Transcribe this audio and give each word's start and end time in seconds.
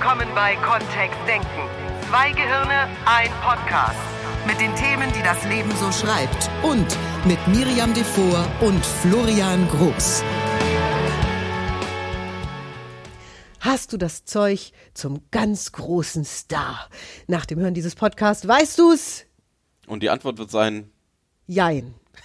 willkommen 0.00 0.28
bei 0.34 0.56
Kontext 0.56 1.18
Denken. 1.28 1.46
Zwei 2.08 2.32
Gehirne, 2.32 2.88
ein 3.04 3.30
Podcast. 3.42 4.00
Mit 4.46 4.58
den 4.58 4.74
Themen, 4.74 5.12
die 5.12 5.22
das 5.22 5.44
Leben 5.44 5.70
so 5.76 5.92
schreibt. 5.92 6.48
Und 6.62 6.86
mit 7.26 7.38
Miriam 7.48 7.92
Devor 7.92 8.46
und 8.62 8.82
Florian 8.82 9.68
Groß. 9.68 10.24
Hast 13.60 13.92
du 13.92 13.98
das 13.98 14.24
Zeug 14.24 14.72
zum 14.94 15.20
ganz 15.30 15.70
großen 15.72 16.24
Star? 16.24 16.88
Nach 17.26 17.44
dem 17.44 17.58
Hören 17.58 17.74
dieses 17.74 17.94
Podcasts 17.94 18.48
weißt 18.48 18.78
du's? 18.78 19.26
Und 19.86 20.02
die 20.02 20.08
Antwort 20.08 20.38
wird 20.38 20.50
sein, 20.50 20.90
Jein. 21.46 21.94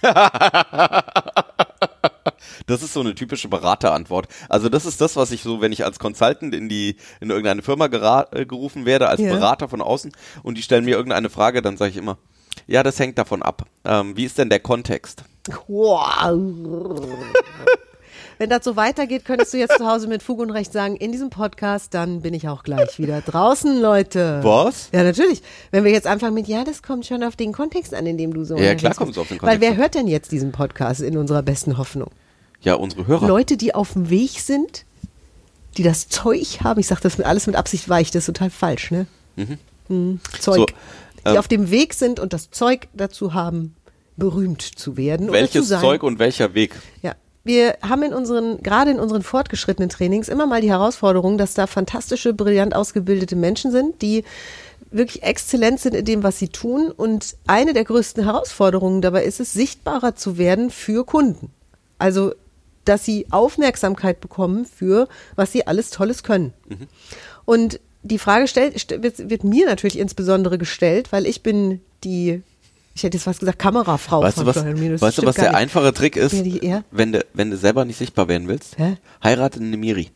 das 2.66 2.82
ist 2.82 2.92
so 2.92 3.00
eine 3.00 3.14
typische 3.14 3.48
Beraterantwort. 3.48 4.28
Also 4.48 4.68
das 4.68 4.86
ist 4.86 5.00
das, 5.00 5.16
was 5.16 5.30
ich 5.30 5.42
so, 5.42 5.60
wenn 5.60 5.72
ich 5.72 5.84
als 5.84 5.98
Consultant 5.98 6.54
in 6.54 6.68
die 6.68 6.96
in 7.20 7.30
irgendeine 7.30 7.62
Firma 7.62 7.86
äh, 7.86 8.44
gerufen 8.46 8.84
werde, 8.86 9.08
als 9.08 9.20
Ja. 9.20 9.32
Berater 9.32 9.68
von 9.68 9.80
außen 9.80 10.12
und 10.42 10.58
die 10.58 10.62
stellen 10.62 10.84
mir 10.84 10.96
irgendeine 10.96 11.30
Frage, 11.30 11.62
dann 11.62 11.76
sage 11.76 11.90
ich 11.92 11.96
immer, 11.96 12.18
ja, 12.66 12.82
das 12.82 12.98
hängt 12.98 13.18
davon 13.18 13.42
ab. 13.42 13.66
Ähm, 13.84 14.16
wie 14.16 14.24
ist 14.24 14.38
denn 14.38 14.48
der 14.50 14.60
Kontext? 14.60 15.24
Wow. 15.68 17.06
Wenn 18.38 18.50
das 18.50 18.64
so 18.64 18.76
weitergeht, 18.76 19.24
könntest 19.24 19.54
du 19.54 19.58
jetzt 19.58 19.78
zu 19.78 19.86
Hause 19.86 20.08
mit 20.08 20.22
Fug 20.22 20.40
und 20.40 20.50
Recht 20.50 20.70
sagen, 20.70 20.96
in 20.96 21.10
diesem 21.10 21.30
Podcast, 21.30 21.94
dann 21.94 22.20
bin 22.20 22.34
ich 22.34 22.48
auch 22.48 22.64
gleich 22.64 22.98
wieder 22.98 23.22
draußen, 23.22 23.80
Leute. 23.80 24.40
Was? 24.42 24.90
Ja, 24.92 25.04
natürlich. 25.04 25.42
Wenn 25.70 25.84
wir 25.84 25.90
jetzt 25.92 26.06
anfangen 26.06 26.34
mit, 26.34 26.46
ja, 26.46 26.62
das 26.64 26.82
kommt 26.82 27.06
schon 27.06 27.22
auf 27.22 27.36
den 27.36 27.52
Kontext 27.52 27.94
an, 27.94 28.04
in 28.04 28.18
dem 28.18 28.34
du 28.34 28.44
so. 28.44 28.56
Ja, 28.58 28.74
klar 28.74 28.94
kommt 28.94 29.12
es 29.12 29.18
auf 29.18 29.28
den 29.28 29.40
Weil 29.40 29.52
Kontext 29.52 29.60
wer 29.62 29.70
an. 29.70 29.76
hört 29.78 29.94
denn 29.94 30.06
jetzt 30.06 30.32
diesen 30.32 30.52
Podcast 30.52 31.00
in 31.00 31.16
unserer 31.16 31.42
besten 31.42 31.78
Hoffnung? 31.78 32.10
Ja, 32.60 32.74
unsere 32.74 33.06
Hörer. 33.06 33.26
Leute, 33.26 33.56
die 33.56 33.74
auf 33.74 33.92
dem 33.92 34.10
Weg 34.10 34.40
sind, 34.40 34.84
die 35.76 35.82
das 35.82 36.08
Zeug 36.08 36.60
haben, 36.62 36.80
ich 36.80 36.86
sage 36.86 37.00
das 37.02 37.18
mit 37.18 37.26
alles 37.26 37.46
mit 37.46 37.56
Absicht 37.56 37.88
weich, 37.88 38.10
das 38.10 38.22
ist 38.22 38.26
total 38.26 38.50
falsch, 38.50 38.90
ne? 38.90 39.06
Mhm. 39.88 40.20
Zeug. 40.40 40.56
So, 40.56 40.66
die 40.66 40.74
ähm, 41.24 41.36
auf 41.36 41.48
dem 41.48 41.70
Weg 41.70 41.94
sind 41.94 42.20
und 42.20 42.32
das 42.32 42.50
Zeug 42.50 42.88
dazu 42.94 43.34
haben, 43.34 43.74
berühmt 44.16 44.62
zu 44.62 44.96
werden. 44.96 45.28
oder 45.28 45.38
zu 45.38 45.42
Welches 45.42 45.68
sein. 45.68 45.80
Zeug 45.80 46.02
und 46.02 46.18
welcher 46.18 46.54
Weg? 46.54 46.74
Ja. 47.02 47.14
Wir 47.44 47.76
haben 47.80 48.02
in 48.02 48.12
unseren, 48.12 48.60
gerade 48.60 48.90
in 48.90 48.98
unseren 48.98 49.22
fortgeschrittenen 49.22 49.88
Trainings 49.88 50.28
immer 50.28 50.46
mal 50.46 50.60
die 50.60 50.70
Herausforderung, 50.70 51.38
dass 51.38 51.54
da 51.54 51.68
fantastische, 51.68 52.34
brillant 52.34 52.74
ausgebildete 52.74 53.36
Menschen 53.36 53.70
sind, 53.70 54.02
die 54.02 54.24
wirklich 54.90 55.22
exzellent 55.22 55.78
sind 55.78 55.94
in 55.94 56.04
dem, 56.04 56.24
was 56.24 56.40
sie 56.40 56.48
tun. 56.48 56.90
Und 56.90 57.36
eine 57.46 57.72
der 57.72 57.84
größten 57.84 58.24
Herausforderungen 58.24 59.00
dabei 59.00 59.22
ist 59.22 59.38
es, 59.38 59.52
sichtbarer 59.52 60.16
zu 60.16 60.38
werden 60.38 60.70
für 60.70 61.04
Kunden. 61.04 61.52
Also, 61.98 62.34
dass 62.88 63.04
sie 63.04 63.26
Aufmerksamkeit 63.30 64.20
bekommen 64.20 64.64
für, 64.64 65.08
was 65.34 65.52
sie 65.52 65.66
alles 65.66 65.90
Tolles 65.90 66.22
können. 66.22 66.52
Und 67.44 67.80
die 68.02 68.18
Frage 68.18 68.46
stellt, 68.48 68.76
st- 68.76 69.02
wird, 69.02 69.28
wird 69.30 69.44
mir 69.44 69.66
natürlich 69.66 69.98
insbesondere 69.98 70.58
gestellt, 70.58 71.12
weil 71.12 71.26
ich 71.26 71.42
bin 71.42 71.80
die, 72.04 72.42
ich 72.94 73.02
hätte 73.02 73.16
jetzt 73.16 73.24
fast 73.24 73.40
gesagt, 73.40 73.58
Kamerafrau 73.58 74.22
Weißt 74.22 74.36
von 74.36 74.44
du, 74.46 74.50
was, 74.54 75.00
weißt 75.02 75.18
du, 75.18 75.26
was 75.26 75.34
der 75.36 75.48
nicht. 75.50 75.56
einfache 75.56 75.92
Trick 75.92 76.16
ist? 76.16 76.32
Ja. 76.34 76.84
Wenn 76.90 77.12
du, 77.12 77.24
wenn 77.34 77.50
du 77.50 77.56
selber 77.56 77.84
nicht 77.84 77.96
sichtbar 77.98 78.28
werden 78.28 78.48
willst, 78.48 78.78
Hä? 78.78 78.96
heirate 79.22 79.60
eine 79.60 79.76
Miri. 79.76 80.10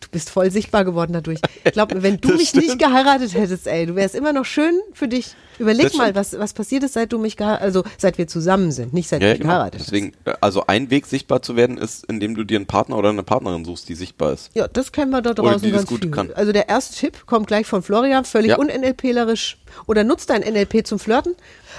Du 0.00 0.08
bist 0.10 0.30
voll 0.30 0.50
sichtbar 0.50 0.84
geworden 0.84 1.12
dadurch. 1.12 1.40
Ich 1.64 1.72
glaube, 1.72 2.02
wenn 2.02 2.16
du 2.20 2.34
mich 2.34 2.48
stimmt. 2.48 2.66
nicht 2.66 2.78
geheiratet 2.78 3.34
hättest, 3.34 3.66
ey, 3.66 3.86
du 3.86 3.94
wärst 3.94 4.14
immer 4.14 4.32
noch 4.32 4.44
schön 4.46 4.74
für 4.92 5.08
dich. 5.08 5.34
Überleg 5.60 5.84
Das 5.88 5.94
mal, 5.94 6.14
was, 6.14 6.38
was 6.38 6.52
passiert 6.54 6.82
ist, 6.82 6.94
seit 6.94 7.12
du 7.12 7.18
mich 7.18 7.36
geheiratet 7.36 7.62
also 7.62 7.84
seit 7.98 8.16
wir 8.18 8.26
zusammen 8.26 8.72
sind, 8.72 8.92
nicht 8.94 9.08
seit 9.08 9.20
Ja, 9.22 9.28
du 9.28 9.32
mich 9.34 9.40
genau. 9.42 9.52
geheiratet 9.54 9.80
Deswegen, 9.80 10.12
äh, 10.24 10.32
also 10.40 10.64
ein 10.66 10.90
Weg 10.90 11.06
sichtbar 11.06 11.42
zu 11.42 11.54
werden 11.54 11.76
ist, 11.78 12.04
indem 12.06 12.34
du 12.34 12.44
dir 12.44 12.56
einen 12.56 12.66
Partner 12.66 12.96
oder 12.96 13.10
eine 13.10 13.22
Partnerin 13.22 13.64
suchst, 13.64 13.88
die 13.88 13.94
sichtbar 13.94 14.32
ist. 14.32 14.50
Ja, 14.54 14.66
das 14.68 14.90
kennen 14.92 15.10
wir 15.10 15.20
da 15.22 15.30
Oder 15.30 15.42
draußen 15.42 15.62
die 15.62 15.70
das 15.70 15.82
ganz 15.82 15.88
gut 15.90 16.00
viel. 16.02 16.10
kann. 16.10 16.30
Also 16.34 16.52
der 16.52 16.68
erste 16.68 16.96
Tipp 16.96 17.26
kommt 17.26 17.46
gleich 17.46 17.66
von 17.66 17.82
Florian, 17.82 18.24
völlig 18.24 18.50
Ja. 18.50 18.58
un-NLPlerisch. 18.58 19.58
Oder 19.86 20.02
nutzt 20.02 20.30
dein 20.30 20.42
NLP 20.42 20.84
zum 20.86 20.98
Flirten. 20.98 21.34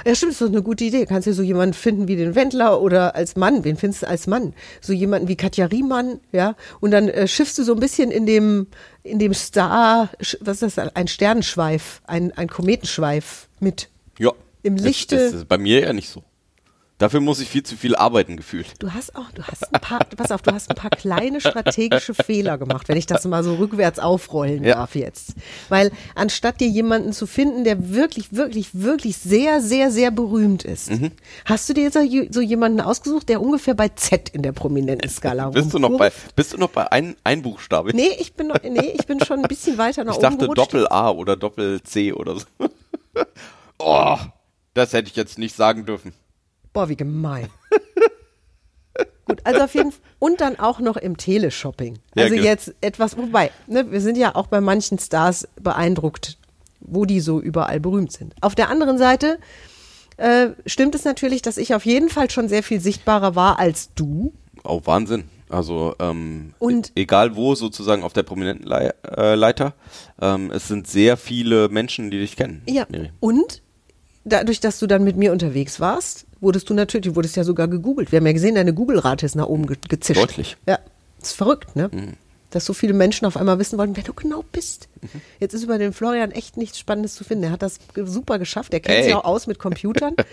Ja, 0.06 0.16
stimmt, 0.16 0.32
das 0.32 0.40
ist 0.40 0.48
doch 0.48 0.54
eine 0.54 0.64
gute 0.64 0.84
Idee. 0.86 1.06
Kannst 1.06 1.28
du 1.28 1.34
so 1.34 1.42
jemanden 1.44 1.74
finden 1.74 2.08
wie 2.08 2.16
den 2.16 2.36
Wendler 2.36 2.80
oder 2.82 3.16
als 3.16 3.36
Mann. 3.36 3.66
Wen 3.66 3.76
findest 3.76 4.04
du 4.04 4.08
als 4.08 4.28
Mann? 4.28 4.54
So 4.80 4.94
jemanden 4.94 5.28
wie 5.28 5.36
Katja 5.36 5.66
Riemann, 5.66 6.20
ja. 6.32 6.56
Und 6.80 6.92
dann 6.92 7.10
äh, 7.10 7.28
schiffst 7.28 7.58
du 7.58 7.64
so 7.64 7.74
ein 7.74 7.80
bisschen 7.82 8.10
in 8.12 8.26
dem, 8.26 8.68
in 9.04 9.20
dem 9.20 9.34
Star, 9.34 10.10
was 10.42 10.62
ist 10.62 10.78
das, 10.78 10.96
ein 10.96 11.08
Sternenschweif, 11.08 12.02
ein, 12.06 12.32
ein 12.38 12.48
Kometenschweif 12.48 13.48
mit. 13.60 13.90
Ja. 14.20 14.32
Im 14.64 14.76
Das- 14.78 14.86
Lichte- 14.86 15.16
Das 15.16 15.34
ist 15.34 15.48
bei 15.48 15.58
mir 15.58 15.82
ja 15.82 15.94
nicht 15.94 16.10
so. 16.10 16.24
Dafür 17.02 17.20
muss 17.20 17.40
ich 17.40 17.50
viel 17.50 17.64
zu 17.64 17.76
viel 17.78 17.96
arbeiten 17.96 18.38
gefühlt. 18.38 18.74
Du 18.78 18.92
hast 18.94 19.16
auch, 19.16 19.32
du 19.32 19.42
hast 19.42 19.74
ein 19.74 19.82
paar, 19.82 20.02
pass 20.16 20.32
auf, 20.32 20.44
du 20.44 20.54
hast 20.54 20.70
ein 20.70 20.76
paar 20.76 20.92
kleine 20.92 21.42
strategische 21.42 22.14
Fehler 22.14 22.60
gemacht, 22.60 22.88
wenn 22.90 22.96
ich 22.96 23.08
das 23.08 23.26
mal 23.26 23.44
so 23.44 23.56
rückwärts 23.56 23.98
aufrollen 23.98 24.64
Ja. 24.64 24.76
darf 24.76 24.94
jetzt. 24.94 25.34
Weil 25.70 25.92
anstatt 26.14 26.60
dir 26.62 26.68
jemanden 26.68 27.12
zu 27.12 27.26
finden, 27.26 27.64
der 27.64 27.90
wirklich, 27.90 28.34
wirklich, 28.36 28.70
wirklich 28.74 29.18
sehr, 29.18 29.62
sehr, 29.62 29.90
sehr 29.90 30.12
berühmt 30.12 30.64
ist, 30.64 30.92
Mhm. 30.92 31.12
hast 31.46 31.68
du 31.68 31.74
dir 31.74 31.86
jetzt 31.86 31.98
so 32.36 32.40
jemanden 32.40 32.80
ausgesucht, 32.82 33.30
der 33.30 33.42
ungefähr 33.42 33.74
bei 33.74 33.90
Z 33.90 34.30
in 34.30 34.44
der 34.44 34.52
prominenten 34.52 35.10
Skala 35.10 35.50
Bist 35.50 35.74
du 35.74 35.80
noch 35.80 35.90
bei, 35.98 36.10
rumkurft? 36.10 36.36
bist 36.36 36.54
du 36.54 36.58
noch 36.58 36.70
bei 36.70 36.92
ein, 36.92 37.16
ein 37.24 37.42
Buchstabe? 37.42 37.96
Nee, 37.96 38.12
ich 38.20 38.34
bin 38.34 38.46
noch, 38.46 38.62
nee, 38.62 38.94
ich 39.00 39.08
bin 39.08 39.20
schon 39.26 39.40
ein 39.40 39.48
bisschen 39.48 39.80
weiter 39.80 40.04
nach 40.04 40.12
ich 40.12 40.18
oben 40.20 40.38
dachte 40.38 40.38
gerutscht. 40.38 40.60
Doppel 40.60 40.88
A 40.90 41.10
oder 41.10 41.36
Doppel 41.36 41.82
C 41.82 42.14
oder 42.14 42.36
so. 42.38 42.46
oh, 43.80 44.18
das 44.76 44.94
hätte 44.94 45.10
ich 45.10 45.16
jetzt 45.16 45.40
nicht 45.40 45.56
sagen 45.56 45.88
dürfen. 45.88 46.14
Boah, 46.74 46.90
wie 46.90 46.96
gemein. 46.96 47.48
Gut, 49.26 49.40
also 49.46 49.62
auf 49.62 49.74
jeden 49.76 49.92
Fall. 49.92 50.02
Und 50.20 50.42
dann 50.42 50.60
auch 50.60 50.80
noch 50.80 50.98
im 50.98 51.16
Teleshopping. 51.18 52.00
Ja, 52.16 52.24
Also 52.24 52.36
genau. 52.36 52.48
jetzt 52.48 52.74
etwas, 52.82 53.18
wobei, 53.18 53.52
ne, 53.68 53.90
wir 53.92 54.02
sind 54.02 54.18
ja 54.18 54.36
auch 54.36 54.48
bei 54.48 54.62
manchen 54.62 55.00
Stars 55.00 55.48
beeindruckt, 55.62 56.38
wo 56.82 57.06
die 57.06 57.20
so 57.22 57.40
überall 57.40 57.80
berühmt 57.80 58.12
sind. 58.12 58.34
Auf 58.42 58.56
der 58.56 58.70
anderen 58.70 58.98
Seite 58.98 59.40
äh, 60.18 60.50
stimmt 60.66 60.96
es 60.96 61.06
natürlich, 61.06 61.42
dass 61.42 61.58
ich 61.58 61.74
auf 61.74 61.86
jeden 61.86 62.10
Fall 62.10 62.30
schon 62.30 62.50
sehr 62.50 62.64
viel 62.64 62.82
sichtbarer 62.82 63.36
war 63.36 63.60
als 63.60 63.94
du. 63.96 64.34
Oh, 64.64 64.82
Wahnsinn. 64.86 65.24
Also, 65.50 65.96
ähm, 66.00 66.54
Und- 66.60 66.90
e- 66.96 67.02
egal 67.02 67.36
wo 67.36 67.56
sozusagen 67.56 68.04
auf 68.04 68.14
der 68.14 68.24
prominenten 68.24 68.70
äh, 68.72 69.36
Leiter, 69.36 69.74
ähm, 70.22 70.52
es 70.52 70.68
sind 70.68 70.88
sehr 70.88 71.18
viele 71.18 71.70
Menschen, 71.70 72.10
die 72.12 72.20
dich 72.20 72.36
kennen. 72.36 72.62
Ja. 72.68 72.86
Miri. 72.90 73.12
Und 73.20 73.62
dadurch, 74.24 74.60
dass 74.60 74.80
du 74.80 74.88
dann 74.88 75.04
mit 75.04 75.16
mir 75.18 75.32
unterwegs 75.32 75.80
warst, 75.80 76.26
wurdest 76.42 76.70
du 76.70 76.74
natürlich, 76.74 77.06
du 77.08 77.16
wurdest 77.16 77.36
ja 77.38 77.44
sogar 77.44 77.68
gegoogelt. 77.68 78.12
Wir 78.12 78.18
haben 78.18 78.26
ja 78.26 78.34
gesehen, 78.34 78.56
deine 78.56 78.74
Google-Rate 78.74 79.26
ist 79.26 79.36
nach 79.36 79.48
oben 79.48 79.68
ge 79.68 79.78
gezischt. 79.88 80.20
Deutlich. 80.20 80.58
Ja, 80.68 80.80
ist 81.22 81.34
verrückt, 81.34 81.76
ne? 81.76 81.90
Dass 82.50 82.66
so 82.66 82.74
viele 82.74 82.94
Menschen 82.94 83.26
auf 83.26 83.38
einmal 83.38 83.60
wissen 83.60 83.78
wollen, 83.78 83.96
wer 83.96 84.04
du 84.04 84.14
genau 84.14 84.44
bist. 84.52 84.90
Jetzt 85.40 85.54
ist 85.54 85.64
über 85.64 85.78
den 85.78 85.94
Florian 85.94 86.32
echt 86.32 86.58
nichts 86.58 86.78
Spannendes 86.78 87.16
zu 87.16 87.24
finden. 87.24 87.46
Er 87.46 87.52
hat 87.52 87.62
das 87.62 87.80
super 87.96 88.40
geschafft. 88.40 88.74
Er 88.74 88.82
kennt 88.82 88.98
Ey. 88.98 89.04
sich 89.06 89.14
auch 89.14 89.24
aus 89.24 89.48
mit 89.48 89.60
Computern. 89.60 90.16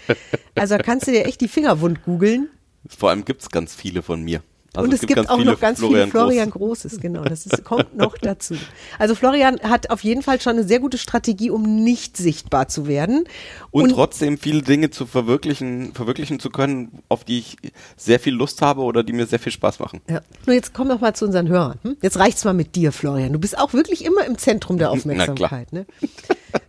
Also 0.57 0.77
kannst 0.79 1.07
du 1.07 1.13
dir 1.13 1.25
echt 1.27 1.41
die 1.41 1.47
Finger 1.47 1.81
wund 1.81 2.03
googeln. 2.03 2.49
Vor 2.89 3.11
allem 3.11 3.25
gibt's 3.25 3.49
ganz 3.49 3.77
viele 3.77 4.03
von 4.03 4.23
mir. 4.25 4.43
Also 4.75 4.85
und 4.85 4.93
es 4.93 5.01
gibt, 5.01 5.31
auch 5.31 5.43
noch 5.43 5.59
ganz 5.59 5.81
viele 5.81 6.07
Florian 6.09 6.51
Großes, 6.51 7.01
genau. 7.01 7.25
Das 7.25 7.47
ist, 7.47 7.65
kommt 7.65 7.97
noch 7.97 8.19
dazu. 8.21 8.55
Also 8.99 9.15
Florian 9.15 9.59
hat 9.61 9.91
auf 9.91 10.05
jeden 10.05 10.23
Fall 10.23 10.41
schon 10.41 10.53
eine 10.53 10.65
sehr 10.65 10.79
gute 10.79 10.99
Strategie, 10.99 11.51
um 11.51 11.83
nicht 11.83 12.17
sichtbar 12.17 12.69
zu 12.69 12.87
werden. 12.87 13.25
Und, 13.71 13.91
trotzdem 13.91 14.37
viele 14.37 14.63
Dinge 14.63 14.91
zu 14.91 15.07
verwirklichen, 15.07 15.95
verwirklichen 15.95 16.39
zu 16.39 16.51
können, 16.51 17.03
auf 17.09 17.25
die 17.25 17.39
ich 17.39 17.57
sehr 17.97 18.21
viel 18.21 18.35
Lust 18.35 18.61
habe 18.61 18.83
oder 18.83 19.03
die 19.03 19.15
mir 19.15 19.27
sehr 19.27 19.39
viel 19.39 19.53
Spaß 19.53 19.79
machen. 19.79 20.03
Ja. 20.09 20.21
Nur 20.47 20.55
jetzt 20.55 20.75
komm 20.75 20.89
doch 20.89 21.01
mal 21.01 21.15
zu 21.15 21.25
unseren 21.25 21.49
Hörern. 21.49 21.79
Hm? 21.83 21.97
Jetzt 22.03 22.19
reicht's 22.19 22.45
mal 22.45 22.55
mit 22.55 22.77
dir, 22.77 22.93
Florian. 22.93 23.33
Du 23.33 23.39
bist 23.39 23.59
auch 23.59 23.73
wirklich 23.73 24.05
immer 24.05 24.25
im 24.27 24.37
Zentrum 24.37 24.79
der 24.79 24.91
Aufmerksamkeit. 24.91 25.73
Ne? 25.73 25.87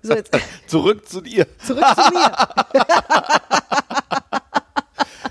So, 0.01 0.13
jetzt 0.13 0.31
Zurück 0.67 1.07
zu 1.07 1.21
dir. 1.21 1.47
zurück 1.65 1.83
zu 1.83 2.13
mir. 2.13 2.31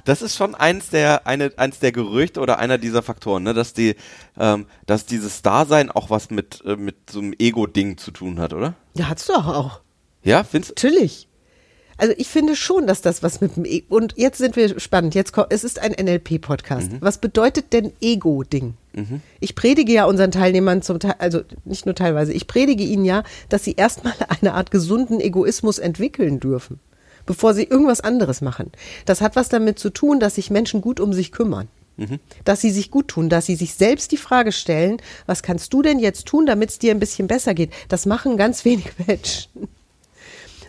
Das 0.08 0.22
ist 0.22 0.36
schon 0.36 0.54
eins 0.54 0.88
der, 0.88 1.26
eine, 1.26 1.52
eins 1.58 1.80
der 1.80 1.92
Gerüchte 1.92 2.40
oder 2.40 2.58
einer 2.58 2.78
dieser 2.78 3.02
Faktoren, 3.02 3.42
ne, 3.42 3.52
dass 3.52 3.74
die, 3.74 3.94
ähm, 4.38 4.64
dass 4.86 5.04
dieses 5.04 5.42
Dasein 5.42 5.90
auch 5.90 6.08
was 6.08 6.30
mit, 6.30 6.62
äh, 6.64 6.76
mit 6.76 7.10
so 7.10 7.18
einem 7.18 7.34
Ego-Ding 7.38 7.98
zu 7.98 8.10
tun 8.10 8.40
hat, 8.40 8.54
oder? 8.54 8.72
Ja, 8.94 9.10
hat's 9.10 9.26
doch 9.26 9.46
auch. 9.46 9.82
Ja, 10.22 10.44
findest 10.44 10.76
Natürlich. 10.76 11.28
Also 11.98 12.14
ich 12.16 12.28
finde 12.28 12.56
schon, 12.56 12.86
dass 12.86 13.02
das 13.02 13.22
was 13.22 13.42
mit 13.42 13.56
dem 13.56 13.66
e 13.66 13.82
und 13.90 14.14
jetzt 14.16 14.38
sind 14.38 14.56
wir 14.56 14.80
spannend. 14.80 15.14
Jetzt 15.14 15.34
kommt, 15.34 15.48
es 15.50 15.62
ist 15.62 15.78
ein 15.78 15.92
NLP-Podcast. 15.92 16.92
Was 17.00 17.18
bedeutet 17.18 17.74
denn 17.74 17.92
Ego-Ding? 18.00 18.74
Ich 19.40 19.54
predige 19.54 19.92
ja 19.92 20.06
unseren 20.06 20.30
Teilnehmern 20.30 20.80
zum 20.82 21.00
Teil, 21.00 21.16
also 21.18 21.42
nicht 21.64 21.86
nur 21.86 21.94
teilweise, 21.94 22.32
ich 22.32 22.46
predige 22.46 22.82
ihnen 22.82 23.04
ja, 23.04 23.24
dass 23.48 23.62
sie 23.62 23.74
erstmal 23.74 24.14
eine 24.40 24.54
Art 24.54 24.70
gesunden 24.70 25.20
Egoismus 25.20 25.78
entwickeln 25.78 26.40
dürfen, 26.40 26.80
bevor 27.28 27.52
sie 27.52 27.64
irgendwas 27.64 28.00
anderes 28.00 28.40
machen. 28.40 28.72
Das 29.04 29.20
hat 29.20 29.36
was 29.36 29.50
damit 29.50 29.78
zu 29.78 29.90
tun, 29.90 30.18
dass 30.18 30.36
sich 30.36 30.50
Menschen 30.50 30.80
gut 30.80 30.98
um 30.98 31.12
sich 31.12 31.30
kümmern. 31.30 31.68
Dass 32.44 32.60
sie 32.60 32.70
sich 32.70 32.90
gut 32.90 33.08
tun, 33.08 33.28
dass 33.28 33.46
sie 33.46 33.56
sich 33.56 33.74
selbst 33.74 34.12
die 34.12 34.16
Frage 34.16 34.52
stellen, 34.52 34.98
was 35.26 35.42
kannst 35.42 35.72
du 35.74 35.82
denn 35.82 35.98
jetzt 35.98 36.26
tun, 36.26 36.46
damit 36.46 36.70
es 36.70 36.78
dir 36.78 36.92
ein 36.92 37.00
bisschen 37.00 37.26
besser 37.26 37.54
geht? 37.54 37.72
Das 37.88 38.06
machen 38.06 38.36
ganz 38.36 38.64
wenige 38.64 38.90
Menschen. 39.06 39.68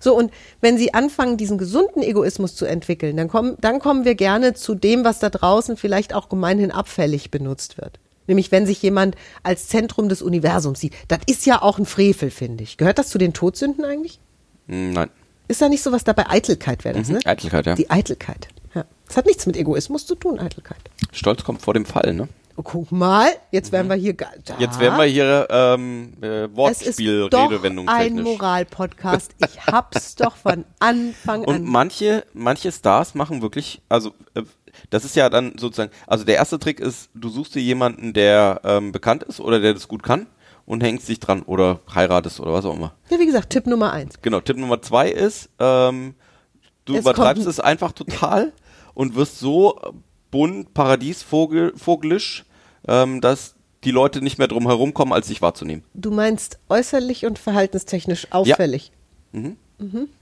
So, 0.02 0.18
und 0.18 0.32
wenn 0.60 0.78
Sie 0.78 0.94
anfangen, 0.94 1.38
diesen 1.38 1.58
gesunden 1.58 2.02
Egoismus 2.02 2.56
zu 2.56 2.66
entwickeln, 2.66 3.16
dann 3.18 3.28
kommen, 3.28 3.58
dann 3.60 3.80
kommen 3.80 4.06
wir 4.06 4.16
gerne 4.16 4.54
zu 4.54 4.74
dem, 4.74 5.04
was 5.04 5.20
da 5.20 5.30
draußen 5.30 5.78
vielleicht 5.78 6.14
auch 6.14 6.30
gemeinhin 6.30 6.72
abfällig 6.72 7.32
benutzt 7.32 7.78
wird. 7.78 8.00
Nämlich 8.26 8.52
wenn 8.52 8.66
sich 8.66 8.82
jemand 8.82 9.16
als 9.44 9.68
Zentrum 9.68 10.10
des 10.10 10.22
Universums 10.22 10.80
sieht. 10.80 10.94
Das 11.10 11.20
ist 11.28 11.46
ja 11.46 11.62
auch 11.62 11.80
ein 11.80 11.86
Frevel, 11.86 12.32
finde 12.32 12.64
ich. 12.64 12.78
Gehört 12.78 12.98
das 12.98 13.10
zu 13.10 13.18
den 13.18 13.34
Todsünden 13.34 13.84
eigentlich? 13.86 14.20
Hm, 14.68 14.94
Nein. 14.94 15.10
Ist 15.50 15.62
da 15.62 15.68
nicht 15.68 15.82
sowas 15.84 16.04
dabei? 16.04 16.30
Eitelkeit 16.30 16.86
wäre 16.86 17.00
das, 17.00 17.08
Mhm, 17.10 17.16
ne? 17.16 17.20
Eitelkeit, 17.26 17.66
ja. 17.66 17.76
Die 17.76 17.90
Eitelkeit. 17.90 18.48
Ja. 18.76 18.86
Das 19.08 19.18
hat 19.18 19.26
nichts 19.26 19.46
mit 19.48 19.58
Egoismus 19.58 20.06
zu 20.06 20.14
tun, 20.16 20.40
Eitelkeit. 20.40 20.78
Stolz 21.12 21.44
kommt 21.44 21.62
vor 21.64 21.74
dem 21.74 21.86
Fall, 21.86 22.14
ne? 22.14 22.28
Oh, 22.56 22.62
guck 22.62 22.92
mal, 22.92 23.30
jetzt 23.52 23.72
werden 23.72 23.88
wir 23.90 23.96
hier. 23.96 24.14
Da. 24.14 24.28
Jetzt 24.60 24.80
werden 24.80 24.98
wir 24.98 25.06
hier 25.06 25.48
ähm, 25.50 26.14
äh, 26.22 26.44
es 26.44 26.50
ist 26.52 26.56
Wortspiel, 26.58 27.30
doch 27.32 27.50
Redewendung 27.50 27.88
ein. 27.90 28.22
Moral-Podcast. 28.22 29.32
Ich 29.38 29.66
hab's 29.66 30.16
doch 30.18 30.36
von 30.36 30.66
Anfang 30.80 31.44
Und 31.46 31.56
an. 31.56 31.64
manche, 31.64 32.26
manche 32.34 32.72
Stars 32.72 33.16
machen 33.16 33.42
wirklich, 33.42 33.82
also 33.90 34.12
äh, 34.36 34.44
das 34.92 35.04
ist 35.04 35.16
ja 35.16 35.30
dann 35.30 35.54
sozusagen, 35.58 35.92
also 36.06 36.26
der 36.26 36.36
erste 36.36 36.60
Trick 36.60 36.80
ist, 36.80 37.10
du 37.16 37.30
suchst 37.30 37.56
dir 37.56 37.62
jemanden, 37.62 38.14
der 38.14 38.62
ähm, 38.64 38.92
bekannt 38.92 39.24
ist 39.24 39.40
oder 39.40 39.60
der 39.60 39.74
das 39.74 39.88
gut 39.88 40.04
kann 40.04 40.28
und 40.70 40.84
hängst 40.84 41.10
dich 41.10 41.20
dran 41.20 41.42
oder 41.42 41.80
heiratest 41.96 42.40
oder 42.40 42.54
was 42.54 42.64
auch 42.64 42.76
immer. 42.76 42.94
Ja, 43.10 43.20
wie 43.20 43.26
gesagt, 43.26 43.50
Tipp 43.50 43.66
Nummer 43.66 43.92
eins. 43.92 44.22
Genau, 44.22 44.40
Tipp 44.40 44.56
Nummer 44.56 44.80
zwei 44.84 45.10
ist, 45.10 45.50
ähm, 45.58 46.14
du 46.86 46.94
Es 46.94 47.02
übertreibst 47.02 47.48
es 47.48 47.60
einfach 47.60 47.92
total 47.92 48.54
und 48.94 49.16
wirst 49.16 49.40
so 49.40 49.80
bunt, 50.30 50.76
paradiesvogelisch, 50.76 52.46
ähm, 52.88 53.20
dass 53.20 53.56
die 53.84 53.90
Leute 53.90 54.22
nicht 54.22 54.38
mehr 54.38 54.48
drum 54.48 54.68
herum 54.68 54.94
kommen, 54.94 55.12
als 55.12 55.28
dich 55.28 55.42
wahrzunehmen. 55.42 55.84
Du 55.96 56.12
meinst 56.12 56.60
äußerlich 56.70 57.26
und 57.26 57.40
verhaltenstechnisch 57.40 58.28
auffällig. 58.30 58.92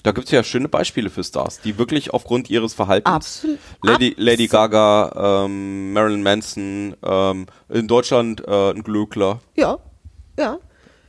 Da 0.03 0.11
gibt's 0.13 0.31
ja 0.31 0.43
schöne 0.43 0.69
Beispiele 0.69 1.09
für 1.09 1.25
Stars, 1.25 1.59
die 1.59 1.77
wirklich 1.77 2.11
aufgrund 2.13 2.49
ihres 2.49 2.73
Verhaltens. 2.73 3.13
Absolut. 3.13 3.59
Lady, 3.83 4.11
Absolut. 4.11 4.25
Lady 4.25 4.47
Gaga, 4.47 5.43
ähm, 5.45 5.91
Marilyn 5.91 6.23
Manson, 6.23 6.95
ähm, 7.03 7.47
in 7.67 7.87
Deutschland 7.89 8.47
äh, 8.47 8.71
ein 8.71 8.83
Glöckler. 8.83 9.41
Ja, 9.57 9.79
ja. 10.37 10.59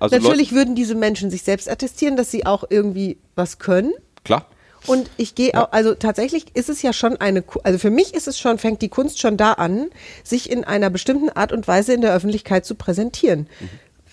Also 0.01 0.17
Natürlich 0.17 0.53
würden 0.53 0.75
diese 0.75 0.95
Menschen 0.95 1.31
sich 1.31 1.43
selbst 1.43 1.69
attestieren, 1.69 2.17
dass 2.17 2.31
sie 2.31 2.47
auch 2.47 2.65
irgendwie 2.69 3.19
was 3.35 3.59
können. 3.59 3.93
Klar. 4.25 4.47
Und 4.87 5.11
ich 5.17 5.35
gehe 5.35 5.55
auch, 5.55 5.73
also 5.73 5.95
tatsächlich 5.95 6.55
ist 6.55 6.69
es 6.69 6.83
ja 6.83 6.93
schon 6.93 7.17
eine, 7.17 7.43
also 7.65 7.79
für 7.79 7.91
mich 7.91 8.15
ist 8.15 8.29
es 8.29 8.39
schon, 8.39 8.59
fängt 8.59 8.81
die 8.81 8.89
Kunst 8.89 9.19
schon 9.21 9.37
da 9.37 9.55
an, 9.55 9.89
sich 10.23 10.51
in 10.51 10.65
einer 10.65 10.89
bestimmten 10.89 11.31
Art 11.31 11.53
und 11.53 11.67
Weise 11.67 11.95
in 11.95 12.01
der 12.01 12.15
Öffentlichkeit 12.15 12.65
zu 12.65 12.77
präsentieren. 12.77 13.49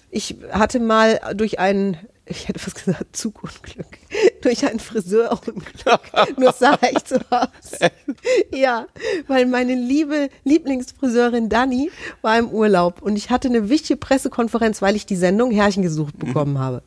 Ich 0.09 0.37
hatte 0.51 0.79
mal 0.79 1.19
durch 1.35 1.59
einen, 1.59 1.97
ich 2.25 2.47
hätte 2.47 2.59
fast 2.59 2.83
gesagt 2.83 3.15
Zugunglück, 3.15 3.99
durch 4.41 4.65
ein 4.65 4.79
Friseurunglück, 4.79 5.63
nur 6.37 6.51
sah 6.53 6.77
ich 6.81 6.99
so 7.05 7.17
aus. 7.29 7.79
Ja, 8.51 8.87
weil 9.27 9.45
meine 9.45 9.75
liebe 9.75 10.29
Lieblingsfriseurin 10.43 11.49
Dani 11.49 11.91
war 12.21 12.37
im 12.37 12.49
Urlaub 12.49 13.01
und 13.01 13.15
ich 13.15 13.29
hatte 13.29 13.47
eine 13.47 13.69
wichtige 13.69 13.97
Pressekonferenz, 13.97 14.81
weil 14.81 14.95
ich 14.95 15.05
die 15.05 15.15
Sendung 15.15 15.51
Herrchen 15.51 15.83
gesucht 15.83 16.17
bekommen 16.17 16.57
habe. 16.57 16.81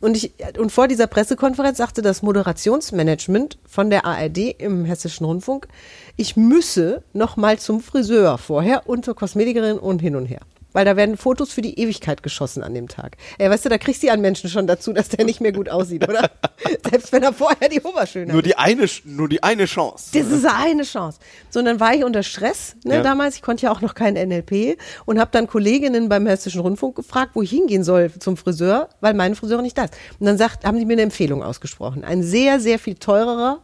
Und 0.00 0.16
ich, 0.16 0.32
und 0.58 0.72
vor 0.72 0.88
dieser 0.88 1.06
Pressekonferenz 1.06 1.78
sagte 1.78 2.00
das 2.02 2.22
Moderationsmanagement 2.22 3.58
von 3.66 3.90
der 3.90 4.06
ARD 4.06 4.38
im 4.58 4.86
Hessischen 4.86 5.26
Rundfunk, 5.26 5.68
ich 6.16 6.36
müsse 6.36 7.02
noch 7.12 7.36
mal 7.36 7.58
zum 7.58 7.80
Friseur 7.80 8.38
vorher 8.38 8.88
und 8.88 9.04
zur 9.04 9.14
Kosmetikerin 9.14 9.78
und 9.78 10.00
hin 10.00 10.16
und 10.16 10.26
her. 10.26 10.40
Weil 10.72 10.84
da 10.84 10.96
werden 10.96 11.16
Fotos 11.16 11.52
für 11.52 11.62
die 11.62 11.78
Ewigkeit 11.78 12.22
geschossen 12.22 12.62
an 12.62 12.74
dem 12.74 12.88
Tag. 12.88 13.16
Ey, 13.38 13.50
weißt 13.50 13.64
du, 13.64 13.68
da 13.68 13.78
kriegst 13.78 14.02
du 14.02 14.10
einen 14.10 14.22
Menschen 14.22 14.48
schon 14.50 14.66
dazu, 14.66 14.92
dass 14.92 15.08
der 15.08 15.24
nicht 15.24 15.40
mehr 15.40 15.52
gut 15.52 15.68
aussieht, 15.68 16.08
oder? 16.08 16.30
Selbst 16.90 17.12
wenn 17.12 17.22
er 17.22 17.32
vorher 17.32 17.68
die 17.68 17.80
Oberschönheit 17.80 18.32
Nur 18.32 18.42
die 18.42 18.56
eine, 18.56 18.86
nur 19.04 19.28
die 19.28 19.42
eine 19.42 19.66
Chance. 19.66 20.10
das 20.18 20.28
ist 20.30 20.46
eine 20.46 20.82
Chance. 20.84 21.18
So, 21.50 21.58
und 21.58 21.64
dann 21.64 21.80
war 21.80 21.94
ich 21.94 22.04
unter 22.04 22.22
Stress, 22.22 22.76
ne, 22.84 22.96
Ja. 22.96 23.02
damals. 23.02 23.36
Ich 23.36 23.42
konnte 23.42 23.64
ja 23.66 23.72
auch 23.72 23.80
noch 23.80 23.94
kein 23.94 24.14
NLP 24.14 24.78
und 25.06 25.18
habe 25.18 25.30
dann 25.32 25.46
Kolleginnen 25.46 26.08
beim 26.08 26.26
Hessischen 26.26 26.60
Rundfunk 26.60 26.96
gefragt, 26.96 27.32
wo 27.34 27.42
ich 27.42 27.50
hingehen 27.50 27.82
soll 27.84 28.10
zum 28.18 28.36
Friseur, 28.36 28.88
weil 29.00 29.14
meine 29.14 29.34
Friseurin 29.34 29.64
nicht 29.64 29.76
da 29.78 29.84
ist. 29.84 29.94
Und 30.18 30.26
dann 30.26 30.38
sagt, 30.38 30.64
haben 30.64 30.78
die 30.78 30.84
mir 30.84 30.94
eine 30.94 31.02
Empfehlung 31.02 31.42
ausgesprochen. 31.42 32.04
Ein 32.04 32.22
sehr, 32.22 32.60
sehr 32.60 32.78
viel 32.78 32.94
teurerer 32.94 33.60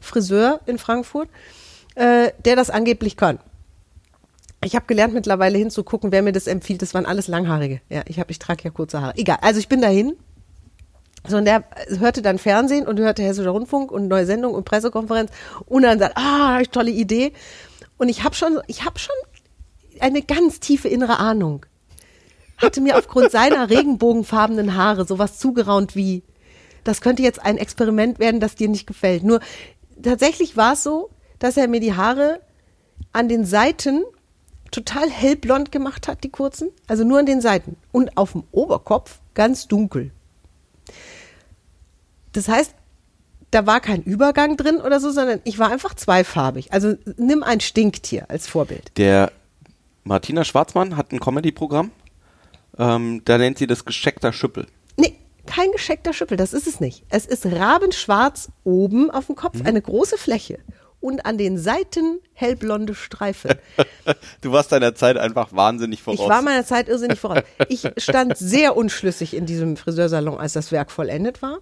Friseur 0.00 0.60
in 0.66 0.78
Frankfurt, 0.78 1.28
äh, 1.96 2.30
der 2.44 2.56
das 2.56 2.70
angeblich 2.70 3.16
kann. 3.16 3.38
Ich 4.64 4.74
habe 4.74 4.86
gelernt 4.86 5.14
mittlerweile 5.14 5.58
hinzugucken, 5.58 6.10
wer 6.10 6.22
mir 6.22 6.32
das 6.32 6.46
empfiehlt. 6.46 6.82
Das 6.82 6.94
waren 6.94 7.06
alles 7.06 7.28
Langhaarige. 7.28 7.80
Ja, 7.88 8.02
ich 8.06 8.18
habe, 8.18 8.30
ich 8.30 8.38
trage 8.38 8.64
ja 8.64 8.70
kurze 8.70 9.00
Haare. 9.00 9.16
Egal. 9.16 9.38
Also 9.42 9.60
ich 9.60 9.68
bin 9.68 9.80
dahin. 9.80 10.14
So, 11.26 11.38
und 11.38 11.46
der 11.46 11.64
hörte 11.98 12.20
dann 12.20 12.38
Fernsehen 12.38 12.86
und 12.86 13.00
hörte 13.00 13.22
Hessischer 13.22 13.50
Rundfunk 13.50 13.90
und 13.90 14.08
neue 14.08 14.26
Sendung 14.26 14.54
und 14.54 14.64
Pressekonferenz 14.64 15.30
und 15.64 15.82
dann 15.82 15.98
sagt, 15.98 16.16
ah, 16.16 16.62
tolle 16.70 16.90
Idee. 16.90 17.32
Und 17.96 18.08
ich 18.10 18.24
habe 18.24 18.34
schon, 18.34 18.60
ich 18.66 18.84
habe 18.84 18.98
schon 18.98 19.14
eine 20.00 20.22
ganz 20.22 20.60
tiefe 20.60 20.88
innere 20.88 21.18
Ahnung. 21.18 21.64
Hatte 22.58 22.80
mir 22.80 22.98
aufgrund 22.98 23.30
seiner 23.30 23.70
regenbogenfarbenen 23.70 24.76
Haare 24.76 25.06
sowas 25.06 25.38
zugeraunt 25.38 25.96
wie, 25.96 26.22
das 26.84 27.00
könnte 27.00 27.22
jetzt 27.22 27.42
ein 27.42 27.56
Experiment 27.56 28.18
werden, 28.18 28.40
das 28.40 28.54
dir 28.54 28.68
nicht 28.68 28.86
gefällt. 28.86 29.22
Nur 29.24 29.40
tatsächlich 30.02 30.58
war 30.58 30.74
es 30.74 30.82
so, 30.82 31.10
dass 31.38 31.56
er 31.56 31.68
mir 31.68 31.80
die 31.80 31.94
Haare 31.94 32.40
an 33.12 33.28
den 33.28 33.46
Seiten 33.46 34.02
total 34.74 35.08
hellblond 35.08 35.70
gemacht 35.70 36.08
hat, 36.08 36.24
die 36.24 36.30
kurzen, 36.30 36.70
also 36.88 37.04
nur 37.04 37.20
an 37.20 37.26
den 37.26 37.40
Seiten 37.40 37.76
und 37.92 38.16
auf 38.16 38.32
dem 38.32 38.42
Oberkopf 38.50 39.20
ganz 39.34 39.68
dunkel. 39.68 40.10
Das 42.32 42.48
heißt, 42.48 42.74
da 43.52 43.66
war 43.66 43.80
kein 43.80 44.02
Übergang 44.02 44.56
drin 44.56 44.78
oder 44.78 44.98
so, 44.98 45.12
sondern 45.12 45.40
ich 45.44 45.60
war 45.60 45.70
einfach 45.70 45.94
zweifarbig. 45.94 46.72
Also 46.72 46.96
nimm 47.16 47.44
ein 47.44 47.60
Stinktier 47.60 48.28
als 48.28 48.48
Vorbild. 48.48 48.90
Der 48.96 49.30
Martina 50.02 50.44
Schwarzmann 50.44 50.96
hat 50.96 51.12
ein 51.12 51.20
Comedy-Programm. 51.20 51.92
Ähm, 52.76 53.22
da 53.24 53.38
nennt 53.38 53.58
sie 53.58 53.68
das 53.68 53.84
gescheckter 53.84 54.32
Schüppel. 54.32 54.66
Nee, 54.96 55.14
kein 55.46 55.70
gescheckter 55.70 56.12
Schüppel, 56.12 56.36
das 56.36 56.52
ist 56.52 56.66
es 56.66 56.80
nicht. 56.80 57.04
Es 57.10 57.26
ist 57.26 57.46
rabenschwarz 57.46 58.50
oben 58.64 59.12
auf 59.12 59.26
dem 59.26 59.36
Kopf, 59.36 59.64
eine 59.64 59.80
große 59.80 60.18
Fläche 60.18 60.58
und 61.04 61.26
an 61.26 61.36
den 61.36 61.58
Seiten 61.58 62.18
hellblonde 62.32 62.94
Streifen. 62.94 63.52
Du 64.42 64.52
warst 64.52 64.72
deiner 64.72 64.94
Zeit 64.94 65.16
einfach 65.16 65.54
wahnsinnig 65.54 66.02
voraus. 66.02 66.20
Ich 66.20 66.28
war 66.28 66.42
meiner 66.42 66.64
Zeit 66.64 66.88
irrsinnig 66.88 67.18
voraus. 67.18 67.42
Ich 67.68 67.88
stand 67.96 68.36
sehr 68.36 68.76
unschlüssig 68.76 69.34
in 69.34 69.46
diesem 69.46 69.78
Friseursalon, 69.78 70.38
als 70.38 70.52
das 70.52 70.72
Werk 70.72 70.90
vollendet 70.90 71.40
war. 71.40 71.60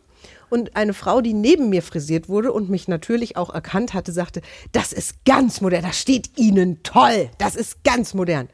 Und 0.50 0.74
eine 0.74 0.92
Frau, 0.92 1.20
die 1.20 1.34
neben 1.34 1.70
mir 1.70 1.82
frisiert 1.82 2.28
wurde 2.28 2.52
und 2.52 2.68
mich 2.68 2.88
natürlich 2.88 3.36
auch 3.36 3.54
erkannt 3.54 3.94
hatte, 3.94 4.10
sagte, 4.10 4.42
das 4.72 4.92
ist 4.92 5.24
ganz 5.24 5.60
modern, 5.60 5.82
das 5.82 5.98
steht 5.98 6.36
Ihnen 6.36 6.82
toll, 6.82 7.30
das 7.38 7.54
ist 7.54 7.84
ganz 7.84 8.14
modern. 8.14 8.48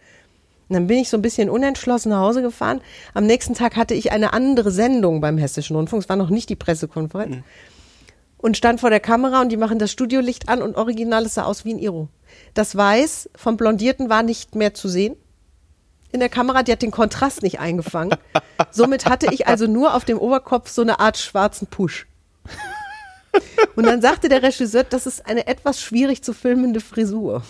Und 0.68 0.74
dann 0.74 0.86
bin 0.86 0.98
ich 0.98 1.08
so 1.08 1.16
ein 1.16 1.22
bisschen 1.22 1.48
unentschlossen 1.48 2.10
nach 2.10 2.20
Hause 2.20 2.42
gefahren. 2.42 2.82
Am 3.14 3.24
nächsten 3.24 3.54
Tag 3.54 3.76
hatte 3.76 3.94
ich 3.94 4.12
eine 4.12 4.34
andere 4.34 4.70
Sendung 4.70 5.22
beim 5.22 5.38
Hessischen 5.38 5.76
Rundfunk, 5.76 6.02
es 6.02 6.08
war 6.10 6.16
noch 6.16 6.30
nicht 6.30 6.50
die 6.50 6.56
Pressekonferenz. 6.56 7.36
Und 8.38 8.56
stand 8.56 8.80
vor 8.80 8.90
der 8.90 9.00
Kamera 9.00 9.40
und 9.40 9.50
die 9.50 9.56
machen 9.56 9.78
das 9.78 9.90
Studiolicht 9.90 10.48
an 10.48 10.62
und 10.62 10.76
original 10.76 11.26
es 11.26 11.34
sah 11.34 11.42
aus 11.44 11.64
wie 11.64 11.74
ein 11.74 11.78
Iro. 11.78 12.08
Das 12.54 12.76
Weiß 12.76 13.28
vom 13.34 13.56
Blondierten 13.56 14.08
war 14.08 14.22
nicht 14.22 14.54
mehr 14.54 14.74
zu 14.74 14.88
sehen 14.88 15.16
in 16.12 16.20
der 16.20 16.28
Kamera, 16.28 16.62
die 16.62 16.72
hat 16.72 16.82
den 16.82 16.90
Kontrast 16.90 17.42
nicht 17.42 17.60
eingefangen. 17.60 18.16
Somit 18.70 19.06
hatte 19.06 19.32
ich 19.32 19.46
also 19.46 19.66
nur 19.66 19.94
auf 19.94 20.04
dem 20.04 20.18
Oberkopf 20.18 20.70
so 20.70 20.82
eine 20.82 21.00
Art 21.00 21.18
schwarzen 21.18 21.66
Push. 21.66 22.06
Und 23.76 23.86
dann 23.86 24.00
sagte 24.00 24.28
der 24.28 24.42
Regisseur, 24.42 24.84
das 24.84 25.06
ist 25.06 25.26
eine 25.26 25.46
etwas 25.46 25.80
schwierig 25.80 26.22
zu 26.22 26.32
filmende 26.32 26.80
Frisur. 26.80 27.42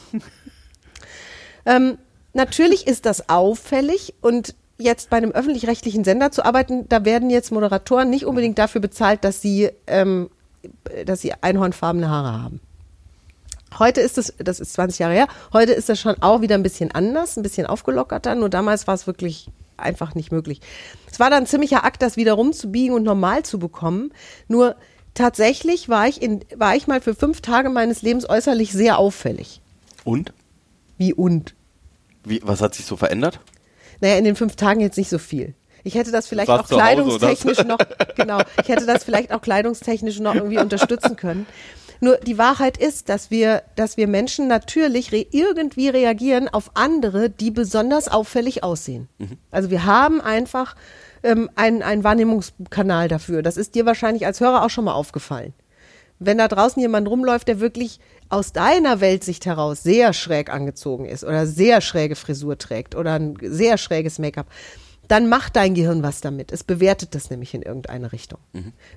ähm, 1.66 1.99
natürlich 2.35 2.87
ist 2.87 3.07
das 3.07 3.28
auffällig 3.28 4.14
und 4.21 4.54
jetzt 4.76 5.11
bei 5.11 5.16
einem 5.16 5.30
öffentlich-rechtlichen 5.33 6.04
Sender 6.04 6.30
zu 6.30 6.45
arbeiten, 6.45 6.88
da 6.88 7.04
werden 7.04 7.30
jetzt 7.30 7.52
Moderatoren 7.52 8.11
nicht 8.11 8.26
unbedingt 8.26 8.59
dafür 8.59 8.80
bezahlt, 8.80 9.25
dass 9.25 9.40
sie, 9.40 9.71
ähm, 9.87 10.30
dass 11.07 11.21
sie 11.21 11.33
einhornfarbene 11.35 12.09
Haare 12.09 12.43
haben. 12.43 12.61
Heute 13.79 14.00
ist 14.00 14.17
es, 14.19 14.35
das 14.38 14.61
ist 14.61 14.73
20 14.73 14.99
Jahre 14.99 15.15
her, 15.15 15.29
heute 15.53 15.73
ist 15.73 15.88
das 15.88 16.00
schon 16.00 16.21
auch 16.23 16.41
wieder 16.41 16.55
ein 16.55 16.62
bisschen 16.62 16.91
anders, 16.93 17.37
ein 17.37 17.43
bisschen 17.43 17.67
aufgelockerter, 17.67 18.35
nur 18.35 18.49
damals 18.49 18.87
war 18.87 18.95
es 18.95 19.07
wirklich 19.07 19.50
einfach 19.77 20.15
nicht 20.15 20.33
möglich. 20.33 20.61
Es 21.11 21.21
war 21.21 21.31
dann 21.31 21.45
ein 21.45 21.47
ziemlicher 21.47 21.85
Akt, 21.85 22.03
das 22.03 22.17
wieder 22.17 22.33
rumzubiegen 22.33 22.95
und 22.95 23.03
normal 23.05 23.45
zu 23.45 23.59
bekommen. 23.59 24.12
Nur 24.49 24.77
tatsächlich 25.15 25.88
war 25.88 26.09
ich, 26.09 26.21
in, 26.23 26.45
war 26.57 26.77
ich 26.77 26.87
mal 26.87 27.00
für 27.00 27.15
fünf 27.15 27.41
Tage 27.41 27.71
meines 27.71 28.03
Lebens 28.03 28.29
äußerlich 28.29 28.73
sehr 28.73 28.99
auffällig. 28.99 29.61
Und? 30.05 30.33
Wie 30.97 31.12
und? 31.15 31.55
Wie, 32.25 32.41
was 32.43 32.61
hat 32.61 32.75
sich 32.75 32.87
so 32.87 32.97
verändert? 32.97 33.41
Naja, 34.00 34.17
in 34.17 34.25
den 34.25 34.37
fünf 34.37 34.57
Tagen 34.57 34.81
jetzt 34.81 34.99
nicht 34.99 35.09
so 35.09 35.19
viel. 35.19 35.55
Ich 35.85 35.94
hätte 35.94 36.11
das 36.11 36.26
vielleicht 36.26 36.50
auch 36.50 36.64
Hause, 36.64 36.75
kleidungstechnisch 36.75 37.64
noch, 37.64 37.78
genau, 38.16 38.40
ich 38.61 38.68
hätte 38.68 38.87
das 38.87 39.04
vielleicht 39.04 39.32
auch 39.32 39.40
kleidungstechnisch 39.40 40.20
noch 40.20 40.35
irgendwie 40.35 40.58
unterstützen 40.58 41.16
können. 41.16 41.47
Nur 42.00 42.16
die 42.18 42.38
Wahrheit 42.38 42.76
ist, 42.76 43.08
dass 43.08 43.30
wir, 43.30 43.62
dass 43.75 43.97
wir 43.97 44.06
Menschen 44.06 44.47
natürlich 44.47 45.12
re 45.12 45.26
irgendwie 45.30 45.88
reagieren 45.88 46.49
auf 46.49 46.70
andere, 46.75 47.28
die 47.28 47.50
besonders 47.50 48.08
auffällig 48.08 48.62
aussehen. 48.62 49.08
Also 49.50 49.70
wir 49.70 49.85
haben 49.85 50.20
einfach 50.20 50.76
ähm, 51.23 51.50
einen, 51.56 51.82
einen 51.82 52.04
Wahrnehmungskanal 52.04 53.08
dafür. 53.08 53.42
Das 53.42 53.56
ist 53.56 53.75
dir 53.75 53.85
wahrscheinlich 53.85 54.26
als 54.26 54.40
Hörer 54.40 54.64
auch 54.64 54.70
schon 54.70 54.85
mal 54.85 54.92
aufgefallen. 54.92 55.54
Wenn 56.20 56.38
da 56.38 56.49
draußen 56.49 56.80
jemand 56.80 57.08
rumläuft, 57.08 57.49
der 57.49 57.61
wirklich 57.61 58.00
aus 58.28 58.52
deiner 58.52 59.00
Weltsicht 59.00 59.47
heraus 59.47 59.82
sehr 59.82 60.12
schräg 60.12 60.50
angezogen 60.50 61.06
ist 61.06 61.25
oder 61.25 61.47
sehr 61.47 61.80
schräge 61.80 62.16
Frisur 62.16 62.58
trägt 62.58 62.94
oder 62.94 63.14
ein 63.14 63.37
sehr 63.40 63.78
schräges 63.78 64.18
Make-up, 64.18 64.47
dann 65.09 65.29
macht 65.29 65.57
dein 65.57 65.75
Gehirn 65.75 66.03
was 66.03 66.21
damit. 66.21 66.53
Es 66.53 66.65
bewertet 66.65 67.15
das 67.15 67.31
nämlich 67.31 67.55
in 67.55 67.62
irgendeine 67.62 68.12
Richtung. 68.12 68.38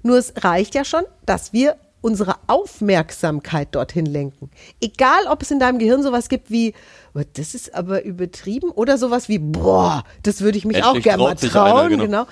Nur 0.04 0.18
es 0.18 0.34
reicht 0.38 0.76
ja 0.76 0.84
schon, 0.86 1.04
dass 1.26 1.54
wir 1.54 1.78
unsere 2.02 2.36
Aufmerksamkeit 2.48 3.76
dorthin 3.76 4.06
lenken. 4.08 4.50
Egal, 4.82 5.28
ob 5.30 5.44
es 5.44 5.52
in 5.52 5.60
deinem 5.60 5.78
Gehirn 5.80 6.02
sowas 6.04 6.30
gibt 6.30 6.50
wie, 6.50 6.74
"Oh, 7.14 7.22
das 7.34 7.54
ist 7.54 7.76
aber 7.76 8.04
übertrieben 8.04 8.72
oder 8.72 8.98
sowas 8.98 9.30
wie, 9.30 9.38
boah, 9.40 10.04
das 10.24 10.42
würde 10.42 10.58
ich 10.58 10.66
mich 10.66 10.84
auch 10.84 10.88
Endlich 10.90 11.04
gerne 11.04 11.24
mal 11.24 11.38
sich 11.38 11.56
einer, 11.56 11.70
trauen. 11.70 11.90
genau. 11.90 12.04
genau. 12.06 12.28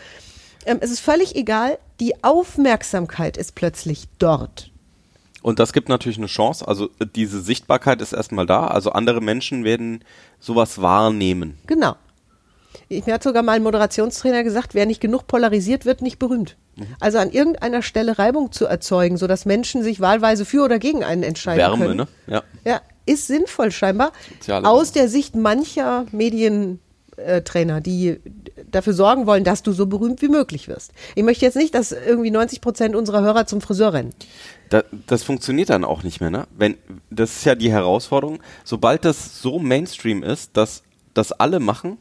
Ähm, 0.65 0.79
es 0.81 0.91
ist 0.91 0.99
völlig 0.99 1.35
egal, 1.35 1.77
die 1.99 2.23
Aufmerksamkeit 2.23 3.37
ist 3.37 3.55
plötzlich 3.55 4.07
dort. 4.17 4.71
Und 5.41 5.59
das 5.59 5.71
gibt 5.71 5.87
natürlich 5.87 6.17
eine 6.17 6.27
Chance. 6.27 6.67
Also 6.67 6.89
äh, 6.99 7.05
diese 7.15 7.39
Sichtbarkeit 7.39 8.01
ist 8.01 8.11
erstmal 8.13 8.45
da. 8.45 8.67
Also 8.67 8.91
andere 8.91 9.21
Menschen 9.21 9.63
werden 9.63 10.03
sowas 10.39 10.81
wahrnehmen. 10.81 11.57
Genau. 11.67 11.95
Ich, 12.89 13.05
mir 13.05 13.13
hat 13.13 13.23
sogar 13.23 13.43
mal 13.43 13.53
ein 13.53 13.63
Moderationstrainer 13.63 14.43
gesagt, 14.43 14.73
wer 14.73 14.87
nicht 14.87 14.99
genug 14.99 15.27
polarisiert, 15.27 15.85
wird 15.85 16.01
nicht 16.01 16.17
berühmt. 16.17 16.57
Mhm. 16.75 16.87
Also 16.99 17.19
an 17.19 17.29
irgendeiner 17.29 17.83
Stelle 17.83 18.17
Reibung 18.17 18.51
zu 18.51 18.65
erzeugen, 18.65 19.17
sodass 19.17 19.45
Menschen 19.45 19.83
sich 19.83 19.99
wahlweise 19.99 20.43
für 20.43 20.63
oder 20.63 20.79
gegen 20.79 21.03
einen 21.03 21.21
entscheiden 21.21 21.59
Wärme, 21.59 21.85
können. 21.85 21.97
ne? 21.97 22.07
Ja. 22.25 22.43
Ja, 22.65 22.81
ist 23.05 23.27
sinnvoll 23.27 23.71
scheinbar. 23.71 24.11
Soziale 24.29 24.67
aus 24.67 24.91
der 24.91 25.07
Sicht 25.07 25.35
mancher 25.35 26.07
Medientrainer, 26.11 27.79
die 27.79 28.19
dafür 28.71 28.93
sorgen 28.93 29.27
wollen, 29.27 29.43
dass 29.43 29.61
du 29.61 29.71
so 29.71 29.85
berühmt 29.85 30.23
wie 30.23 30.27
möglich 30.27 30.67
wirst. 30.67 30.91
Ich 31.13 31.23
möchte 31.23 31.45
jetzt 31.45 31.55
nicht, 31.55 31.75
dass 31.75 31.91
irgendwie 31.91 32.31
90 32.31 32.59
Prozent 32.59 32.95
unserer 32.95 33.21
Hörer 33.21 33.45
zum 33.45 33.61
Friseur 33.61 33.93
rennen. 33.93 34.13
Da, 34.69 34.83
das 35.05 35.21
funktioniert 35.21 35.69
dann 35.69 35.83
auch 35.83 36.01
nicht 36.01 36.21
mehr, 36.21 36.29
ne? 36.31 36.47
Wenn, 36.57 36.77
das 37.11 37.37
ist 37.37 37.45
ja 37.45 37.55
die 37.55 37.71
Herausforderung. 37.71 38.39
Sobald 38.63 39.05
das 39.05 39.41
so 39.41 39.59
Mainstream 39.59 40.23
ist, 40.23 40.57
dass 40.57 40.83
das 41.13 41.31
alle 41.31 41.59
machen, 41.59 41.97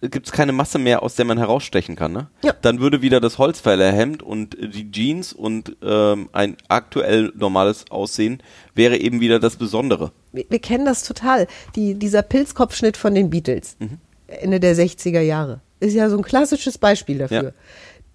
gibt 0.00 0.26
es 0.26 0.32
keine 0.32 0.52
Masse 0.52 0.78
mehr, 0.78 1.02
aus 1.02 1.14
der 1.16 1.24
man 1.24 1.38
herausstechen 1.38 1.96
kann, 1.96 2.12
ne? 2.12 2.28
Ja. 2.42 2.54
Dann 2.62 2.80
würde 2.80 3.02
wieder 3.02 3.20
das 3.20 3.38
Holzfällerhemd 3.38 4.22
und 4.22 4.56
die 4.58 4.90
Jeans 4.90 5.32
und 5.32 5.76
ähm, 5.82 6.28
ein 6.32 6.56
aktuell 6.68 7.32
normales 7.36 7.90
Aussehen 7.90 8.42
wäre 8.74 8.96
eben 8.96 9.20
wieder 9.20 9.38
das 9.38 9.56
Besondere. 9.56 10.12
wir, 10.32 10.44
wir 10.48 10.58
kennen 10.60 10.86
das 10.86 11.04
total. 11.04 11.46
Die, 11.74 11.94
dieser 11.94 12.22
Pilzkopfschnitt 12.22 12.96
von 12.96 13.14
den 13.14 13.30
Beatles, 13.30 13.76
Mhm. 13.78 13.98
Ende 14.28 14.58
der 14.58 14.74
60er 14.74 15.20
Jahre, 15.20 15.60
ist 15.78 15.94
ja 15.94 16.08
so 16.10 16.16
ein 16.16 16.24
klassisches 16.24 16.78
Beispiel 16.78 17.18
dafür. 17.18 17.42
Ja. 17.42 17.50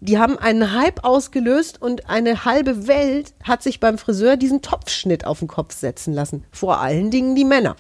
Die 0.02 0.18
haben 0.18 0.38
einen 0.40 0.74
Hype 0.74 1.04
ausgelöst 1.06 1.80
und 1.80 2.10
eine 2.10 2.44
halbe 2.44 2.88
Welt 2.88 3.34
hat 3.44 3.62
sich 3.62 3.80
beim 3.80 4.00
Friseur 4.00 4.36
diesen 4.36 4.64
Topfschnitt 4.64 5.26
auf 5.28 5.40
den 5.40 5.48
Kopf 5.48 5.76
setzen 5.76 6.12
lassen. 6.12 6.44
Vor 6.52 6.80
allen 6.82 7.12
Dingen 7.12 7.36
die 7.36 7.46
Männer. 7.46 7.76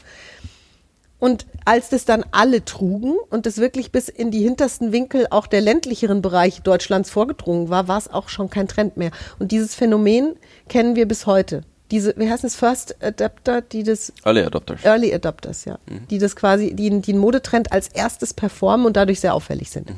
Und 1.22 1.46
als 1.66 1.90
das 1.90 2.04
dann 2.04 2.26
alle 2.32 2.66
trugen 2.66 3.14
und 3.30 3.46
das 3.46 3.58
wirklich 3.58 3.92
bis 3.92 4.10
in 4.10 4.32
die 4.32 4.42
hintersten 4.42 4.92
Winkel 4.92 5.28
auch 5.30 5.46
der 5.46 5.62
ländlicheren 5.62 6.24
Bereiche 6.24 6.64
Deutschlands 6.64 7.12
vorgedrungen 7.12 7.70
war, 7.70 7.88
war 7.88 8.00
es 8.00 8.12
auch 8.12 8.28
schon 8.28 8.50
kein 8.50 8.68
Trend 8.68 8.98
mehr. 8.98 9.12
Und 9.38 9.52
dieses 9.52 9.76
Phänomen 9.76 10.34
kennen 10.68 10.96
wir 10.96 11.08
bis 11.08 11.28
heute. 11.28 11.62
Diese, 11.92 12.16
wie 12.18 12.28
heißt 12.28 12.44
es, 12.44 12.56
First 12.56 12.96
Adapter, 13.04 13.62
die 13.62 13.84
das 13.84 14.12
Alle 14.24 14.46
Adopters. 14.48 14.84
Early 14.84 15.14
Adopters, 15.14 15.66
ja. 15.66 15.78
Die 16.10 16.18
das 16.18 16.36
quasi, 16.36 16.74
die, 16.74 16.90
die 17.02 17.12
einen 17.12 17.22
Modetrend 17.22 17.72
als 17.72 17.90
erstes 17.90 18.34
performen 18.34 18.88
und 18.88 18.98
dadurch 18.98 19.20
sehr 19.20 19.36
auffällig 19.36 19.70
sind. 19.70 19.92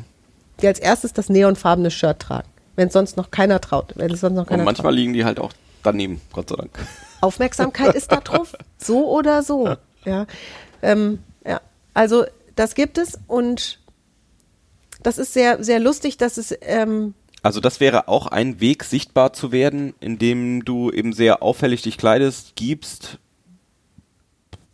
Die 0.61 0.67
als 0.67 0.79
erstes 0.79 1.13
das 1.13 1.29
neonfarbene 1.29 1.89
Shirt 1.89 2.19
tragen. 2.19 2.49
Wenn 2.75 2.87
es 2.87 2.93
sonst 2.93 3.15
noch 3.15 3.31
keiner 3.31 3.61
traut. 3.61 3.93
Wenn 3.95 4.11
es 4.11 4.19
sonst 4.19 4.35
noch 4.35 4.41
Und 4.41 4.49
keiner 4.49 4.63
manchmal 4.65 4.91
traut. 4.91 4.97
liegen 4.97 5.13
die 5.13 5.23
halt 5.23 5.39
auch 5.39 5.53
daneben, 5.83 6.19
Gott 6.33 6.49
sei 6.49 6.57
Dank. 6.57 6.71
Aufmerksamkeit 7.21 7.95
ist 7.95 8.11
da 8.11 8.17
drauf. 8.17 8.53
So 8.77 9.09
oder 9.09 9.43
so. 9.43 9.77
Ja. 10.03 10.25
Ähm, 10.83 11.19
ja. 11.45 11.59
Also, 11.95 12.25
das 12.55 12.75
gibt 12.75 12.97
es 12.99 13.17
und 13.27 13.79
das 15.01 15.17
ist 15.17 15.33
sehr, 15.33 15.63
sehr 15.63 15.79
lustig, 15.79 16.17
dass 16.17 16.37
es, 16.37 16.53
ähm, 16.61 17.13
Also 17.41 17.59
das 17.59 17.79
wäre 17.79 18.07
auch 18.07 18.27
ein 18.27 18.59
Weg, 18.61 18.83
sichtbar 18.83 19.33
zu 19.33 19.51
werden, 19.51 19.95
indem 19.99 20.63
du 20.65 20.91
eben 20.91 21.13
sehr 21.13 21.41
auffällig 21.41 21.81
dich 21.81 21.97
kleidest, 21.97 22.55
gibst, 22.55 23.17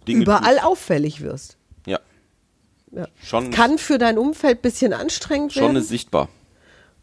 Dinge 0.07 0.23
überall 0.23 0.55
tust. 0.55 0.65
auffällig 0.65 1.21
wirst. 1.21 1.57
Ja, 1.85 1.99
Ja. 2.91 3.07
schon, 3.23 3.51
Kann 3.51 3.77
für 3.77 3.97
dein 3.97 4.17
Umfeld 4.17 4.59
ein 4.59 4.61
bisschen 4.61 4.93
anstrengend 4.93 5.53
schon 5.53 5.63
werden. 5.63 5.75
ist 5.77 5.89
sichtbar. 5.89 6.29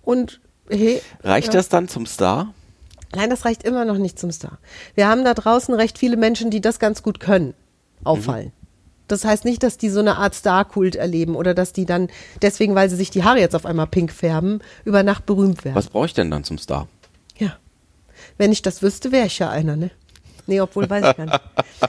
Und 0.03 0.41
hey, 0.69 1.01
Reicht 1.23 1.49
ja. 1.49 1.55
das 1.55 1.69
dann 1.69 1.89
zum 1.89 2.07
Star? 2.07 2.53
Nein, 3.15 3.31
das 3.31 3.45
reicht 3.45 3.63
immer 3.63 3.85
noch 3.85 3.99
nicht 3.99 4.19
zum 4.19 4.31
Star. 4.31 4.59
Wir 4.95 5.09
haben 5.09 5.25
da 5.25 5.33
draußen 5.35 5.75
recht 5.75 5.99
viele 5.99 6.17
Menschen, 6.17 6.51
die 6.51 6.61
das 6.61 6.79
ganz 6.79 7.03
gut 7.03 7.19
können, 7.21 7.55
auffallen. 8.05 8.53
Das 9.09 9.25
heißt 9.25 9.45
nicht, 9.45 9.63
dass 9.63 9.79
die 9.79 9.89
so 9.89 10.01
eine 10.01 10.17
Art 10.17 10.35
Star-Kult 10.35 10.97
erleben 10.97 11.37
oder 11.37 11.55
dass 11.55 11.73
die 11.73 11.87
dann 11.87 12.09
deswegen, 12.43 12.75
weil 12.75 12.91
sie 12.91 12.97
sich 12.97 13.11
die 13.11 13.25
Haare 13.25 13.39
jetzt 13.39 13.55
auf 13.55 13.67
einmal 13.67 13.87
pink 13.87 14.13
färben, 14.13 14.61
über 14.85 15.03
Nacht 15.03 15.27
berühmt 15.27 15.65
werden. 15.65 15.77
Was 15.77 15.89
brauche 15.89 16.07
ich 16.07 16.15
denn 16.15 16.31
dann 16.31 16.45
zum 16.45 16.59
Star? 16.59 16.89
Ja. 17.39 17.57
Wenn 18.39 18.53
ich 18.53 18.63
das 18.63 18.83
wüsste, 18.83 19.13
wäre 19.13 19.27
ich 19.27 19.39
ja 19.39 19.51
einer, 19.51 19.77
ne? 19.77 19.91
Nee, 20.47 20.61
obwohl 20.61 20.89
weiß 20.89 21.05
ich 21.11 21.17
gar 21.17 21.27
nicht. 21.27 21.41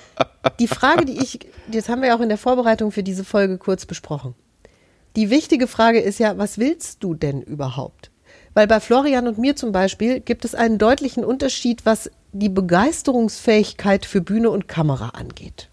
Die 0.60 0.68
Frage, 0.68 1.06
die 1.06 1.20
ich, 1.20 1.40
das 1.72 1.90
haben 1.90 2.02
wir 2.02 2.10
ja 2.10 2.16
auch 2.16 2.22
in 2.22 2.30
der 2.30 2.38
Vorbereitung 2.38 2.92
für 2.92 3.04
diese 3.04 3.26
Folge 3.26 3.58
kurz 3.58 3.86
besprochen. 3.86 4.34
Die 5.16 5.30
wichtige 5.30 5.68
Frage 5.68 6.00
ist 6.00 6.20
ja, 6.20 6.38
was 6.38 6.58
willst 6.58 7.04
du 7.04 7.14
denn 7.14 7.42
überhaupt? 7.42 8.12
Weil 8.54 8.66
bei 8.66 8.80
Florian 8.80 9.28
und 9.28 9.38
mir 9.38 9.56
zum 9.56 9.72
Beispiel 9.72 10.20
gibt 10.20 10.46
es 10.46 10.56
einen 10.56 10.78
deutlichen 10.78 11.26
Unterschied, 11.26 11.86
was 11.86 12.10
die 12.32 12.50
Begeisterungsfähigkeit 12.50 14.06
für 14.06 14.22
Bühne 14.22 14.50
und 14.50 14.68
Kamera 14.68 15.10
angeht. 15.10 15.70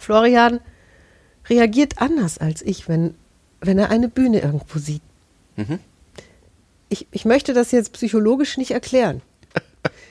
Florian 0.00 0.60
reagiert 1.48 2.00
anders 2.00 2.38
als 2.38 2.62
ich, 2.62 2.88
wenn, 2.88 3.14
wenn 3.60 3.78
er 3.78 3.90
eine 3.90 4.08
Bühne 4.08 4.40
irgendwo 4.40 4.78
sieht. 4.78 5.02
Ich, 6.88 7.06
ich 7.10 7.24
möchte 7.24 7.52
das 7.52 7.72
jetzt 7.72 7.92
psychologisch 7.92 8.56
nicht 8.56 8.70
erklären. 8.70 9.22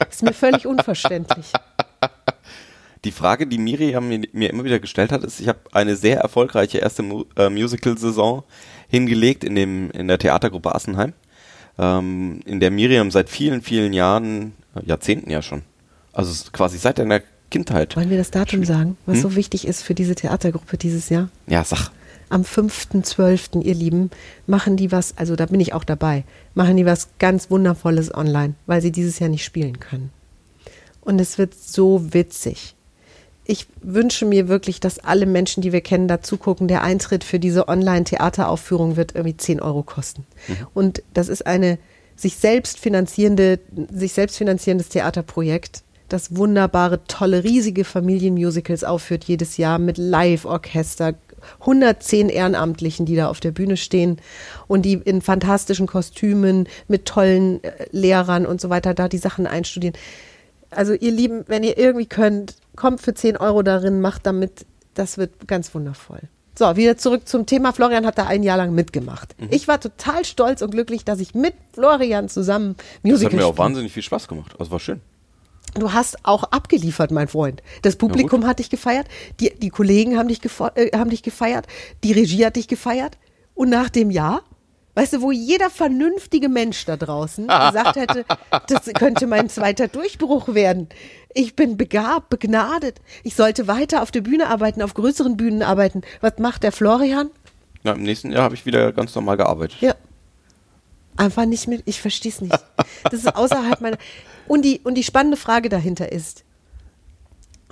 Ist 0.09 0.23
mir 0.23 0.33
völlig 0.33 0.65
unverständlich. 0.65 1.51
Die 3.03 3.11
Frage, 3.11 3.47
die 3.47 3.59
Miriam 3.59 4.09
mir, 4.09 4.49
immer 4.49 4.63
wieder 4.63 4.79
gestellt 4.79 5.11
hat, 5.11 5.23
ist, 5.23 5.39
ich 5.39 5.47
habe 5.47 5.59
eine 5.71 5.95
sehr 5.95 6.19
erfolgreiche 6.19 6.79
erste 6.79 7.03
Mu 7.03 7.23
äh, 7.37 7.47
Musical-Saison 7.47 8.43
hingelegt 8.89 9.43
in, 9.43 9.55
dem, 9.55 9.91
in 9.91 10.07
der 10.07 10.17
Theatergruppe 10.17 10.73
Assenheim, 10.73 11.13
ähm, 11.77 12.41
in 12.45 12.59
der 12.59 12.71
Miriam 12.71 13.11
seit 13.11 13.29
vielen, 13.29 13.61
vielen 13.61 13.93
Jahren, 13.93 14.55
äh, 14.75 14.85
Jahrzehnten 14.85 15.29
ja 15.29 15.41
schon, 15.41 15.61
also 16.11 16.51
quasi 16.51 16.79
seit 16.79 16.97
deiner 16.97 17.21
Kindheit. 17.49 17.95
Wollen 17.95 18.09
wir 18.09 18.17
das 18.17 18.31
Datum 18.31 18.65
sagen, 18.65 18.97
was 19.05 19.21
so 19.21 19.35
wichtig 19.35 19.67
ist 19.67 19.81
für 19.81 19.93
diese 19.93 20.15
Theatergruppe 20.15 20.77
dieses 20.77 21.09
Jahr? 21.09 21.29
Ja, 21.47 21.63
sag. 21.63 21.91
Am 22.29 22.41
5.12., 22.41 23.61
ihr 23.63 23.73
Lieben, 23.73 24.11
machen 24.47 24.75
die 24.75 24.91
was, 24.91 25.17
also 25.17 25.37
da 25.37 25.45
bin 25.45 25.61
ich 25.61 25.73
auch 25.73 25.85
dabei, 25.85 26.25
machen 26.55 26.75
die 26.75 26.85
was 26.85 27.09
ganz 27.19 27.49
Wundervolles 27.49 28.13
online, 28.13 28.55
weil 28.65 28.81
sie 28.81 28.91
dieses 28.91 29.19
Jahr 29.19 29.29
nicht 29.29 29.45
spielen 29.45 29.79
können. 29.79 30.11
Und 30.99 31.19
es 31.21 31.37
wird 31.37 31.55
so 31.55 32.13
witzig. 32.13 32.75
Ich 33.45 33.65
wünsche 33.81 34.25
mir 34.25 34.49
wirklich, 34.49 34.81
dass 34.81 34.99
alle 34.99 35.25
Menschen, 35.25 35.61
die 35.61 35.71
wir 35.71 35.79
kennen, 35.79 36.09
dazu 36.09 36.35
gucken. 36.35 36.67
Der 36.67 36.83
Eintritt 36.83 37.23
für 37.23 37.39
diese 37.39 37.69
Online-Theateraufführung 37.69 38.97
wird 38.97 39.15
irgendwie 39.15 39.37
10 39.37 39.61
Euro 39.61 39.83
kosten. 39.83 40.25
Und 40.73 41.01
das 41.13 41.29
ist 41.29 41.47
eine 41.47 41.79
sich 42.17 42.35
selbst 42.35 42.77
finanzierende, 42.77 43.59
sich 43.89 44.11
selbst 44.11 44.37
finanzierendes 44.37 44.89
Theaterprojekt, 44.89 45.83
das 46.09 46.35
wunderbare, 46.35 47.03
tolle, 47.05 47.43
riesige 47.43 47.83
Familienmusicals 47.83 48.83
aufführt 48.83 49.25
jedes 49.25 49.57
Jahr 49.57 49.79
mit 49.79 49.97
Live-Orchester, 49.97 51.15
110 51.61 52.29
Ehrenamtlichen, 52.29 53.05
die 53.05 53.15
da 53.15 53.29
auf 53.29 53.39
der 53.39 53.51
Bühne 53.51 53.77
stehen 53.77 54.17
und 54.67 54.83
die 54.83 54.93
in 54.93 55.21
fantastischen 55.21 55.87
Kostümen 55.87 56.67
mit 56.87 57.05
tollen 57.05 57.63
äh, 57.63 57.85
Lehrern 57.91 58.45
und 58.45 58.61
so 58.61 58.69
weiter 58.69 58.93
da 58.93 59.07
die 59.07 59.17
Sachen 59.17 59.47
einstudieren. 59.47 59.95
Also 60.69 60.93
ihr 60.93 61.11
Lieben, 61.11 61.45
wenn 61.47 61.63
ihr 61.63 61.77
irgendwie 61.77 62.05
könnt, 62.05 62.55
kommt 62.75 63.01
für 63.01 63.13
10 63.13 63.37
Euro 63.37 63.63
darin, 63.63 64.01
macht 64.01 64.25
damit, 64.25 64.65
das 64.93 65.17
wird 65.17 65.47
ganz 65.47 65.73
wundervoll. 65.73 66.21
So, 66.57 66.75
wieder 66.75 66.97
zurück 66.97 67.27
zum 67.27 67.45
Thema. 67.45 67.71
Florian 67.71 68.05
hat 68.05 68.17
da 68.17 68.25
ein 68.25 68.41
Jahr 68.41 68.57
lang 68.57 68.73
mitgemacht. 68.73 69.35
Ich 69.51 69.67
war 69.67 69.79
total 69.79 70.25
stolz 70.25 70.63
und 70.63 70.71
glücklich, 70.71 71.05
dass 71.05 71.19
ich 71.19 71.35
mit 71.35 71.53
Florian 71.73 72.29
zusammen 72.29 72.75
Das 72.77 73.11
Musical 73.11 73.33
hat 73.33 73.39
mir 73.39 73.45
auch 73.45 73.57
wahnsinnig 73.59 73.93
viel 73.93 74.01
Spaß 74.01 74.27
gemacht. 74.27 74.55
Also 74.57 74.71
war 74.71 74.79
schön. 74.79 74.99
Du 75.79 75.93
hast 75.93 76.25
auch 76.25 76.43
abgeliefert, 76.43 77.11
mein 77.11 77.27
Freund. 77.27 77.61
Das 77.81 77.95
Publikum 77.95 78.45
hat 78.45 78.59
dich 78.59 78.69
gefeiert, 78.69 79.07
die, 79.39 79.53
die 79.57 79.69
Kollegen 79.69 80.17
haben 80.17 80.27
dich, 80.27 80.41
äh, 80.75 80.97
haben 80.97 81.09
dich 81.09 81.23
gefeiert, 81.23 81.67
die 82.03 82.13
Regie 82.13 82.45
hat 82.45 82.55
dich 82.55 82.67
gefeiert. 82.67 83.17
Und 83.53 83.69
nach 83.69 83.89
dem 83.89 84.11
Jahr, 84.11 84.41
weißt 84.95 85.13
du, 85.13 85.21
wo 85.21 85.31
jeder 85.31 85.69
vernünftige 85.69 86.49
Mensch 86.49 86.85
da 86.85 86.97
draußen 86.97 87.47
gesagt 87.69 87.95
hätte, 87.95 88.25
das 88.67 88.85
könnte 88.93 89.27
mein 89.27 89.49
zweiter 89.49 89.87
Durchbruch 89.87 90.53
werden. 90.53 90.89
Ich 91.33 91.55
bin 91.55 91.77
begabt, 91.77 92.29
begnadet. 92.29 92.99
Ich 93.23 93.35
sollte 93.35 93.67
weiter 93.67 94.01
auf 94.01 94.11
der 94.11 94.21
Bühne 94.21 94.47
arbeiten, 94.47 94.81
auf 94.81 94.93
größeren 94.95 95.37
Bühnen 95.37 95.61
arbeiten. 95.61 96.01
Was 96.21 96.39
macht 96.39 96.63
der 96.63 96.71
Florian? 96.71 97.29
Ja, 97.83 97.93
Im 97.93 98.03
nächsten 98.03 98.31
Jahr 98.31 98.43
habe 98.43 98.55
ich 98.55 98.65
wieder 98.65 98.91
ganz 98.91 99.13
normal 99.13 99.37
gearbeitet. 99.37 99.79
Ja. 99.81 99.95
Einfach 101.15 101.45
nicht 101.45 101.67
mit, 101.67 101.83
ich 101.85 102.01
verstehe 102.01 102.31
es 102.31 102.41
nicht. 102.41 102.57
Das 103.03 103.13
ist 103.13 103.35
außerhalb 103.35 103.81
meiner. 103.81 103.97
Und 104.47 104.63
die, 104.63 104.79
und 104.83 104.95
die 104.95 105.03
spannende 105.03 105.37
Frage 105.37 105.69
dahinter 105.69 106.11
ist, 106.11 106.43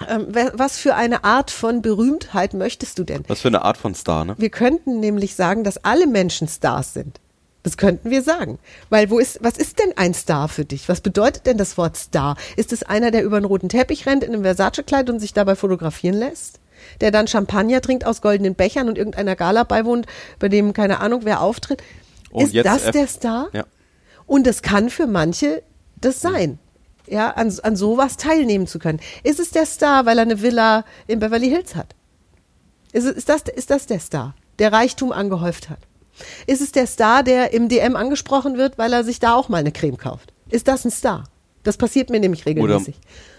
Ähm, 0.09 0.27
was 0.53 0.77
für 0.77 0.93
eine 0.95 1.23
Art 1.23 1.51
von 1.51 1.81
Berühmtheit 1.81 2.53
möchtest 2.53 2.99
du 2.99 3.05
denn? 3.05 3.23
Was 3.29 3.39
für 3.39 3.47
eine 3.47 3.61
Art 3.63 3.77
von 3.77 3.95
Star, 3.95 4.25
ne? 4.25 4.35
Wir 4.37 4.49
könnten 4.49 4.99
nämlich 4.99 5.35
sagen, 5.35 5.63
dass 5.63 5.85
alle 5.85 6.05
Menschen 6.05 6.49
Stars 6.49 6.93
sind. 6.93 7.21
Das 7.63 7.77
könnten 7.77 8.09
wir 8.09 8.21
sagen. 8.21 8.59
Weil 8.89 9.09
wo 9.09 9.19
ist, 9.19 9.39
was 9.41 9.57
ist 9.57 9.79
denn 9.79 9.93
ein 9.95 10.13
Star 10.13 10.49
für 10.49 10.65
dich? 10.65 10.89
Was 10.89 10.99
bedeutet 10.99 11.45
denn 11.45 11.57
das 11.57 11.77
Wort 11.77 11.95
Star? 11.95 12.35
Ist 12.57 12.73
es 12.73 12.83
einer, 12.83 13.09
der 13.09 13.23
über 13.23 13.37
einen 13.37 13.45
roten 13.45 13.69
Teppich 13.69 14.05
rennt 14.05 14.25
in 14.25 14.33
einem 14.33 14.43
Versace-Kleid 14.43 15.09
und 15.09 15.21
sich 15.21 15.31
dabei 15.33 15.55
fotografieren 15.55 16.15
lässt? 16.15 16.59
Der 16.99 17.11
dann 17.11 17.27
Champagner 17.29 17.79
trinkt 17.79 18.05
aus 18.05 18.21
goldenen 18.21 18.53
Bechern 18.53 18.89
und 18.89 18.97
irgendeiner 18.97 19.37
Gala 19.37 19.63
beiwohnt, 19.63 20.07
bei 20.39 20.49
dem 20.49 20.73
keine 20.73 20.99
Ahnung 20.99 21.21
wer 21.23 21.39
auftritt? 21.39 21.81
Und 22.31 22.53
ist 22.53 22.65
das 22.65 22.83
F- 22.87 22.91
der 22.91 23.07
Star? 23.07 23.47
Ja. 23.53 23.63
Und 24.27 24.45
es 24.45 24.61
kann 24.61 24.89
für 24.89 25.07
manche 25.07 25.63
das 26.01 26.19
sein. 26.19 26.59
Ja, 27.07 27.31
an, 27.31 27.53
an 27.63 27.75
sowas 27.75 28.17
teilnehmen 28.17 28.65
zu 28.67 28.79
können. 28.79 28.99
Ist 29.23 29.39
es 29.39 29.51
der 29.51 29.65
Star, 29.65 30.05
weil 30.05 30.17
er 30.17 30.23
eine 30.23 30.41
Villa 30.41 30.85
in 31.07 31.19
Beverly 31.19 31.49
Hills 31.49 31.75
hat? 31.75 31.95
Ist, 32.93 33.05
es- 33.05 33.15
ist, 33.15 33.29
das, 33.29 33.43
ist 33.53 33.69
das 33.69 33.85
der 33.87 33.99
Star, 33.99 34.35
der 34.59 34.71
Reichtum 34.71 35.11
angehäuft 35.11 35.69
hat? 35.69 35.79
Ist 36.47 36.61
es 36.61 36.71
der 36.71 36.87
Star, 36.87 37.23
der 37.23 37.53
im 37.53 37.67
DM 37.69 37.95
angesprochen 37.95 38.57
wird, 38.57 38.77
weil 38.77 38.93
er 38.93 39.03
sich 39.03 39.19
da 39.19 39.35
auch 39.35 39.49
mal 39.49 39.57
eine 39.57 39.71
Creme 39.71 39.97
kauft? 39.97 40.33
Ist 40.49 40.67
das 40.67 40.85
ein 40.85 40.91
Star? 40.91 41.25
Das 41.63 41.77
passiert 41.77 42.09
mir 42.09 42.19
nämlich 42.19 42.41
Oder 42.45 42.51
regelmäßig. 42.61 42.95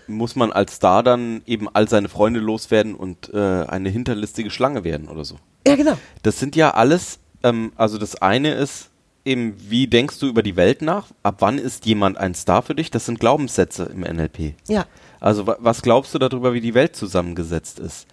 muss 0.08 0.36
man 0.36 0.52
als 0.52 0.74
Star 0.76 1.02
dann 1.02 1.42
eben 1.46 1.68
all 1.72 1.88
seine 1.88 2.08
Freunde 2.08 2.40
loswerden 2.40 2.94
und 2.94 3.32
äh, 3.32 3.36
eine 3.66 3.88
hinterlistige 3.88 4.50
Schlange 4.50 4.84
werden 4.84 5.08
oder 5.08 5.24
so? 5.24 5.36
Ja, 5.66 5.74
genau. 5.76 5.96
Das 6.22 6.38
sind 6.38 6.54
ja 6.56 6.72
alles, 6.74 7.18
ähm, 7.42 7.72
also 7.76 7.98
das 7.98 8.16
eine 8.20 8.52
ist 8.54 8.90
eben, 9.26 9.54
wie 9.68 9.86
denkst 9.86 10.18
du 10.20 10.26
über 10.26 10.42
die 10.42 10.56
Welt 10.56 10.80
nach? 10.82 11.06
Ab 11.22 11.36
wann 11.40 11.58
ist 11.58 11.84
jemand 11.84 12.16
ein 12.16 12.34
Star 12.34 12.62
für 12.62 12.74
dich? 12.74 12.90
Das 12.90 13.04
sind 13.06 13.20
Glaubenssätze 13.20 13.84
im 13.92 14.00
NLP. 14.00 14.54
Ja. 14.68 14.86
Also 15.20 15.46
wa 15.46 15.56
was 15.60 15.82
glaubst 15.82 16.14
du 16.14 16.18
darüber, 16.18 16.54
wie 16.54 16.60
die 16.60 16.74
Welt 16.74 16.96
zusammengesetzt 16.96 17.78
ist? 17.78 18.06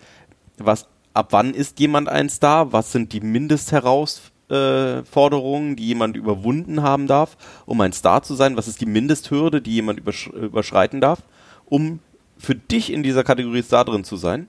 Was, 0.58 0.88
ab 1.14 1.28
wann 1.32 1.54
ist 1.54 1.80
jemand 1.80 2.10
ein 2.10 2.30
Star? 2.30 2.74
Was 2.74 2.92
sind 2.92 3.14
die 3.14 3.22
Mindestherausforderungen, 3.22 5.76
die 5.76 5.88
jemand 5.88 6.18
überwunden 6.18 6.82
haben 6.82 7.08
darf, 7.08 7.38
um 7.66 7.80
ein 7.82 7.94
Star 7.94 8.24
zu 8.24 8.36
sein? 8.36 8.58
Was 8.58 8.68
ist 8.68 8.82
die 8.82 8.86
Mindesthürde, 8.86 9.62
die 9.62 9.74
jemand 9.76 10.00
übersch 10.00 10.28
überschreiten 10.28 11.02
darf, 11.02 11.20
um 11.66 12.00
für 12.38 12.56
dich 12.56 12.92
in 12.92 13.04
dieser 13.04 13.24
Kategorie 13.24 13.64
Star 13.64 13.86
drin 13.86 14.04
zu 14.04 14.18
sein? 14.18 14.48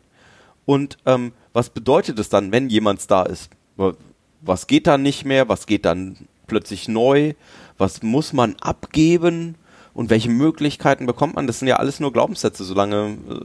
Und 0.66 0.96
ähm, 1.06 1.32
was 1.52 1.70
bedeutet 1.70 2.18
es 2.18 2.28
dann, 2.30 2.50
wenn 2.52 2.68
jemand 2.70 3.00
Star 3.00 3.28
ist? 3.28 3.50
Wa- 3.76 3.94
Was 4.40 4.66
geht 4.66 4.86
dann 4.86 5.02
nicht 5.02 5.24
mehr? 5.24 5.48
Was 5.48 5.66
geht 5.66 5.84
dann 5.84 6.16
plötzlich 6.46 6.88
neu? 6.88 7.34
Was 7.78 8.02
muss 8.02 8.32
man 8.32 8.56
abgeben? 8.60 9.56
Und 9.94 10.10
welche 10.10 10.28
Möglichkeiten 10.30 11.06
bekommt 11.06 11.36
man? 11.36 11.46
Das 11.46 11.60
sind 11.60 11.68
ja 11.68 11.76
alles 11.76 12.00
nur 12.00 12.12
Glaubenssätze, 12.12 12.64
solange, 12.64 13.16
äh, 13.30 13.40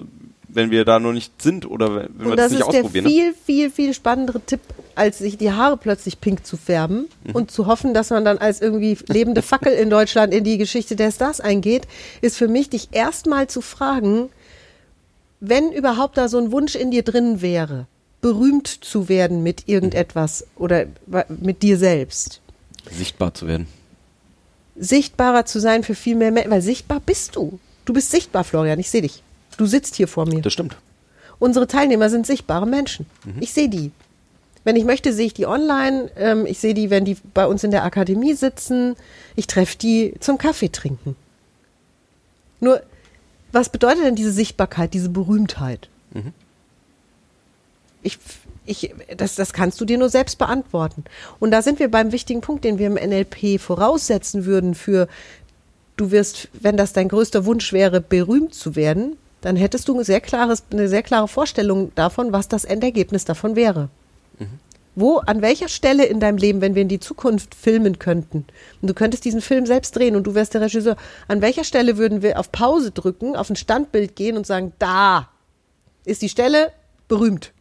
wenn 0.48 0.72
wir 0.72 0.84
da 0.84 1.00
noch 1.00 1.14
nicht 1.14 1.40
sind 1.42 1.70
oder 1.70 1.96
wenn 2.18 2.30
wir 2.30 2.36
das, 2.36 2.46
das 2.46 2.52
nicht 2.54 2.62
ist 2.62 2.72
der 2.74 2.80
ausprobieren. 2.82 3.06
ne? 3.06 3.12
viel, 3.12 3.34
viel, 3.46 3.70
viel 3.70 3.94
spannendere 3.94 4.42
Tipp, 4.42 4.62
als 4.96 5.20
sich 5.20 5.38
die 5.38 5.52
Haare 5.52 5.78
plötzlich 5.78 6.20
pink 6.20 6.46
zu 6.48 6.58
färben 6.58 7.08
Mhm. 7.26 7.36
und 7.36 7.52
zu 7.52 7.68
hoffen, 7.68 7.94
dass 7.94 8.10
man 8.10 8.26
dann 8.26 8.40
als 8.40 8.62
irgendwie 8.62 8.98
lebende 9.08 9.44
Fackel 9.44 9.74
in 9.74 9.92
Deutschland 9.92 10.34
in 10.34 10.44
die 10.44 10.58
Geschichte 10.58 10.96
der 10.96 11.12
Stars 11.12 11.40
eingeht, 11.40 11.84
ist 12.22 12.36
für 12.38 12.48
mich, 12.48 12.70
dich 12.70 12.90
erstmal 12.94 13.48
zu 13.48 13.62
fragen, 13.62 14.30
wenn 15.40 15.72
überhaupt 15.72 16.18
da 16.18 16.28
so 16.28 16.40
ein 16.40 16.52
Wunsch 16.52 16.76
in 16.76 16.90
dir 16.92 17.04
drin 17.04 17.42
wäre, 17.42 17.86
berühmt 18.22 18.68
zu 18.68 19.08
werden 19.08 19.44
mit 19.44 19.68
irgendetwas 19.70 20.46
oder 20.58 20.86
mit 21.30 21.62
dir 21.62 21.78
selbst. 21.78 22.42
Sichtbar 22.90 23.34
zu 23.34 23.48
werden. 23.48 23.68
Sichtbarer 24.76 25.46
zu 25.46 25.60
sein 25.60 25.84
für 25.84 25.96
viel 25.96 26.16
mehr 26.16 26.32
Menschen, 26.32 26.52
weil 26.52 26.62
sichtbar 26.62 27.02
bist 27.06 27.36
du. 27.36 27.60
Du 27.86 27.94
bist 27.94 28.12
sichtbar, 28.12 28.44
Florian, 28.44 28.80
ich 28.80 28.90
sehe 28.90 29.02
dich. 29.02 29.24
Du 29.58 29.66
sitzt 29.66 29.96
hier 29.96 30.08
vor 30.08 30.26
mir. 30.26 30.42
Das 30.42 30.54
stimmt. 30.54 30.78
Unsere 31.40 31.68
Teilnehmer 31.68 32.10
sind 32.10 32.28
sichtbare 32.28 32.68
Menschen. 32.68 33.06
Mhm. 33.26 33.42
Ich 33.42 33.54
sehe 33.54 33.70
die. 33.70 33.92
Wenn 34.64 34.76
ich 34.76 34.84
möchte, 34.84 35.14
sehe 35.14 35.28
ich 35.28 35.34
die 35.34 35.46
online. 35.46 36.12
Ähm, 36.16 36.46
ich 36.46 36.60
sehe 36.60 36.74
die, 36.74 36.90
wenn 36.90 37.06
die 37.06 37.18
bei 37.34 37.48
uns 37.48 37.64
in 37.64 37.72
der 37.72 37.84
Akademie 37.84 38.34
sitzen. 38.34 38.96
Ich 39.36 39.48
treffe 39.48 39.78
die 39.78 40.14
zum 40.20 40.38
Kaffee 40.38 40.70
trinken. 40.70 41.16
Nur, 42.60 42.82
was 43.52 43.70
bedeutet 43.70 44.04
denn 44.04 44.16
diese 44.16 44.32
Sichtbarkeit, 44.32 44.94
diese 44.94 45.10
Berühmtheit? 45.10 45.90
Mhm. 46.12 46.34
Ich, 48.02 48.18
ich, 48.70 48.94
das, 49.18 49.36
das 49.36 49.52
kannst 49.52 49.82
du 49.82 49.86
dir 49.86 49.98
nur 49.98 50.10
selbst 50.10 50.38
beantworten. 50.38 51.04
Und 51.40 51.52
da 51.52 51.62
sind 51.62 51.80
wir 51.80 51.90
beim 51.90 52.12
wichtigen 52.12 52.42
Punkt, 52.42 52.64
den 52.64 52.78
wir 52.78 52.88
im 52.88 52.94
NLP 52.94 53.60
voraussetzen 53.60 54.46
würden 54.46 54.76
für, 54.76 55.08
du 55.98 56.12
wirst, 56.12 56.50
wenn 56.54 56.78
das 56.78 56.94
dein 56.94 57.10
größter 57.10 57.46
Wunsch 57.46 57.74
wäre, 57.74 58.00
berühmt 58.00 58.54
zu 58.54 58.76
werden, 58.76 59.18
dann 59.42 59.56
hättest 59.56 59.88
du 59.88 59.98
ein 59.98 60.04
sehr 60.04 60.22
klares, 60.22 60.64
eine 60.72 60.88
sehr 60.88 61.02
klare 61.02 61.28
Vorstellung 61.28 61.92
davon, 61.96 62.32
was 62.32 62.48
das 62.48 62.66
Endergebnis 62.66 63.26
davon 63.26 63.56
wäre. 63.56 63.90
Wo, 64.96 65.18
an 65.18 65.42
welcher 65.42 65.70
Stelle 65.70 66.06
in 66.06 66.20
deinem 66.20 66.38
Leben, 66.38 66.62
wenn 66.62 66.76
wir 66.76 66.82
in 66.82 66.90
die 66.90 67.00
Zukunft 67.00 67.56
filmen 67.56 68.00
könnten, 68.00 68.46
und 68.82 68.90
du 68.90 68.94
könntest 68.94 69.24
diesen 69.24 69.42
Film 69.42 69.66
selbst 69.66 69.96
drehen 69.96 70.16
und 70.16 70.26
du 70.26 70.36
wärst 70.36 70.54
der 70.54 70.62
Regisseur, 70.62 70.98
an 71.28 71.42
welcher 71.42 71.64
Stelle 71.64 71.98
würden 71.98 72.22
wir 72.22 72.38
auf 72.38 72.52
Pause 72.52 72.92
drücken, 72.92 73.36
auf 73.36 73.50
ein 73.50 73.56
Standbild 73.56 74.16
gehen 74.16 74.36
und 74.36 74.46
sagen, 74.46 74.74
da 74.78 75.30
ist 76.06 76.22
die 76.22 76.30
Stelle 76.30 76.72
berühmt. 77.08 77.54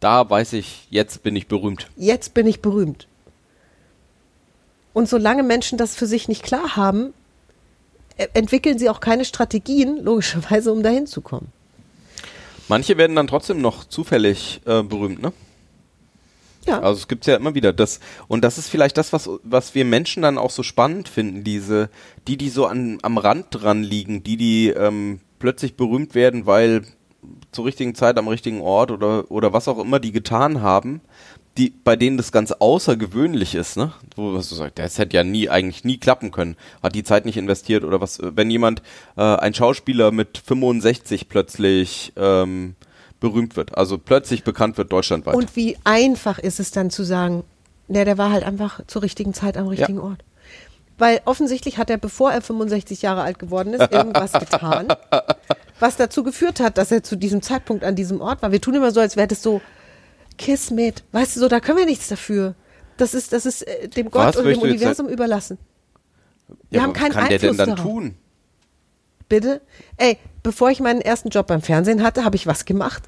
Da 0.00 0.28
weiß 0.28 0.54
ich, 0.54 0.86
jetzt 0.90 1.22
bin 1.22 1.36
ich 1.36 1.46
berühmt. 1.46 1.88
Jetzt 1.96 2.34
bin 2.34 2.46
ich 2.46 2.60
berühmt. 2.60 3.06
Und 4.92 5.08
solange 5.08 5.42
Menschen 5.42 5.78
das 5.78 5.94
für 5.96 6.06
sich 6.06 6.28
nicht 6.28 6.42
klar 6.42 6.76
haben, 6.76 7.12
e- 8.16 8.28
entwickeln 8.34 8.78
sie 8.78 8.88
auch 8.90 9.00
keine 9.00 9.24
Strategien, 9.24 10.02
logischerweise, 10.02 10.72
um 10.72 10.82
dahin 10.82 11.06
zu 11.06 11.20
kommen. 11.20 11.48
Manche 12.68 12.96
werden 12.96 13.16
dann 13.16 13.26
trotzdem 13.26 13.60
noch 13.60 13.84
zufällig 13.84 14.60
äh, 14.64 14.82
berühmt, 14.82 15.20
ne? 15.20 15.32
Ja. 16.66 16.80
Also 16.80 17.00
es 17.00 17.08
gibt's 17.08 17.26
ja 17.26 17.36
immer 17.36 17.54
wieder. 17.54 17.72
Das, 17.74 18.00
und 18.26 18.42
das 18.42 18.56
ist 18.56 18.68
vielleicht 18.68 18.96
das, 18.96 19.12
was, 19.12 19.28
was 19.42 19.74
wir 19.74 19.84
Menschen 19.84 20.22
dann 20.22 20.38
auch 20.38 20.50
so 20.50 20.62
spannend 20.62 21.08
finden, 21.08 21.44
diese, 21.44 21.90
die, 22.26 22.38
die 22.38 22.48
so 22.48 22.64
an, 22.66 22.98
am 23.02 23.18
Rand 23.18 23.46
dran 23.50 23.82
liegen, 23.82 24.22
die, 24.22 24.38
die 24.38 24.68
ähm, 24.68 25.20
plötzlich 25.38 25.76
berühmt 25.76 26.14
werden, 26.14 26.46
weil 26.46 26.84
zur 27.54 27.64
richtigen 27.64 27.94
Zeit 27.94 28.18
am 28.18 28.28
richtigen 28.28 28.60
Ort 28.60 28.90
oder, 28.90 29.30
oder 29.30 29.52
was 29.52 29.68
auch 29.68 29.78
immer 29.78 30.00
die 30.00 30.12
getan 30.12 30.60
haben, 30.60 31.00
die, 31.56 31.70
bei 31.70 31.94
denen 31.94 32.16
das 32.16 32.32
ganz 32.32 32.50
außergewöhnlich 32.52 33.54
ist, 33.54 33.76
ne? 33.76 33.92
Wo 34.16 34.34
was 34.34 34.48
du 34.48 34.56
sagst, 34.56 34.78
das 34.78 34.98
hätte 34.98 35.16
ja 35.16 35.24
nie, 35.24 35.48
eigentlich 35.48 35.84
nie 35.84 35.98
klappen 35.98 36.32
können. 36.32 36.56
Hat 36.82 36.94
die 36.94 37.04
Zeit 37.04 37.26
nicht 37.26 37.36
investiert 37.36 37.84
oder 37.84 38.00
was, 38.00 38.18
wenn 38.22 38.50
jemand, 38.50 38.82
äh, 39.16 39.22
ein 39.22 39.54
Schauspieler 39.54 40.10
mit 40.10 40.38
65 40.38 41.28
plötzlich 41.28 42.12
ähm, 42.16 42.74
berühmt 43.20 43.56
wird, 43.56 43.78
also 43.78 43.98
plötzlich 43.98 44.42
bekannt 44.42 44.76
wird 44.78 44.90
deutschlandweit. 44.90 45.36
Und 45.36 45.54
wie 45.54 45.76
einfach 45.84 46.38
ist 46.38 46.58
es 46.58 46.72
dann 46.72 46.90
zu 46.90 47.04
sagen, 47.04 47.44
ne, 47.86 48.04
der 48.04 48.18
war 48.18 48.30
halt 48.30 48.42
einfach 48.42 48.80
zur 48.86 49.02
richtigen 49.02 49.32
Zeit 49.32 49.56
am 49.56 49.68
richtigen 49.68 50.00
Ort. 50.00 50.24
Weil 50.98 51.20
offensichtlich 51.24 51.78
hat 51.78 51.90
er, 51.90 51.98
bevor 51.98 52.32
er 52.32 52.40
65 52.40 53.02
Jahre 53.02 53.22
alt 53.22 53.38
geworden 53.38 53.74
ist, 53.74 53.92
irgendwas 53.92 54.32
getan, 54.32 54.88
was 55.84 55.96
dazu 55.96 56.24
geführt 56.24 56.60
hat, 56.60 56.78
dass 56.78 56.90
er 56.90 57.02
zu 57.02 57.14
diesem 57.14 57.42
Zeitpunkt 57.42 57.84
an 57.84 57.94
diesem 57.94 58.20
Ort 58.22 58.40
war. 58.42 58.52
Wir 58.52 58.60
tun 58.60 58.74
immer 58.74 58.90
so, 58.90 59.00
als 59.00 59.16
wäre 59.16 59.28
das 59.28 59.42
so 59.42 59.60
Kismet. 60.38 61.04
Weißt 61.12 61.36
du 61.36 61.40
so, 61.40 61.48
da 61.48 61.60
können 61.60 61.78
wir 61.78 61.84
nichts 61.86 62.08
dafür. 62.08 62.54
Das 62.96 63.12
ist, 63.12 63.32
das 63.34 63.44
ist 63.44 63.62
äh, 63.62 63.88
dem 63.88 64.10
Gott 64.10 64.28
Was 64.28 64.36
oder 64.38 64.50
dem 64.50 64.62
Universum 64.62 65.08
überlassen. 65.08 65.58
Wir 66.70 66.78
Ja, 66.78 66.82
haben 66.84 66.94
keinen 66.94 67.10
was 67.14 67.16
kann 67.20 67.28
der 67.28 67.38
denn 67.38 67.50
Einfluss 67.50 67.66
dann 67.66 67.76
darauf. 67.76 67.92
tun? 67.92 68.14
Bitte? 69.28 69.60
Ey, 69.98 70.16
bevor 70.42 70.70
ich 70.70 70.80
meinen 70.80 71.00
ersten 71.02 71.28
Job 71.28 71.46
beim 71.48 71.60
Fernsehen 71.62 72.02
hatte, 72.02 72.24
habe 72.24 72.36
ich 72.36 72.46
was 72.46 72.64
gemacht. 72.64 73.02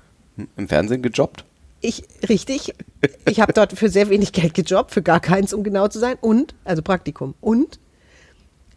Im 0.56 0.68
Fernsehen 0.68 1.02
gejobbt? 1.02 1.44
Ich, 1.80 2.02
richtig. 2.28 2.74
Ich 3.26 3.40
habe 3.40 3.52
dort 3.52 3.72
für 3.72 3.88
sehr 3.88 4.10
wenig 4.10 4.32
Geld 4.32 4.54
gejobbt, 4.54 4.90
für 4.92 5.02
gar 5.02 5.20
keins, 5.20 5.52
um 5.54 5.62
genau 5.62 5.88
zu 5.88 5.98
sein. 5.98 6.16
Und, 6.20 6.54
also 6.64 6.82
Praktikum. 6.82 7.34
Und 7.40 7.78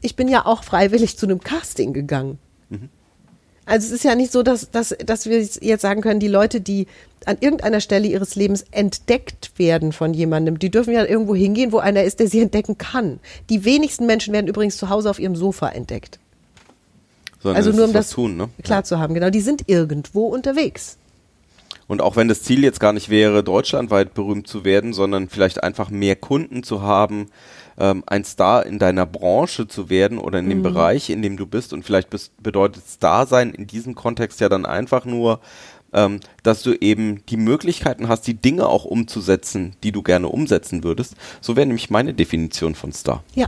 ich 0.01 0.15
bin 0.15 0.27
ja 0.29 0.45
auch 0.45 0.63
freiwillig 0.63 1.17
zu 1.17 1.25
einem 1.25 1.41
Casting 1.41 1.91
gegangen. 1.93 2.39
Also 3.69 3.85
es 3.85 3.91
ist 3.91 4.03
ja 4.03 4.15
nicht 4.15 4.31
so, 4.31 4.41
dass, 4.41 4.71
dass, 4.71 4.95
dass 5.05 5.27
wir 5.27 5.39
jetzt 5.39 5.81
sagen 5.81 6.01
können, 6.01 6.19
die 6.19 6.27
Leute, 6.27 6.59
die 6.59 6.87
an 7.25 7.37
irgendeiner 7.39 7.81
Stelle 7.81 8.07
ihres 8.07 8.35
Lebens 8.35 8.65
entdeckt 8.71 9.51
werden 9.57 9.91
von 9.91 10.15
jemandem, 10.15 10.57
die 10.57 10.71
dürfen 10.71 10.91
ja 10.91 11.05
irgendwo 11.05 11.35
hingehen, 11.35 11.71
wo 11.71 11.77
einer 11.77 12.03
ist, 12.03 12.19
der 12.19 12.27
sie 12.27 12.41
entdecken 12.41 12.79
kann. 12.79 13.19
Die 13.51 13.65
wenigsten 13.65 14.07
Menschen 14.07 14.33
werden 14.33 14.47
übrigens 14.47 14.77
zu 14.77 14.89
Hause 14.89 15.09
auf 15.09 15.19
ihrem 15.19 15.35
Sofa 15.35 15.69
entdeckt. 15.69 16.17
Sondern 17.43 17.57
Also 17.57 17.71
nur 17.71 17.85
um 17.85 17.93
das 17.93 18.09
tun, 18.09 18.37
ne? 18.37 18.49
klar 18.63 18.83
zu 18.83 18.97
haben. 18.97 19.13
Genau, 19.13 19.29
die 19.29 19.41
sind 19.41 19.63
irgendwo 19.67 20.27
unterwegs. 20.27 20.97
Und 21.87 22.01
auch 22.01 22.15
wenn 22.15 22.27
das 22.27 22.41
Ziel 22.41 22.63
jetzt 22.63 22.79
gar 22.79 22.93
nicht 22.93 23.09
wäre, 23.09 23.43
deutschlandweit 23.43 24.15
berühmt 24.15 24.47
zu 24.47 24.65
werden, 24.65 24.93
sondern 24.93 25.29
vielleicht 25.29 25.63
einfach 25.63 25.91
mehr 25.91 26.15
Kunden 26.15 26.63
zu 26.63 26.81
haben, 26.81 27.27
ähm, 27.79 28.03
ein 28.05 28.23
Star 28.25 28.65
in 28.65 28.77
deiner 28.77 29.05
Branche 29.05 29.67
zu 29.67 29.89
werden 29.89 30.17
oder 30.17 30.39
in 30.39 30.45
Mhm. 30.45 30.49
dem 30.49 30.63
Bereich, 30.63 31.09
in 31.09 31.21
dem 31.21 31.37
du 31.37 31.45
bist. 31.47 31.73
Und 31.73 31.83
vielleicht 31.83 32.09
bist, 32.09 32.41
bedeutet 32.43 32.87
Star 32.87 33.25
sein 33.25 33.51
in 33.51 33.67
diesem 33.67 33.95
Kontext 33.95 34.41
ja 34.41 34.49
dann 34.49 34.65
einfach 34.65 35.05
nur, 35.05 35.39
ähm, 35.93 36.19
dass 36.43 36.61
du 36.61 36.73
eben 36.73 37.25
die 37.27 37.37
Möglichkeiten 37.37 38.09
hast, 38.09 38.27
die 38.27 38.35
Dinge 38.35 38.67
auch 38.67 38.85
umzusetzen, 38.85 39.75
die 39.83 39.91
du 39.91 40.03
gerne 40.03 40.27
umsetzen 40.27 40.83
würdest. 40.83 41.15
So 41.41 41.55
wäre 41.55 41.65
nämlich 41.65 41.89
meine 41.89 42.13
Definition 42.13 42.75
von 42.75 42.91
Star. 42.91 43.23
Ja. 43.33 43.47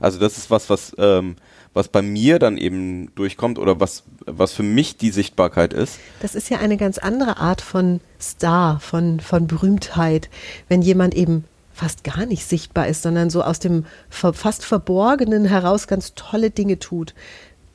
Also 0.00 0.18
das 0.18 0.38
ist 0.38 0.50
was, 0.50 0.70
was, 0.70 0.96
ähm, 0.98 1.36
was 1.74 1.88
bei 1.88 2.02
mir 2.02 2.38
dann 2.38 2.56
eben 2.56 3.14
durchkommt 3.14 3.58
oder 3.58 3.78
was, 3.78 4.02
was 4.24 4.52
für 4.52 4.62
mich 4.62 4.96
die 4.96 5.10
Sichtbarkeit 5.10 5.72
ist. 5.72 5.98
Das 6.20 6.34
ist 6.34 6.48
ja 6.48 6.58
eine 6.58 6.78
ganz 6.78 6.98
andere 6.98 7.36
Art 7.36 7.60
von 7.60 8.00
Star, 8.20 8.80
von, 8.80 9.20
von 9.20 9.46
Berühmtheit, 9.46 10.30
wenn 10.68 10.80
jemand 10.82 11.14
eben 11.14 11.44
fast 11.80 12.04
gar 12.04 12.26
nicht 12.26 12.44
sichtbar 12.46 12.88
ist, 12.88 13.02
sondern 13.02 13.30
so 13.30 13.42
aus 13.42 13.58
dem 13.58 13.86
fast 14.10 14.66
Verborgenen 14.66 15.46
heraus 15.46 15.86
ganz 15.86 16.12
tolle 16.14 16.50
Dinge 16.50 16.78
tut. 16.78 17.14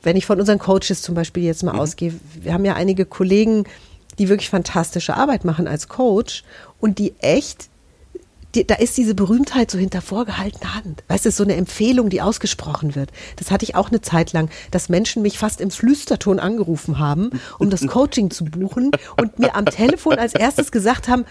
Wenn 0.02 0.16
ich 0.16 0.26
von 0.26 0.38
unseren 0.38 0.60
Coaches 0.60 1.02
zum 1.02 1.16
Beispiel 1.16 1.42
jetzt 1.42 1.64
mal 1.64 1.72
mhm. 1.72 1.80
ausgehe, 1.80 2.14
wir 2.40 2.52
haben 2.52 2.64
ja 2.64 2.74
einige 2.74 3.04
Kollegen, 3.04 3.64
die 4.20 4.28
wirklich 4.28 4.48
fantastische 4.48 5.16
Arbeit 5.16 5.44
machen 5.44 5.66
als 5.66 5.88
Coach 5.88 6.44
und 6.78 7.00
die 7.00 7.14
echt 7.18 7.68
die, 8.54 8.64
da 8.64 8.76
ist 8.76 8.96
diese 8.96 9.16
Berühmtheit 9.16 9.70
so 9.72 9.76
hinter 9.76 10.00
vorgehaltener 10.00 10.76
Hand. 10.76 11.02
Weißt 11.08 11.26
du, 11.26 11.30
so 11.32 11.42
eine 11.42 11.56
Empfehlung, 11.56 12.08
die 12.08 12.22
ausgesprochen 12.22 12.94
wird. 12.94 13.10
Das 13.34 13.50
hatte 13.50 13.64
ich 13.64 13.74
auch 13.74 13.90
eine 13.90 14.00
Zeit 14.00 14.32
lang, 14.32 14.48
dass 14.70 14.88
Menschen 14.88 15.20
mich 15.20 15.36
fast 15.36 15.60
im 15.60 15.70
Flüsterton 15.70 16.38
angerufen 16.38 16.98
haben, 16.98 17.30
um 17.58 17.70
das 17.70 17.86
Coaching 17.86 18.30
zu 18.30 18.44
buchen 18.44 18.92
und 19.20 19.40
mir 19.40 19.56
am 19.56 19.66
Telefon 19.66 20.18
als 20.18 20.32
erstes 20.32 20.70
gesagt 20.70 21.08
haben, 21.08 21.26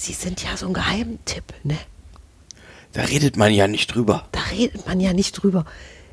Sie 0.00 0.14
sind 0.14 0.42
ja 0.42 0.56
so 0.56 0.66
ein 0.66 0.72
Geheimtipp, 0.72 1.44
ne? 1.62 1.76
Da 2.94 3.02
redet 3.02 3.36
man 3.36 3.52
ja 3.52 3.68
nicht 3.68 3.94
drüber. 3.94 4.26
Da 4.32 4.40
redet 4.50 4.86
man 4.86 4.98
ja 4.98 5.12
nicht 5.12 5.32
drüber. 5.32 5.66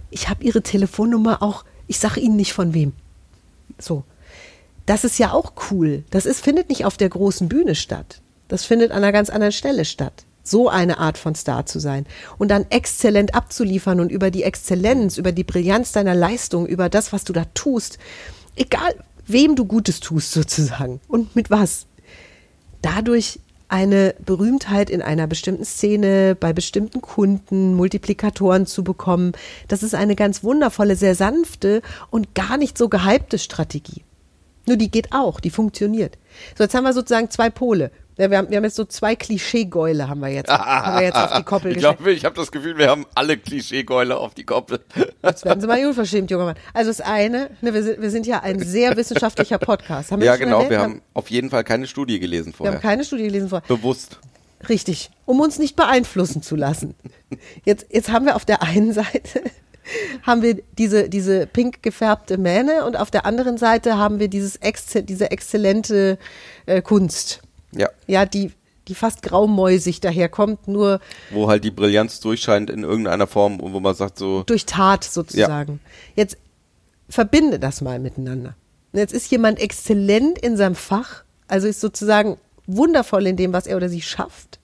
Ich 0.10 0.28
habe 0.28 0.44
Ihre 0.44 0.62
Telefonnummer 0.62 1.42
auch, 1.42 1.64
ich 1.88 1.98
sage 1.98 2.20
Ihnen 2.20 2.36
nicht 2.36 2.52
von 2.52 2.74
wem. 2.74 2.92
So. 3.80 4.04
Das 4.86 5.06
ist 5.06 5.20
ja 5.20 5.32
auch 5.32 5.54
cool. 5.72 6.04
Das 6.10 6.26
ist, 6.26 6.44
findet 6.44 6.68
nicht 6.68 6.84
auf 6.84 6.98
der 6.98 7.08
großen 7.08 7.48
Bühne 7.48 7.76
statt. 7.76 8.20
Das 8.50 8.66
findet 8.66 8.92
an 8.92 8.98
einer 8.98 9.14
ganz 9.14 9.30
anderen 9.30 9.54
Stelle 9.54 9.86
statt 9.86 10.26
so 10.44 10.70
eine 10.70 10.98
Art 10.98 11.18
von 11.18 11.36
Star 11.36 11.66
zu 11.66 11.80
sein 11.80 12.06
und 12.38 12.50
dann 12.50 12.66
exzellent 12.70 13.36
abzuliefern 13.36 14.00
und 14.00 14.12
über 14.12 14.32
die 14.32 14.44
Exzellenz, 14.44 15.18
über 15.18 15.34
die 15.34 15.44
Brillanz 15.44 15.92
deiner 15.92 16.16
Leistung, 16.16 16.68
über 16.68 16.88
das, 16.88 17.12
was 17.12 17.26
du 17.26 17.34
da 17.34 17.44
tust, 17.54 18.00
egal 18.56 18.96
wem 19.26 19.58
du 19.58 19.66
Gutes 19.66 20.00
tust 20.00 20.32
sozusagen 20.32 21.02
und 21.10 21.36
mit 21.36 21.50
was, 21.50 21.86
dadurch 22.82 23.42
eine 23.70 24.16
Berühmtheit 24.24 24.90
in 24.90 25.02
einer 25.02 25.28
bestimmten 25.28 25.66
Szene, 25.66 26.36
bei 26.40 26.54
bestimmten 26.54 27.02
Kunden, 27.02 27.74
Multiplikatoren 27.74 28.66
zu 28.66 28.84
bekommen, 28.84 29.34
das 29.68 29.84
ist 29.84 29.96
eine 29.96 30.16
ganz 30.16 30.44
wundervolle, 30.44 30.96
sehr 30.96 31.16
sanfte 31.16 31.82
und 32.10 32.34
gar 32.34 32.58
nicht 32.58 32.78
so 32.78 32.90
gehypte 32.90 33.38
Strategie. 33.38 34.04
Nur 34.66 34.78
die 34.78 34.92
geht 34.92 35.12
auch, 35.12 35.40
die 35.40 35.50
funktioniert. 35.50 36.18
So, 36.58 36.64
jetzt 36.64 36.76
haben 36.76 36.84
wir 36.84 36.94
sozusagen 36.94 37.30
zwei 37.30 37.50
Pole. 37.50 37.92
Ja, 38.18 38.32
wir, 38.32 38.38
haben, 38.40 38.50
wir 38.50 38.58
haben 38.58 38.64
jetzt 38.64 38.76
so 38.76 38.86
zwei 38.86 39.16
Klischeegäule 39.16 40.10
haben 40.10 40.22
wir 40.22 40.30
jetzt, 40.30 40.50
haben 40.50 40.98
wir 40.98 41.06
jetzt 41.06 41.18
auf 41.18 41.34
die 41.38 41.44
Koppel 41.44 41.72
Ich 41.74 41.78
glaube, 41.78 42.12
ich 42.12 42.26
habe 42.26 42.36
das 42.36 42.52
Gefühl, 42.52 42.78
wir 42.78 42.90
haben 42.90 43.06
alle 43.14 43.38
Klischeegäule 43.38 44.18
auf 44.18 44.34
die 44.34 44.44
Koppel. 44.44 44.80
Jetzt 45.24 45.46
werden 45.46 45.62
Sie 45.62 45.68
mal 45.68 45.86
unverschämt, 45.86 46.32
junger 46.32 46.46
Mann. 46.46 46.56
Also 46.74 46.90
das 46.90 47.02
eine, 47.02 47.52
ne, 47.62 47.74
wir, 47.74 47.84
sind, 47.84 48.02
wir 48.02 48.10
sind 48.10 48.26
ja 48.26 48.42
ein 48.42 48.60
sehr 48.60 48.98
wissenschaftlicher 48.98 49.60
Podcast. 49.60 50.12
Haben 50.12 50.22
wir 50.22 50.28
ja, 50.28 50.36
genau. 50.36 50.58
Erwähnt? 50.58 50.72
Wir 50.72 50.80
haben 50.80 51.02
auf 51.14 51.30
jeden 51.30 51.52
Fall 51.52 51.64
keine 51.64 51.86
Studie 51.86 52.20
gelesen 52.20 52.54
vorher. 52.54 52.74
Wir 52.74 52.78
haben 52.78 52.82
keine 52.82 53.04
Studie 53.04 53.24
gelesen 53.24 53.50
vorher. 53.50 53.68
Bewusst. 53.68 54.20
Richtig, 54.68 55.12
um 55.26 55.40
uns 55.40 55.60
nicht 55.60 55.76
beeinflussen 55.76 56.42
zu 56.42 56.56
lassen. 56.56 56.96
Jetzt, 57.66 57.86
jetzt 57.92 58.12
haben 58.12 58.26
wir 58.26 58.36
auf 58.36 58.46
der 58.46 58.64
einen 58.64 58.94
Seite 58.94 59.44
haben 60.24 60.42
wir 60.42 60.56
diese, 60.78 61.10
diese 61.10 61.48
pink 61.48 61.84
gefärbte 61.84 62.38
Mähne 62.38 62.86
und 62.86 62.98
auf 62.98 63.12
der 63.12 63.26
anderen 63.26 63.58
Seite 63.58 63.98
haben 63.98 64.20
wir 64.20 64.28
dieses 64.28 64.60
diese 65.04 65.32
exzellente 65.32 66.18
äh, 66.66 66.82
Kunst. 66.82 67.42
Ja. 67.72 67.90
Ja, 68.08 68.26
die, 68.26 68.52
die 68.88 68.96
fast 68.96 69.22
graumäusig 69.22 70.00
daherkommt, 70.00 70.68
nur. 70.68 71.00
Wo 71.32 71.48
halt 71.48 71.64
die 71.64 71.72
Brillanz 71.72 72.20
durchscheint 72.20 72.70
in 72.70 72.84
irgendeiner 72.84 73.28
Form 73.28 73.60
und 73.60 73.74
wo 73.74 73.80
man 73.80 73.96
sagt 73.96 74.18
so. 74.18 74.44
Durch 74.44 74.66
Tat 74.66 75.04
sozusagen. 75.04 75.80
Ja. 75.84 76.24
Jetzt 76.24 76.38
verbinde 77.10 77.60
das 77.60 77.82
mal 77.82 78.00
miteinander. 78.00 78.56
jetzt 78.94 79.14
ist 79.14 79.30
jemand 79.32 79.60
exzellent 79.60 80.40
in 80.40 80.58
seinem 80.58 80.76
Fach, 80.76 81.24
also 81.48 81.68
ist 81.68 81.80
sozusagen 81.80 82.38
wundervoll 82.66 83.28
in 83.28 83.38
dem, 83.38 83.54
was 83.54 83.68
er 83.68 83.78
oder 83.78 83.90
sie 83.90 84.02
schafft. 84.02 84.60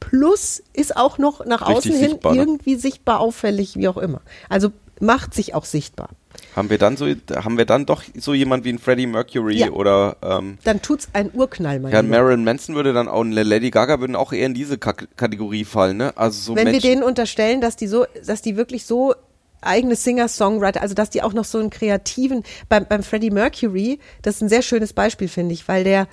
Plus 0.00 0.62
ist 0.72 0.96
auch 0.96 1.18
noch 1.18 1.44
nach 1.46 1.62
Richtig 1.62 1.76
außen 1.76 1.92
hin 1.92 2.10
sichtbar, 2.10 2.34
ne? 2.34 2.40
irgendwie 2.40 2.76
sichtbar 2.76 3.20
auffällig, 3.20 3.76
wie 3.76 3.88
auch 3.88 3.96
immer. 3.96 4.20
Also 4.48 4.70
macht 5.00 5.34
sich 5.34 5.54
auch 5.54 5.64
sichtbar. 5.64 6.10
Haben 6.56 6.70
wir 6.70 6.78
dann 6.78 6.96
so, 6.96 7.06
haben 7.06 7.58
wir 7.58 7.66
dann 7.66 7.84
doch 7.84 8.02
so 8.16 8.32
jemand 8.32 8.64
wie 8.64 8.70
ein 8.70 8.78
Freddie 8.78 9.06
Mercury 9.06 9.58
ja. 9.58 9.70
oder 9.70 10.16
ähm, 10.22 10.56
Dann 10.64 10.80
tut's 10.80 11.08
ein 11.12 11.30
Urknall, 11.34 11.80
mein 11.80 11.92
Ja, 11.92 12.00
Marilyn 12.00 12.44
Manson 12.44 12.74
würde 12.74 12.94
dann 12.94 13.08
auch, 13.08 13.20
eine 13.20 13.42
Lady 13.42 13.70
Gaga 13.70 14.00
würden 14.00 14.16
auch 14.16 14.32
eher 14.32 14.46
in 14.46 14.54
diese 14.54 14.78
K 14.78 14.94
Kategorie 15.16 15.66
fallen, 15.66 15.98
ne? 15.98 16.16
Also 16.16 16.40
so 16.40 16.56
Wenn 16.56 16.64
Menschen 16.64 16.82
wir 16.82 16.90
denen 16.90 17.02
unterstellen, 17.02 17.60
dass 17.60 17.76
die 17.76 17.86
so, 17.86 18.06
dass 18.26 18.40
die 18.40 18.56
wirklich 18.56 18.86
so 18.86 19.14
eigene 19.60 19.96
Singer-Songwriter, 19.96 20.80
also 20.80 20.94
dass 20.94 21.10
die 21.10 21.22
auch 21.22 21.34
noch 21.34 21.44
so 21.44 21.58
einen 21.58 21.68
kreativen, 21.68 22.42
beim, 22.70 22.86
beim 22.86 23.02
Freddie 23.02 23.30
Mercury, 23.30 23.98
das 24.22 24.36
ist 24.36 24.42
ein 24.42 24.48
sehr 24.48 24.62
schönes 24.62 24.94
Beispiel, 24.94 25.28
finde 25.28 25.52
ich, 25.52 25.68
weil 25.68 25.84
der 25.84 26.08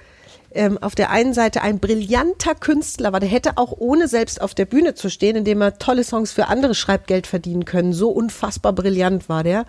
ähm, 0.56 0.78
auf 0.78 0.94
der 0.94 1.10
einen 1.10 1.34
Seite 1.34 1.62
ein 1.62 1.80
brillanter 1.80 2.56
Künstler 2.56 3.14
war, 3.14 3.20
der 3.20 3.30
hätte 3.30 3.58
auch 3.58 3.74
ohne 3.78 4.08
selbst 4.08 4.42
auf 4.42 4.54
der 4.54 4.66
Bühne 4.66 4.94
zu 4.94 5.10
stehen, 5.10 5.36
indem 5.36 5.62
er 5.62 5.80
tolle 5.80 6.04
Songs 6.04 6.32
für 6.32 6.48
andere 6.48 6.76
schreibt, 6.76 7.08
Geld 7.08 7.28
verdienen 7.28 7.66
können. 7.66 7.94
So 7.94 8.10
unfassbar 8.10 8.74
brillant 8.74 9.30
war 9.30 9.44
der 9.44 9.66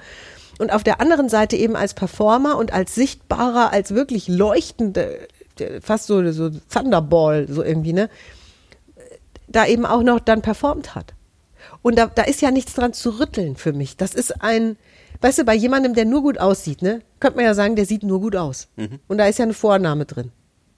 und 0.58 0.72
auf 0.72 0.84
der 0.84 1.00
anderen 1.00 1.28
Seite 1.28 1.56
eben 1.56 1.76
als 1.76 1.94
Performer 1.94 2.56
und 2.56 2.72
als 2.72 2.94
sichtbarer, 2.94 3.72
als 3.72 3.94
wirklich 3.94 4.28
leuchtende, 4.28 5.28
fast 5.80 6.06
so, 6.06 6.32
so 6.32 6.50
Thunderball, 6.50 7.46
so 7.48 7.62
irgendwie, 7.62 7.92
ne, 7.92 8.08
da 9.48 9.66
eben 9.66 9.86
auch 9.86 10.02
noch 10.02 10.20
dann 10.20 10.42
performt 10.42 10.94
hat. 10.94 11.14
Und 11.82 11.98
da, 11.98 12.06
da 12.06 12.22
ist 12.22 12.42
ja 12.42 12.50
nichts 12.50 12.74
dran 12.74 12.92
zu 12.92 13.18
rütteln 13.18 13.56
für 13.56 13.72
mich. 13.72 13.96
Das 13.96 14.14
ist 14.14 14.42
ein, 14.42 14.76
weißt 15.20 15.38
du, 15.38 15.44
bei 15.44 15.54
jemandem, 15.54 15.94
der 15.94 16.04
nur 16.04 16.22
gut 16.22 16.38
aussieht, 16.38 16.82
ne, 16.82 17.02
könnte 17.20 17.36
man 17.36 17.44
ja 17.44 17.54
sagen, 17.54 17.76
der 17.76 17.86
sieht 17.86 18.02
nur 18.02 18.20
gut 18.20 18.36
aus. 18.36 18.68
Mhm. 18.76 19.00
Und 19.08 19.18
da 19.18 19.26
ist 19.26 19.38
ja 19.38 19.44
eine 19.44 19.54
Vorname 19.54 20.04
drin. 20.04 20.32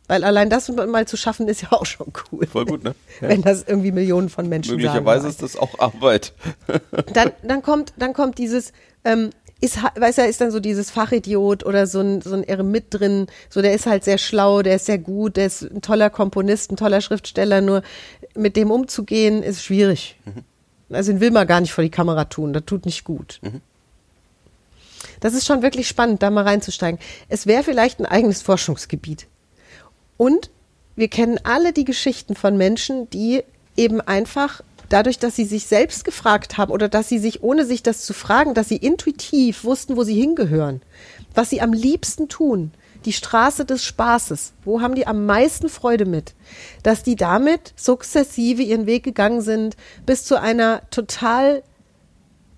Weil 0.09 0.23
allein 0.23 0.51
das 0.51 0.69
mal 0.69 1.07
zu 1.07 1.17
schaffen, 1.17 1.49
ist 1.49 1.63
ja 1.63 1.73
auch 1.73 1.87
schon 1.87 2.13
cool. 2.31 2.47
Voll 2.47 2.65
gut, 2.65 2.85
ne? 2.85 2.95
Ja. 3.21 3.29
Wenn 3.29 3.43
das 3.43 3.65
irgendwie 3.67 3.91
Millionen 3.91 4.29
von 4.29 4.49
Menschen 4.49 4.73
Möglicherweise 4.73 5.23
sagen, 5.23 5.31
ist 5.31 5.43
das 5.43 5.57
auch 5.57 5.79
Arbeit. 5.81 6.33
dann, 7.13 7.33
dann 7.43 7.63
kommt, 7.63 7.93
dann 7.99 8.13
kommt 8.13 8.39
dieses, 8.39 8.73
ähm, 9.05 9.31
ist, 9.61 9.79
weiß 9.83 10.19
er, 10.19 10.29
ist 10.29 10.41
dann 10.41 10.51
so 10.51 10.61
dieses 10.61 10.91
Fachidiot 10.91 11.65
oder 11.65 11.87
so 11.87 12.01
ein, 12.01 12.21
so 12.21 12.35
ein 12.35 12.45
Eremit 12.45 12.87
drin, 12.91 13.27
so 13.49 13.63
der 13.63 13.73
ist 13.73 13.87
halt 13.87 14.05
sehr 14.05 14.19
schlau, 14.19 14.63
der 14.63 14.77
ist 14.77 14.87
sehr 14.87 14.99
gut, 14.99 15.37
der 15.37 15.47
ist 15.47 15.63
ein 15.63 15.81
toller 15.81 16.11
Komponist, 16.11 16.71
ein 16.71 16.77
toller 16.77 17.01
Schriftsteller, 17.01 17.61
nur 17.61 17.83
mit 18.35 18.57
dem 18.57 18.71
umzugehen 18.71 19.43
ist 19.43 19.65
schwierig. 19.65 20.17
Mhm. 20.25 20.45
Also 20.95 21.13
den 21.13 21.21
will 21.21 21.31
man 21.31 21.47
gar 21.47 21.61
nicht 21.61 21.73
vor 21.73 21.83
die 21.83 21.91
Kamera 21.91 22.27
tun, 22.27 22.53
das 22.53 22.65
tut 22.67 22.85
nicht 22.85 23.05
gut. 23.05 23.39
Mhm. 23.43 23.63
Das 25.21 25.35
ist 25.35 25.47
schon 25.47 25.63
wirklich 25.63 25.89
spannend, 25.89 26.23
da 26.23 26.31
mal 26.31 26.45
reinzusteigen. 26.45 27.01
Es 27.29 27.47
wäre 27.47 27.63
vielleicht 27.63 28.01
ein 28.01 28.07
eigenes 28.07 28.43
Forschungsgebiet. 28.43 29.27
Und 30.19 30.51
wir 30.97 31.09
kennen 31.09 31.41
alle 31.45 31.73
die 31.73 31.85
Geschichten 31.85 32.35
von 32.35 32.57
Menschen, 32.57 33.09
die 33.11 33.43
eben 33.77 34.01
einfach 34.01 34.63
dadurch, 34.89 35.19
dass 35.19 35.37
sie 35.37 35.45
sich 35.45 35.67
selbst 35.67 36.05
gefragt 36.05 36.59
haben 36.59 36.73
oder 36.73 36.89
dass 36.89 37.09
sie 37.09 37.19
sich, 37.19 37.43
ohne 37.43 37.65
sich 37.65 37.83
das 37.83 38.03
zu 38.03 38.13
fragen, 38.13 38.55
dass 38.55 38.69
sie 38.69 38.77
intuitiv 38.77 39.65
wussten, 39.65 39.97
wo 39.97 40.05
sie 40.05 40.19
hingehören, 40.21 40.83
was 41.35 41.51
sie 41.51 41.61
am 41.61 41.73
liebsten 41.73 42.29
tun, 42.29 42.73
die 43.05 43.13
Straße 43.13 43.65
des 43.65 43.85
Spaßes, 43.85 44.53
wo 44.65 44.81
haben 44.81 44.95
die 44.95 45.07
am 45.07 45.27
meisten 45.27 45.69
Freude 45.69 46.07
mit, 46.07 46.35
dass 46.83 47.03
die 47.03 47.17
damit 47.17 47.73
sukzessive 47.77 48.63
ihren 48.63 48.87
Weg 48.87 49.05
gegangen 49.05 49.41
sind 49.41 49.77
bis 50.05 50.25
zu 50.25 50.41
einer 50.41 50.83
total 50.91 51.63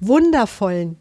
wundervollen 0.01 0.97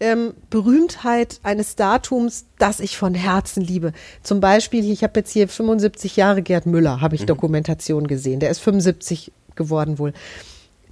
ähm, 0.00 0.34
Berühmtheit 0.50 1.40
eines 1.42 1.76
Datums, 1.76 2.46
das 2.58 2.80
ich 2.80 2.96
von 2.96 3.14
Herzen 3.14 3.62
liebe. 3.62 3.92
Zum 4.22 4.40
Beispiel, 4.40 4.90
ich 4.90 5.02
habe 5.02 5.20
jetzt 5.20 5.32
hier 5.32 5.48
75 5.48 6.16
Jahre 6.16 6.42
Gerd 6.42 6.66
Müller, 6.66 7.00
habe 7.00 7.14
ich 7.14 7.22
mhm. 7.22 7.26
Dokumentation 7.26 8.06
gesehen. 8.06 8.40
Der 8.40 8.50
ist 8.50 8.60
75 8.60 9.32
geworden 9.54 9.98
wohl. 9.98 10.12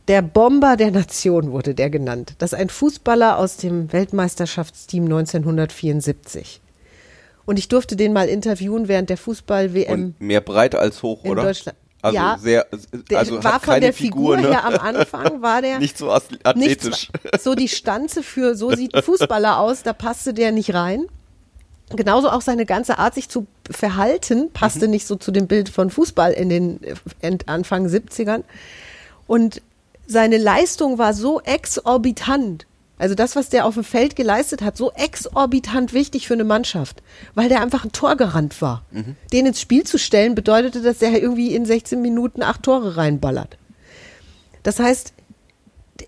Der 0.09 0.21
Bomber 0.21 0.77
der 0.77 0.91
Nation 0.91 1.53
wurde 1.53 1.75
der 1.75 1.89
genannt. 1.89 2.35
Das 2.39 2.53
ist 2.53 2.59
ein 2.59 2.69
Fußballer 2.69 3.39
aus 3.39 3.57
dem 3.57 3.93
Weltmeisterschaftsteam 3.93 5.05
1974. 5.05 6.61
Und 7.47 7.59
ich 7.59 7.69
durfte 7.69 7.97
den 7.97 8.13
mal 8.13 8.29
interviewen 8.29 8.89
während 8.89 9.11
der 9.11 9.17
Fußball-WM. 9.17 10.15
Mehr 10.19 10.41
breit 10.41 10.75
als 10.75 11.03
hoch, 11.03 11.25
in 11.25 11.31
oder? 11.31 11.45
Deutschland. 11.45 11.79
Also 12.03 12.17
ja, 12.17 12.37
sehr, 12.39 12.67
also 13.15 13.43
war 13.43 13.61
von 13.61 13.81
der 13.81 13.95
Figur, 13.95 14.37
Figur 14.37 14.51
ne? 14.51 14.51
her 14.51 14.67
am 14.67 14.75
Anfang 14.75 15.41
war 15.41 15.63
der 15.63 15.79
nicht 15.79 15.97
so 15.97 16.11
athletisch. 16.11 17.11
Nicht 17.11 17.43
so 17.43 17.55
die 17.55 17.69
Stanze 17.69 18.23
für 18.23 18.57
so 18.57 18.75
sieht 18.75 18.95
ein 18.95 19.03
Fußballer 19.03 19.59
aus, 19.59 19.83
da 19.85 19.95
passte 19.95 20.35
der 20.35 20.53
nicht 20.53 20.75
rein. 20.75 21.07
Genauso 21.97 22.29
auch 22.29 22.43
seine 22.43 22.67
ganze 22.67 22.99
Art, 22.99 23.15
sich 23.15 23.31
zu 23.31 23.47
verhalten, 23.71 24.51
passte 24.53 24.85
mhm. 24.85 24.91
nicht 24.91 25.07
so 25.07 25.17
zu 25.17 25.31
dem 25.31 25.47
Bild 25.47 25.71
von 25.71 25.89
Fußball 25.89 26.33
in 26.33 26.51
den 26.51 26.81
Anfang 27.47 27.87
70ern. 27.87 28.43
Und 29.27 29.63
seine 30.07 30.39
Leistung 30.39 30.99
war 30.99 31.15
so 31.15 31.41
exorbitant. 31.41 32.67
Also 32.97 33.15
das, 33.15 33.35
was 33.35 33.49
der 33.49 33.67
auf 33.67 33.75
dem 33.75 33.85
Feld 33.85 34.15
geleistet 34.15 34.63
hat, 34.63 34.77
so 34.77 34.93
exorbitant 34.93 35.93
wichtig 35.93 36.29
für 36.29 36.35
eine 36.35 36.45
Mannschaft, 36.45 37.03
weil 37.35 37.49
der 37.49 37.61
einfach 37.61 37.85
ein 37.85 37.93
Torgarant 37.93 38.63
war. 38.63 38.85
Mhm. 38.93 39.17
Den 39.33 39.47
ins 39.47 39.61
Spiel 39.61 39.85
zu 39.85 39.99
stellen, 39.99 40.35
bedeutete, 40.35 40.81
dass 40.81 40.99
der 40.99 41.21
irgendwie 41.21 41.55
in 41.55 41.67
16 41.67 42.01
Minuten 42.01 42.43
acht 42.43 42.63
Tore 42.63 42.97
reinballert. 42.97 43.59
Das 44.63 44.79
heißt, 44.79 45.13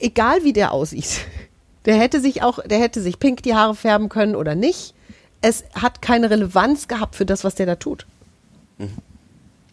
egal 0.01 0.45
wie 0.45 0.53
der 0.53 0.73
aussieht, 0.73 1.27
der 1.87 1.97
hätte 1.97 2.21
sich 2.21 2.43
auch, 2.43 2.63
der 2.63 2.79
hätte 2.79 3.01
sich 3.01 3.19
pink 3.19 3.43
die 3.43 3.55
Haare 3.55 3.75
färben 3.75 4.09
können 4.09 4.37
oder 4.37 4.55
nicht. 4.55 4.95
Es 5.43 5.65
hat 5.75 6.03
keine 6.03 6.31
Relevanz 6.31 6.89
gehabt 6.89 7.17
für 7.17 7.27
das, 7.27 7.45
was 7.45 7.57
der 7.57 7.67
da 7.67 7.77
tut. 7.77 8.07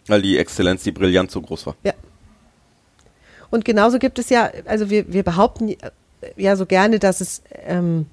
Weil 0.07 0.21
die 0.21 0.37
Exzellenz, 0.37 0.83
die 0.83 0.91
Brillanz 0.91 1.31
so 1.31 1.41
groß 1.41 1.67
war. 1.67 1.75
Ja. 1.83 1.93
Und 3.53 3.65
genauso 3.65 3.99
gibt 3.99 4.17
es 4.17 4.31
ja, 4.31 4.49
also 4.65 4.89
wir, 4.89 5.13
wir 5.13 5.21
behaupten 5.21 5.75
ja 6.37 6.55
so 6.55 6.65
gerne, 6.65 6.97
dass 6.97 7.21
es, 7.21 7.43
ähm, 7.67 8.07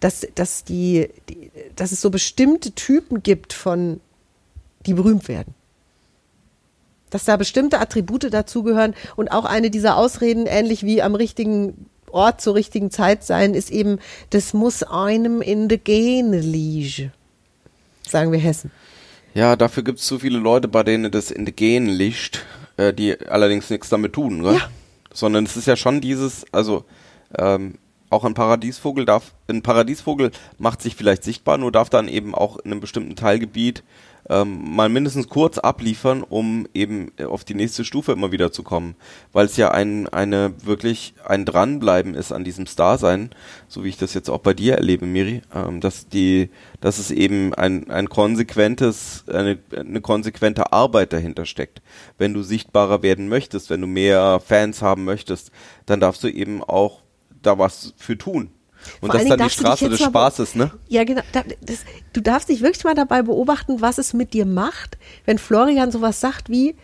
dass, 0.00 0.26
dass, 0.34 0.64
die, 0.64 1.10
die, 1.28 1.52
dass 1.76 1.92
es 1.92 2.00
so 2.00 2.10
bestimmte 2.10 2.72
Typen 2.72 3.22
gibt 3.22 3.52
von, 3.52 4.00
die 4.84 4.94
berühmt 4.94 5.28
werden. 5.28 5.54
Dass 7.10 7.24
da 7.24 7.36
bestimmte 7.36 7.78
Attribute 7.78 8.34
dazugehören 8.34 8.96
und 9.14 9.28
auch 9.28 9.44
eine 9.44 9.70
dieser 9.70 9.96
Ausreden, 9.96 10.46
ähnlich 10.46 10.82
wie 10.82 11.02
am 11.02 11.14
richtigen 11.14 11.86
Ort 12.10 12.40
zur 12.40 12.56
richtigen 12.56 12.90
Zeit 12.90 13.22
sein, 13.22 13.54
ist 13.54 13.70
eben, 13.70 14.00
das 14.30 14.54
muss 14.54 14.82
einem 14.82 15.40
in 15.40 15.68
de 15.68 15.78
Gene 15.78 16.40
liegen. 16.40 17.12
Sagen 18.02 18.32
wir 18.32 18.40
Hessen. 18.40 18.72
Ja, 19.34 19.54
dafür 19.54 19.84
gibt 19.84 20.00
es 20.00 20.06
zu 20.06 20.18
viele 20.18 20.40
Leute, 20.40 20.66
bei 20.66 20.82
denen 20.82 21.12
das 21.12 21.30
in 21.30 21.44
die 21.44 21.54
Genen 21.54 21.86
liegt, 21.86 22.44
äh, 22.78 22.94
die 22.94 23.20
allerdings 23.28 23.68
nichts 23.68 23.90
damit 23.90 24.14
tun, 24.14 24.42
gell? 24.42 24.54
Ja. 24.54 24.70
Sondern 25.12 25.44
es 25.44 25.56
ist 25.56 25.66
ja 25.66 25.76
schon 25.76 26.00
dieses, 26.00 26.46
also 26.52 26.84
ähm, 27.36 27.74
auch 28.10 28.24
ein 28.24 28.34
Paradiesvogel 28.34 29.04
darf, 29.04 29.34
ein 29.48 29.62
Paradiesvogel 29.62 30.30
macht 30.58 30.80
sich 30.80 30.96
vielleicht 30.96 31.24
sichtbar, 31.24 31.58
nur 31.58 31.72
darf 31.72 31.90
dann 31.90 32.08
eben 32.08 32.34
auch 32.34 32.56
in 32.58 32.70
einem 32.70 32.80
bestimmten 32.80 33.16
Teilgebiet 33.16 33.82
ähm, 34.28 34.74
mal 34.74 34.88
mindestens 34.88 35.28
kurz 35.28 35.58
abliefern, 35.58 36.22
um 36.22 36.66
eben 36.74 37.12
auf 37.26 37.44
die 37.44 37.54
nächste 37.54 37.84
Stufe 37.84 38.12
immer 38.12 38.32
wieder 38.32 38.52
zu 38.52 38.62
kommen. 38.62 38.94
Weil 39.32 39.46
es 39.46 39.56
ja 39.56 39.70
ein, 39.70 40.08
eine 40.08 40.52
wirklich 40.62 41.14
ein 41.24 41.44
Dranbleiben 41.44 42.14
ist 42.14 42.32
an 42.32 42.44
diesem 42.44 42.66
Star-Sein, 42.66 43.30
so 43.68 43.84
wie 43.84 43.88
ich 43.88 43.96
das 43.96 44.14
jetzt 44.14 44.28
auch 44.28 44.40
bei 44.40 44.54
dir 44.54 44.74
erlebe, 44.74 45.06
Miri, 45.06 45.42
ähm, 45.54 45.80
dass 45.80 46.08
die, 46.08 46.50
dass 46.80 46.98
es 46.98 47.10
eben 47.10 47.54
ein, 47.54 47.90
ein 47.90 48.08
konsequentes, 48.08 49.24
eine, 49.28 49.58
eine 49.74 50.00
konsequente 50.00 50.72
Arbeit 50.72 51.12
dahinter 51.12 51.46
steckt. 51.46 51.82
Wenn 52.18 52.34
du 52.34 52.42
sichtbarer 52.42 53.02
werden 53.02 53.28
möchtest, 53.28 53.70
wenn 53.70 53.80
du 53.80 53.86
mehr 53.86 54.40
Fans 54.44 54.82
haben 54.82 55.04
möchtest, 55.04 55.50
dann 55.86 56.00
darfst 56.00 56.22
du 56.22 56.28
eben 56.28 56.62
auch 56.62 57.02
da 57.42 57.58
was 57.58 57.94
für 57.96 58.18
tun. 58.18 58.50
Und 59.00 59.10
Vor 59.10 59.18
das 59.18 59.22
ist 59.22 59.30
dann 59.30 59.38
die 59.38 59.50
Straße 59.50 59.88
des 59.88 60.00
Spaßes, 60.00 60.54
ne? 60.54 60.70
Ja, 60.88 61.04
genau. 61.04 61.22
Da, 61.32 61.42
das, 61.60 61.78
du 62.12 62.20
darfst 62.20 62.48
dich 62.48 62.62
wirklich 62.62 62.84
mal 62.84 62.94
dabei 62.94 63.22
beobachten, 63.22 63.80
was 63.80 63.98
es 63.98 64.14
mit 64.14 64.32
dir 64.32 64.46
macht, 64.46 64.98
wenn 65.24 65.38
Florian 65.38 65.90
sowas 65.90 66.20
sagt 66.20 66.48
wie, 66.48 66.74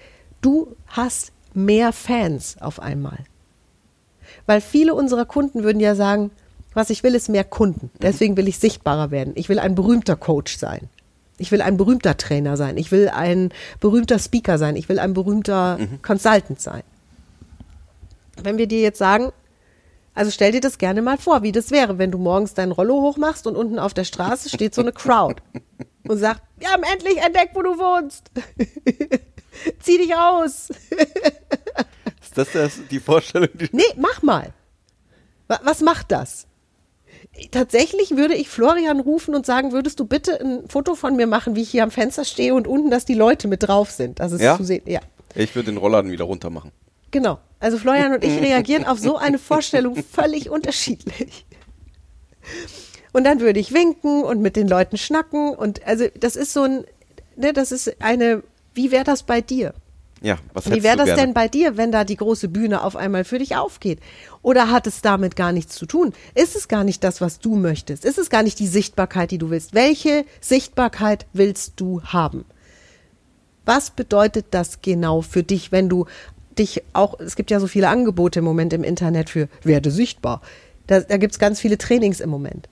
du 0.40 0.76
hast 0.88 1.32
mehr 1.54 1.92
Fans 1.92 2.56
auf 2.60 2.80
einmal. 2.80 3.18
Weil 4.46 4.60
viele 4.60 4.94
unserer 4.94 5.24
Kunden 5.24 5.62
würden 5.62 5.80
ja 5.80 5.94
sagen, 5.94 6.30
was 6.74 6.90
ich 6.90 7.02
will, 7.02 7.14
ist 7.14 7.28
mehr 7.28 7.44
Kunden. 7.44 7.90
Deswegen 8.02 8.36
will 8.36 8.48
ich 8.48 8.58
sichtbarer 8.58 9.10
werden. 9.10 9.32
Ich 9.36 9.48
will 9.48 9.60
ein 9.60 9.74
berühmter 9.74 10.16
Coach 10.16 10.58
sein. 10.58 10.88
Ich 11.38 11.50
will 11.50 11.62
ein 11.62 11.76
berühmter 11.76 12.16
Trainer 12.16 12.56
sein. 12.56 12.76
Ich 12.76 12.90
will 12.92 13.08
ein 13.08 13.50
berühmter 13.80 14.18
Speaker 14.18 14.58
sein. 14.58 14.76
Ich 14.76 14.88
will 14.88 14.98
ein 14.98 15.14
berühmter 15.14 15.78
Consultant 16.02 16.60
sein. 16.60 16.82
Wenn 18.42 18.58
wir 18.58 18.66
dir 18.66 18.80
jetzt 18.80 18.98
sagen, 18.98 19.32
also 20.14 20.30
stell 20.30 20.52
dir 20.52 20.60
das 20.60 20.78
gerne 20.78 21.02
mal 21.02 21.18
vor, 21.18 21.42
wie 21.42 21.52
das 21.52 21.70
wäre, 21.70 21.98
wenn 21.98 22.10
du 22.10 22.18
morgens 22.18 22.54
dein 22.54 22.70
Rollo 22.72 23.00
hochmachst 23.02 23.46
und 23.46 23.56
unten 23.56 23.78
auf 23.78 23.94
der 23.94 24.04
Straße 24.04 24.48
steht 24.48 24.74
so 24.74 24.80
eine 24.82 24.92
Crowd 24.92 25.42
und 26.08 26.18
sagt, 26.18 26.42
wir 26.58 26.68
haben 26.68 26.82
endlich 26.84 27.18
entdeckt, 27.18 27.54
wo 27.54 27.62
du 27.62 27.70
wohnst. 27.78 28.30
Zieh 29.80 29.98
dich 29.98 30.14
aus. 30.14 30.70
Ist 32.22 32.36
das, 32.36 32.52
das 32.52 32.80
die 32.90 33.00
Vorstellung, 33.00 33.48
die 33.54 33.68
Nee, 33.72 33.82
mach 33.96 34.22
mal. 34.22 34.52
Wa- 35.48 35.60
Was 35.64 35.80
macht 35.80 36.10
das? 36.10 36.46
Tatsächlich 37.50 38.12
würde 38.16 38.34
ich 38.34 38.48
Florian 38.48 39.00
rufen 39.00 39.34
und 39.34 39.44
sagen, 39.44 39.72
würdest 39.72 39.98
du 40.00 40.04
bitte 40.06 40.40
ein 40.40 40.68
Foto 40.68 40.94
von 40.94 41.16
mir 41.16 41.26
machen, 41.26 41.56
wie 41.56 41.62
ich 41.62 41.70
hier 41.70 41.82
am 41.82 41.90
Fenster 41.90 42.24
stehe 42.24 42.54
und 42.54 42.66
unten, 42.68 42.90
dass 42.90 43.04
die 43.04 43.14
Leute 43.14 43.48
mit 43.48 43.64
drauf 43.64 43.90
sind. 43.90 44.20
Das 44.20 44.32
ist 44.32 44.40
Ja? 44.40 44.56
zu 44.56 44.64
sehen. 44.64 44.82
Ja. 44.86 45.00
Ich 45.34 45.54
würde 45.56 45.66
den 45.72 45.76
Rollladen 45.78 46.10
wieder 46.12 46.24
runter 46.24 46.50
machen. 46.50 46.70
Genau. 47.14 47.38
Also 47.60 47.78
Florian 47.78 48.12
und 48.12 48.24
ich 48.24 48.40
reagieren 48.42 48.84
auf 48.84 48.98
so 48.98 49.16
eine 49.16 49.38
Vorstellung 49.38 49.94
völlig 50.02 50.50
unterschiedlich. 50.50 51.46
Und 53.12 53.22
dann 53.22 53.38
würde 53.38 53.60
ich 53.60 53.72
winken 53.72 54.24
und 54.24 54.42
mit 54.42 54.56
den 54.56 54.66
Leuten 54.66 54.98
schnacken 54.98 55.54
und 55.54 55.86
also 55.86 56.06
das 56.18 56.34
ist 56.34 56.52
so 56.52 56.64
ein, 56.64 56.84
ne, 57.36 57.52
das 57.52 57.70
ist 57.70 58.02
eine, 58.02 58.42
wie 58.74 58.90
wäre 58.90 59.04
das 59.04 59.22
bei 59.22 59.40
dir? 59.40 59.74
Ja, 60.22 60.38
was 60.54 60.68
Wie 60.70 60.82
wäre 60.82 60.96
das 60.96 61.06
gerne? 61.06 61.20
denn 61.20 61.34
bei 61.34 61.48
dir, 61.48 61.76
wenn 61.76 61.92
da 61.92 62.02
die 62.02 62.16
große 62.16 62.48
Bühne 62.48 62.82
auf 62.82 62.96
einmal 62.96 63.24
für 63.24 63.38
dich 63.38 63.56
aufgeht? 63.56 64.00
Oder 64.42 64.70
hat 64.70 64.86
es 64.86 65.02
damit 65.02 65.36
gar 65.36 65.52
nichts 65.52 65.76
zu 65.76 65.84
tun? 65.84 66.14
Ist 66.34 66.56
es 66.56 66.66
gar 66.66 66.82
nicht 66.82 67.04
das, 67.04 67.20
was 67.20 67.40
du 67.40 67.56
möchtest? 67.56 68.06
Ist 68.06 68.16
es 68.18 68.30
gar 68.30 68.42
nicht 68.42 68.58
die 68.58 68.66
Sichtbarkeit, 68.66 69.30
die 69.30 69.38
du 69.38 69.50
willst? 69.50 69.74
Welche 69.74 70.24
Sichtbarkeit 70.40 71.26
willst 71.34 71.74
du 71.76 72.02
haben? 72.02 72.46
Was 73.66 73.90
bedeutet 73.90 74.46
das 74.50 74.82
genau 74.82 75.22
für 75.22 75.42
dich, 75.42 75.72
wenn 75.72 75.88
du 75.88 76.06
dich 76.58 76.82
auch, 76.92 77.18
es 77.20 77.36
gibt 77.36 77.50
ja 77.50 77.60
so 77.60 77.66
viele 77.66 77.88
Angebote 77.88 78.40
im 78.40 78.44
Moment 78.44 78.72
im 78.72 78.84
Internet 78.84 79.30
für 79.30 79.48
werde 79.62 79.90
sichtbar. 79.90 80.42
Da, 80.86 81.00
da 81.00 81.16
gibt 81.16 81.32
es 81.32 81.38
ganz 81.38 81.60
viele 81.60 81.78
Trainings 81.78 82.20
im 82.20 82.30
Moment. 82.30 82.68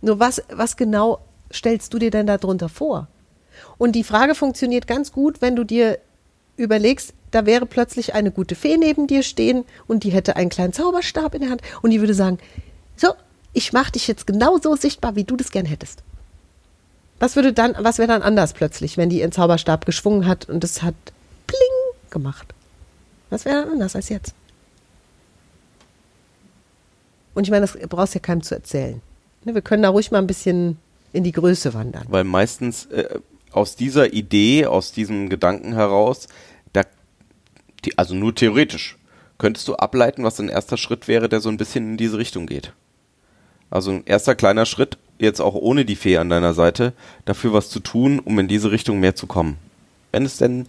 Nur 0.00 0.20
was, 0.20 0.42
was 0.50 0.76
genau 0.76 1.20
stellst 1.52 1.92
du 1.92 1.98
dir 1.98 2.10
denn 2.10 2.26
darunter 2.26 2.68
vor? 2.68 3.08
Und 3.78 3.92
die 3.92 4.04
Frage 4.04 4.34
funktioniert 4.34 4.86
ganz 4.86 5.12
gut, 5.12 5.40
wenn 5.40 5.56
du 5.56 5.64
dir 5.64 5.98
überlegst, 6.56 7.14
da 7.30 7.46
wäre 7.46 7.66
plötzlich 7.66 8.14
eine 8.14 8.30
gute 8.30 8.54
Fee 8.54 8.76
neben 8.76 9.06
dir 9.06 9.22
stehen 9.22 9.64
und 9.86 10.04
die 10.04 10.10
hätte 10.10 10.36
einen 10.36 10.50
kleinen 10.50 10.72
Zauberstab 10.72 11.34
in 11.34 11.42
der 11.42 11.50
Hand 11.50 11.62
und 11.82 11.90
die 11.90 12.00
würde 12.00 12.14
sagen, 12.14 12.38
so, 12.96 13.08
ich 13.52 13.72
mache 13.72 13.92
dich 13.92 14.08
jetzt 14.08 14.26
genau 14.26 14.58
so 14.58 14.76
sichtbar, 14.76 15.16
wie 15.16 15.24
du 15.24 15.36
das 15.36 15.50
gern 15.50 15.66
hättest. 15.66 16.02
Was 17.20 17.36
würde 17.36 17.52
dann, 17.52 17.74
was 17.78 17.98
wäre 17.98 18.08
dann 18.08 18.22
anders 18.22 18.52
plötzlich, 18.52 18.96
wenn 18.96 19.10
die 19.10 19.20
ihren 19.20 19.32
Zauberstab 19.32 19.86
geschwungen 19.86 20.26
hat 20.26 20.48
und 20.48 20.62
es 20.62 20.82
hat 20.82 20.94
pling 21.46 22.10
gemacht? 22.10 22.54
Was 23.30 23.44
wäre 23.44 23.62
dann 23.62 23.72
anders 23.72 23.94
als 23.94 24.08
jetzt? 24.08 24.34
Und 27.34 27.44
ich 27.44 27.50
meine, 27.50 27.66
das 27.66 27.78
brauchst 27.88 28.14
du 28.14 28.18
ja 28.18 28.22
keinem 28.22 28.42
zu 28.42 28.54
erzählen. 28.54 29.00
Ne, 29.44 29.54
Wir 29.54 29.62
können 29.62 29.82
da 29.82 29.90
ruhig 29.90 30.10
mal 30.10 30.18
ein 30.18 30.26
bisschen 30.26 30.78
in 31.12 31.24
die 31.24 31.32
Größe 31.32 31.74
wandern. 31.74 32.04
Weil 32.08 32.24
meistens 32.24 32.86
äh, 32.86 33.18
aus 33.52 33.76
dieser 33.76 34.12
Idee, 34.12 34.66
aus 34.66 34.92
diesem 34.92 35.28
Gedanken 35.28 35.74
heraus, 35.74 36.28
da, 36.72 36.82
die, 37.84 37.96
also 37.96 38.14
nur 38.14 38.34
theoretisch, 38.34 38.96
könntest 39.38 39.68
du 39.68 39.76
ableiten, 39.76 40.24
was 40.24 40.40
ein 40.40 40.48
erster 40.48 40.76
Schritt 40.76 41.06
wäre, 41.08 41.28
der 41.28 41.40
so 41.40 41.48
ein 41.48 41.56
bisschen 41.56 41.92
in 41.92 41.96
diese 41.96 42.18
Richtung 42.18 42.46
geht. 42.46 42.72
Also 43.70 43.92
ein 43.92 44.02
erster 44.04 44.34
kleiner 44.34 44.66
Schritt, 44.66 44.98
jetzt 45.18 45.40
auch 45.40 45.54
ohne 45.54 45.84
die 45.84 45.96
Fee 45.96 46.18
an 46.18 46.30
deiner 46.30 46.54
Seite, 46.54 46.92
dafür 47.24 47.52
was 47.52 47.70
zu 47.70 47.80
tun, 47.80 48.18
um 48.18 48.38
in 48.38 48.48
diese 48.48 48.70
Richtung 48.70 49.00
mehr 49.00 49.14
zu 49.14 49.26
kommen. 49.26 49.58
Wenn 50.10 50.24
es 50.24 50.38
denn, 50.38 50.66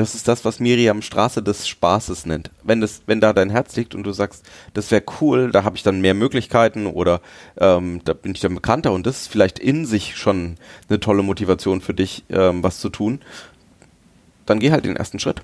das 0.00 0.14
ist 0.14 0.26
das, 0.28 0.44
was 0.46 0.60
Miriam 0.60 1.02
Straße 1.02 1.42
des 1.42 1.68
Spaßes 1.68 2.24
nennt. 2.24 2.50
Wenn 2.62 2.80
das, 2.80 3.02
wenn 3.06 3.20
da 3.20 3.34
dein 3.34 3.50
Herz 3.50 3.76
liegt 3.76 3.94
und 3.94 4.04
du 4.04 4.12
sagst, 4.12 4.44
das 4.72 4.90
wäre 4.90 5.02
cool, 5.20 5.50
da 5.50 5.62
habe 5.62 5.76
ich 5.76 5.82
dann 5.82 6.00
mehr 6.00 6.14
Möglichkeiten 6.14 6.86
oder 6.86 7.20
ähm, 7.58 8.00
da 8.04 8.14
bin 8.14 8.34
ich 8.34 8.40
dann 8.40 8.54
bekannter 8.54 8.92
und 8.92 9.06
das 9.06 9.22
ist 9.22 9.28
vielleicht 9.28 9.58
in 9.58 9.84
sich 9.84 10.16
schon 10.16 10.56
eine 10.88 11.00
tolle 11.00 11.22
Motivation 11.22 11.82
für 11.82 11.92
dich, 11.92 12.24
ähm, 12.30 12.62
was 12.62 12.80
zu 12.80 12.88
tun, 12.88 13.20
dann 14.46 14.58
geh 14.58 14.70
halt 14.70 14.86
den 14.86 14.96
ersten 14.96 15.18
Schritt. 15.18 15.42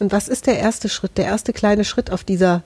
Und 0.00 0.12
was 0.12 0.28
ist 0.28 0.46
der 0.46 0.58
erste 0.58 0.90
Schritt, 0.90 1.16
der 1.16 1.24
erste 1.24 1.54
kleine 1.54 1.84
Schritt 1.84 2.10
auf 2.10 2.24
dieser 2.24 2.62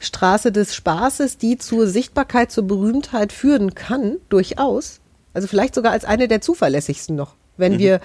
Straße 0.00 0.52
des 0.52 0.74
Spaßes, 0.74 1.38
die 1.38 1.56
zur 1.56 1.86
Sichtbarkeit, 1.86 2.52
zur 2.52 2.66
Berühmtheit 2.66 3.32
führen 3.32 3.74
kann, 3.74 4.18
durchaus? 4.28 5.00
Also 5.32 5.48
vielleicht 5.48 5.74
sogar 5.74 5.92
als 5.92 6.04
eine 6.04 6.28
der 6.28 6.42
zuverlässigsten 6.42 7.16
noch, 7.16 7.36
wenn 7.56 7.78
wir 7.78 8.00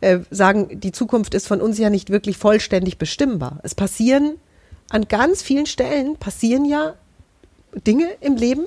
äh, 0.00 0.20
sagen, 0.30 0.80
die 0.80 0.92
Zukunft 0.92 1.34
ist 1.34 1.46
von 1.46 1.60
uns 1.60 1.78
ja 1.78 1.90
nicht 1.90 2.10
wirklich 2.10 2.36
vollständig 2.36 2.98
bestimmbar. 2.98 3.60
Es 3.62 3.74
passieren 3.74 4.36
an 4.90 5.08
ganz 5.08 5.42
vielen 5.42 5.66
Stellen, 5.66 6.16
passieren 6.16 6.64
ja 6.64 6.94
Dinge 7.86 8.08
im 8.20 8.36
Leben, 8.36 8.64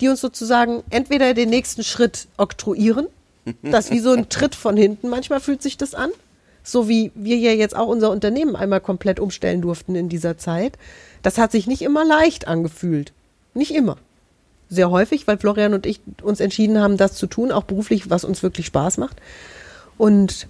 die 0.00 0.08
uns 0.08 0.20
sozusagen 0.20 0.82
entweder 0.90 1.34
den 1.34 1.50
nächsten 1.50 1.82
Schritt 1.82 2.28
oktroyieren, 2.36 3.06
das 3.62 3.90
wie 3.90 4.00
so 4.00 4.12
ein 4.12 4.28
Tritt 4.28 4.54
von 4.54 4.76
hinten, 4.76 5.08
manchmal 5.08 5.40
fühlt 5.40 5.62
sich 5.62 5.76
das 5.76 5.94
an, 5.94 6.10
so 6.62 6.88
wie 6.88 7.12
wir 7.14 7.36
ja 7.36 7.52
jetzt 7.52 7.76
auch 7.76 7.88
unser 7.88 8.10
Unternehmen 8.10 8.56
einmal 8.56 8.80
komplett 8.80 9.20
umstellen 9.20 9.62
durften 9.62 9.94
in 9.94 10.08
dieser 10.08 10.36
Zeit. 10.36 10.78
Das 11.22 11.38
hat 11.38 11.52
sich 11.52 11.66
nicht 11.66 11.82
immer 11.82 12.04
leicht 12.04 12.48
angefühlt. 12.48 13.12
Nicht 13.54 13.72
immer. 13.74 13.96
Sehr 14.68 14.90
häufig, 14.90 15.26
weil 15.28 15.38
Florian 15.38 15.74
und 15.74 15.86
ich 15.86 16.00
uns 16.22 16.40
entschieden 16.40 16.80
haben, 16.80 16.96
das 16.96 17.14
zu 17.14 17.28
tun, 17.28 17.52
auch 17.52 17.62
beruflich, 17.62 18.10
was 18.10 18.24
uns 18.24 18.42
wirklich 18.42 18.66
Spaß 18.66 18.98
macht. 18.98 19.16
Und 19.98 20.48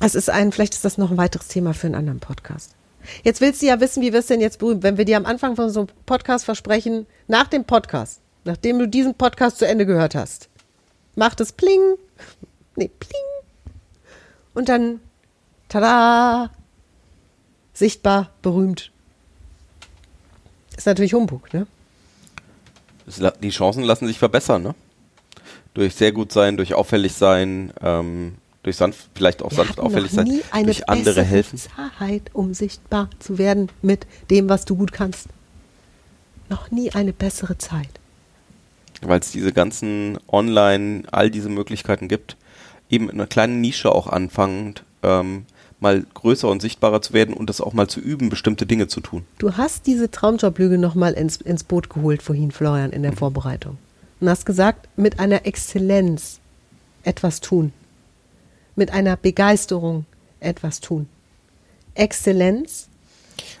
es 0.00 0.14
ist 0.14 0.30
ein, 0.30 0.52
vielleicht 0.52 0.74
ist 0.74 0.84
das 0.84 0.98
noch 0.98 1.10
ein 1.10 1.16
weiteres 1.16 1.48
Thema 1.48 1.74
für 1.74 1.86
einen 1.86 1.96
anderen 1.96 2.20
Podcast. 2.20 2.74
Jetzt 3.22 3.40
willst 3.40 3.62
du 3.62 3.66
ja 3.66 3.80
wissen, 3.80 4.02
wie 4.02 4.12
wirst 4.12 4.30
du 4.30 4.34
denn 4.34 4.40
jetzt 4.40 4.58
berühmt? 4.58 4.82
Wenn 4.82 4.96
wir 4.96 5.04
dir 5.04 5.16
am 5.16 5.26
Anfang 5.26 5.56
von 5.56 5.70
so 5.70 5.80
einem 5.80 5.88
Podcast 6.06 6.44
versprechen, 6.44 7.06
nach 7.28 7.48
dem 7.48 7.64
Podcast, 7.64 8.20
nachdem 8.44 8.78
du 8.78 8.88
diesen 8.88 9.14
Podcast 9.14 9.58
zu 9.58 9.66
Ende 9.66 9.86
gehört 9.86 10.14
hast, 10.14 10.48
macht 11.14 11.40
es 11.40 11.52
pling, 11.52 11.96
nee, 12.76 12.90
pling. 12.98 13.22
Und 14.54 14.68
dann, 14.68 15.00
tada, 15.68 16.50
sichtbar, 17.72 18.30
berühmt. 18.42 18.90
Ist 20.76 20.86
natürlich 20.86 21.14
Humbug, 21.14 21.52
ne? 21.52 21.66
Die 23.42 23.50
Chancen 23.50 23.84
lassen 23.84 24.06
sich 24.06 24.18
verbessern, 24.18 24.62
ne? 24.62 24.74
Durch 25.74 25.94
sehr 25.94 26.12
gut 26.12 26.32
sein, 26.32 26.56
durch 26.56 26.74
auffällig 26.74 27.14
sein, 27.14 27.72
ähm, 27.82 28.36
durch 28.64 28.76
sanft, 28.76 29.08
vielleicht 29.14 29.42
auch 29.42 29.50
Wir 29.50 29.58
sanft 29.58 29.78
auffällig 29.78 30.10
noch 30.12 30.24
sein, 30.24 30.26
nie 30.26 30.42
eine 30.50 30.64
durch 30.66 30.88
andere 30.88 31.14
bessere 31.14 31.24
helfen. 31.24 31.58
Zeit, 31.98 32.22
um 32.32 32.52
sichtbar 32.54 33.08
zu 33.20 33.38
werden 33.38 33.68
mit 33.82 34.06
dem, 34.30 34.48
was 34.48 34.64
du 34.64 34.74
gut 34.74 34.92
kannst. 34.92 35.28
Noch 36.50 36.70
nie 36.70 36.90
eine 36.92 37.12
bessere 37.12 37.56
Zeit. 37.58 37.88
weil 39.02 39.20
es 39.20 39.30
diese 39.30 39.52
ganzen 39.52 40.18
Online, 40.28 41.02
all 41.12 41.30
diese 41.30 41.48
Möglichkeiten 41.50 42.08
gibt, 42.08 42.36
eben 42.90 43.08
in 43.08 43.14
einer 43.16 43.26
kleinen 43.26 43.60
Nische 43.60 43.92
auch 43.92 44.06
anfangend 44.06 44.82
ähm, 45.02 45.44
mal 45.80 46.04
größer 46.14 46.48
und 46.48 46.62
sichtbarer 46.62 47.02
zu 47.02 47.12
werden 47.12 47.34
und 47.34 47.50
das 47.50 47.60
auch 47.60 47.74
mal 47.74 47.88
zu 47.88 48.00
üben, 48.00 48.30
bestimmte 48.30 48.64
Dinge 48.64 48.88
zu 48.88 49.00
tun. 49.00 49.24
Du 49.38 49.56
hast 49.58 49.86
diese 49.86 50.10
Traumjoblüge 50.10 50.78
nochmal 50.78 51.12
ins, 51.14 51.36
ins 51.36 51.64
Boot 51.64 51.90
geholt 51.90 52.22
vorhin, 52.22 52.50
Florian, 52.50 52.90
in 52.92 53.02
der 53.02 53.12
Mhm. 53.12 53.16
Vorbereitung. 53.16 53.76
Und 54.20 54.28
hast 54.30 54.46
gesagt, 54.46 54.88
mit 54.96 55.18
einer 55.20 55.44
Exzellenz 55.44 56.38
etwas 57.02 57.40
tun. 57.42 57.72
Mit 58.76 58.92
einer 58.92 59.16
Begeisterung 59.16 60.04
etwas 60.40 60.80
tun. 60.80 61.08
Exzellenz, 61.94 62.88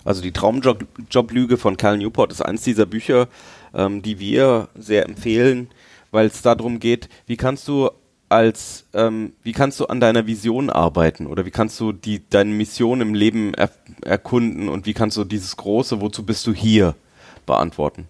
Also 0.04 0.22
die 0.22 0.32
Traumjob-Lüge 0.32 1.56
von 1.56 1.76
Cal 1.76 1.98
Newport 1.98 2.32
ist 2.32 2.42
eins 2.42 2.62
dieser 2.62 2.86
Bücher, 2.86 3.28
ähm, 3.74 4.02
die 4.02 4.18
wir 4.18 4.68
sehr 4.74 5.06
empfehlen, 5.06 5.68
weil 6.10 6.26
es 6.26 6.42
darum 6.42 6.78
geht, 6.78 7.08
wie 7.26 7.36
kannst 7.36 7.66
du 7.68 7.90
als, 8.28 8.86
ähm, 8.94 9.32
wie 9.42 9.52
kannst 9.52 9.80
du 9.80 9.86
an 9.86 10.00
deiner 10.00 10.26
Vision 10.26 10.70
arbeiten 10.70 11.26
oder 11.26 11.46
wie 11.46 11.50
kannst 11.50 11.78
du 11.78 11.92
die, 11.92 12.22
deine 12.28 12.50
Mission 12.50 13.00
im 13.00 13.14
Leben 13.14 13.54
er, 13.54 13.70
erkunden 14.02 14.68
und 14.68 14.86
wie 14.86 14.94
kannst 14.94 15.16
du 15.16 15.24
dieses 15.24 15.56
große, 15.56 16.00
wozu 16.00 16.24
bist 16.24 16.46
du 16.46 16.52
hier, 16.52 16.94
beantworten. 17.46 18.08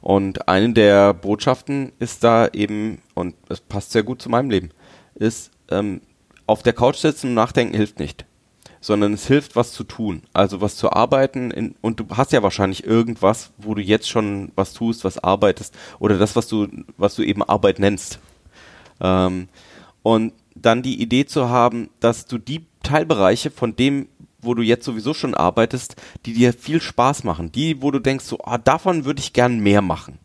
Und 0.00 0.48
eine 0.48 0.72
der 0.72 1.12
Botschaften 1.12 1.92
ist 1.98 2.22
da 2.24 2.48
eben, 2.48 3.02
und 3.14 3.34
es 3.48 3.60
passt 3.60 3.92
sehr 3.92 4.04
gut 4.04 4.22
zu 4.22 4.28
meinem 4.28 4.50
Leben, 4.50 4.70
ist, 5.14 5.50
ähm, 5.70 6.00
auf 6.46 6.62
der 6.62 6.72
Couch 6.72 6.96
sitzen 6.96 7.28
und 7.28 7.34
nachdenken 7.34 7.76
hilft 7.76 7.98
nicht 7.98 8.26
sondern 8.86 9.14
es 9.14 9.26
hilft, 9.26 9.56
was 9.56 9.72
zu 9.72 9.82
tun. 9.82 10.22
Also 10.32 10.60
was 10.60 10.76
zu 10.76 10.92
arbeiten 10.92 11.50
in, 11.50 11.74
und 11.80 11.98
du 11.98 12.06
hast 12.10 12.30
ja 12.30 12.44
wahrscheinlich 12.44 12.84
irgendwas, 12.84 13.50
wo 13.58 13.74
du 13.74 13.82
jetzt 13.82 14.08
schon 14.08 14.52
was 14.54 14.74
tust, 14.74 15.02
was 15.02 15.18
arbeitest 15.18 15.74
oder 15.98 16.18
das, 16.18 16.36
was 16.36 16.46
du, 16.46 16.68
was 16.96 17.16
du 17.16 17.22
eben 17.22 17.42
Arbeit 17.42 17.80
nennst. 17.80 18.20
Ähm, 19.00 19.48
und 20.04 20.34
dann 20.54 20.82
die 20.82 21.02
Idee 21.02 21.26
zu 21.26 21.48
haben, 21.48 21.90
dass 21.98 22.26
du 22.26 22.38
die 22.38 22.66
Teilbereiche 22.84 23.50
von 23.50 23.74
dem, 23.74 24.08
wo 24.40 24.54
du 24.54 24.62
jetzt 24.62 24.84
sowieso 24.84 25.14
schon 25.14 25.34
arbeitest, 25.34 25.96
die 26.24 26.34
dir 26.34 26.52
viel 26.52 26.80
Spaß 26.80 27.24
machen, 27.24 27.50
die, 27.50 27.82
wo 27.82 27.90
du 27.90 27.98
denkst, 27.98 28.24
so, 28.24 28.38
ah, 28.44 28.56
davon 28.56 29.04
würde 29.04 29.20
ich 29.20 29.32
gern 29.32 29.58
mehr 29.58 29.82
machen 29.82 30.20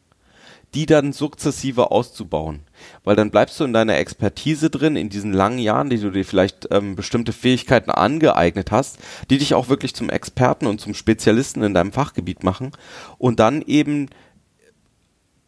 die 0.74 0.86
dann 0.86 1.12
sukzessive 1.12 1.92
auszubauen. 1.92 2.62
Weil 3.04 3.16
dann 3.16 3.30
bleibst 3.30 3.60
du 3.60 3.66
in 3.66 3.74
deiner 3.74 3.98
Expertise 3.98 4.70
drin, 4.70 4.96
in 4.96 5.10
diesen 5.10 5.34
langen 5.34 5.60
Jahren, 5.60 5.90
die 5.90 6.00
du 6.00 6.12
dir 6.12 6.24
vielleicht 6.24 6.70
ähm, 6.72 6.96
bestimmte 6.96 7.34
Fähigkeiten 7.34 7.92
angeeignet 7.92 8.72
hast, 8.72 8.98
die 9.30 9.38
dich 9.38 9.54
auch 9.54 9.68
wirklich 9.68 9.94
zum 9.94 10.10
Experten 10.10 10.68
und 10.68 10.80
zum 10.80 10.94
Spezialisten 10.94 11.62
in 11.64 11.74
deinem 11.74 11.92
Fachgebiet 11.92 12.44
machen. 12.44 12.72
Und 13.18 13.40
dann 13.40 13.62
eben 13.62 14.08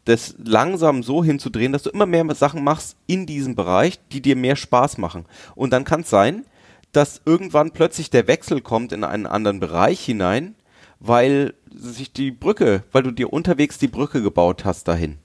das 0.04 0.34
langsam 0.38 1.02
so 1.02 1.24
hinzudrehen, 1.24 1.72
dass 1.72 1.84
du 1.84 1.90
immer 1.90 2.06
mehr 2.06 2.26
Sachen 2.34 2.62
machst 2.62 2.96
in 3.06 3.24
diesem 3.24 3.54
Bereich, 3.54 3.98
die 4.12 4.20
dir 4.20 4.36
mehr 4.36 4.56
Spaß 4.56 4.98
machen. 4.98 5.24
Und 5.54 5.72
dann 5.72 5.84
kann 5.84 6.02
es 6.02 6.10
sein, 6.10 6.44
dass 6.92 7.22
irgendwann 7.24 7.70
plötzlich 7.70 8.10
der 8.10 8.26
Wechsel 8.26 8.60
kommt 8.60 8.92
in 8.92 9.04
einen 9.04 9.26
anderen 9.26 9.60
Bereich 9.60 10.00
hinein, 10.04 10.54
weil 11.06 11.54
sich 11.70 12.12
die 12.12 12.30
Brücke, 12.30 12.82
weil 12.92 13.02
du 13.02 13.10
dir 13.10 13.32
unterwegs 13.32 13.78
die 13.78 13.88
Brücke 13.88 14.22
gebaut 14.22 14.64
hast 14.64 14.88
dahin. 14.88 15.18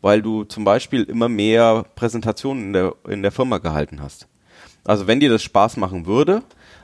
Weil 0.00 0.22
du 0.22 0.44
zum 0.44 0.64
Beispiel 0.64 1.04
immer 1.04 1.28
mehr 1.28 1.84
Präsentationen 1.94 2.64
in 2.64 2.72
der, 2.72 2.94
in 3.08 3.22
der 3.22 3.30
Firma 3.30 3.58
gehalten 3.58 4.02
hast. 4.02 4.26
Also 4.84 5.06
wenn 5.06 5.20
dir 5.20 5.30
das 5.30 5.42
Spaß 5.42 5.76
machen 5.76 6.06
würde, 6.06 6.42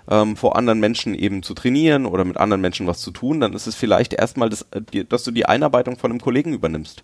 ähm, 0.09 0.37
vor 0.37 0.56
anderen 0.56 0.78
Menschen 0.78 1.14
eben 1.14 1.42
zu 1.42 1.54
trainieren 1.54 2.06
oder 2.06 2.24
mit 2.24 2.37
anderen 2.37 2.61
Menschen 2.61 2.87
was 2.87 3.00
zu 3.00 3.11
tun, 3.11 3.40
dann 3.40 3.52
ist 3.52 3.66
es 3.66 3.74
vielleicht 3.74 4.12
erstmal, 4.12 4.50
das, 4.50 4.66
äh, 4.70 5.04
dass 5.04 5.24
du 5.24 5.32
die 5.32 5.46
Einarbeitung 5.46 5.96
von 5.96 6.12
einem 6.12 6.20
Kollegen 6.20 6.52
übernimmst. 6.52 7.02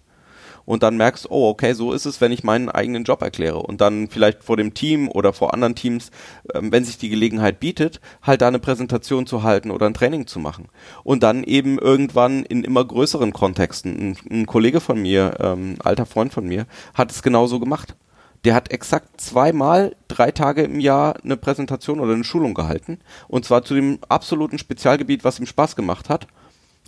Und 0.64 0.82
dann 0.82 0.96
merkst, 0.96 1.30
oh, 1.30 1.48
okay, 1.48 1.72
so 1.72 1.92
ist 1.92 2.06
es, 2.06 2.20
wenn 2.20 2.32
ich 2.32 2.44
meinen 2.44 2.68
eigenen 2.68 3.04
Job 3.04 3.22
erkläre. 3.22 3.58
Und 3.58 3.80
dann 3.80 4.08
vielleicht 4.08 4.42
vor 4.44 4.56
dem 4.56 4.74
Team 4.74 5.08
oder 5.08 5.32
vor 5.32 5.54
anderen 5.54 5.74
Teams, 5.74 6.10
ähm, 6.54 6.72
wenn 6.72 6.84
sich 6.84 6.98
die 6.98 7.08
Gelegenheit 7.08 7.60
bietet, 7.60 8.00
halt 8.22 8.42
da 8.42 8.48
eine 8.48 8.58
Präsentation 8.58 9.26
zu 9.26 9.42
halten 9.42 9.70
oder 9.70 9.86
ein 9.86 9.94
Training 9.94 10.26
zu 10.26 10.38
machen. 10.38 10.68
Und 11.04 11.22
dann 11.22 11.44
eben 11.44 11.78
irgendwann 11.78 12.44
in 12.44 12.64
immer 12.64 12.84
größeren 12.84 13.32
Kontexten. 13.32 14.12
Ein, 14.12 14.16
ein 14.30 14.46
Kollege 14.46 14.80
von 14.80 15.00
mir, 15.00 15.36
ähm, 15.40 15.76
alter 15.82 16.06
Freund 16.06 16.32
von 16.32 16.46
mir, 16.46 16.66
hat 16.94 17.10
es 17.10 17.22
genauso 17.22 17.60
gemacht. 17.60 17.96
Der 18.44 18.54
hat 18.54 18.72
exakt 18.72 19.20
zweimal 19.20 19.94
drei 20.08 20.32
Tage 20.32 20.62
im 20.62 20.80
Jahr 20.80 21.14
eine 21.22 21.36
Präsentation 21.36 22.00
oder 22.00 22.12
eine 22.12 22.24
Schulung 22.24 22.54
gehalten. 22.54 22.98
Und 23.28 23.44
zwar 23.44 23.62
zu 23.62 23.74
dem 23.74 23.98
absoluten 24.08 24.58
Spezialgebiet, 24.58 25.22
was 25.22 25.38
ihm 25.38 25.46
Spaß 25.46 25.76
gemacht 25.76 26.08
hat. 26.08 26.26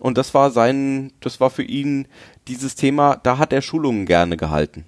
Und 0.01 0.19
das 0.19 0.35
war 0.35 0.51
sein, 0.51 1.13
das 1.21 1.41
war 1.41 1.51
für 1.51 1.63
ihn 1.63 2.09
dieses 2.49 2.75
Thema, 2.75 3.17
da 3.17 3.39
hat 3.39 3.53
er 3.53 3.63
Schulungen 3.63 4.07
gerne 4.07 4.37
gehalten. 4.37 4.85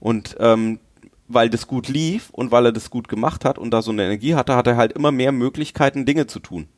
Und 0.00 0.36
ähm, 0.40 0.80
weil 1.28 1.50
das 1.50 1.66
gut 1.66 1.88
lief 1.88 2.30
und 2.30 2.50
weil 2.50 2.66
er 2.66 2.72
das 2.72 2.90
gut 2.90 3.08
gemacht 3.08 3.44
hat 3.44 3.58
und 3.58 3.70
da 3.70 3.82
so 3.82 3.90
eine 3.90 4.04
Energie 4.04 4.34
hatte, 4.34 4.56
hat 4.56 4.66
er 4.66 4.76
halt 4.76 4.92
immer 4.92 5.12
mehr 5.12 5.32
Möglichkeiten, 5.32 6.04
Dinge 6.04 6.26
zu 6.26 6.38
tun. 6.38 6.68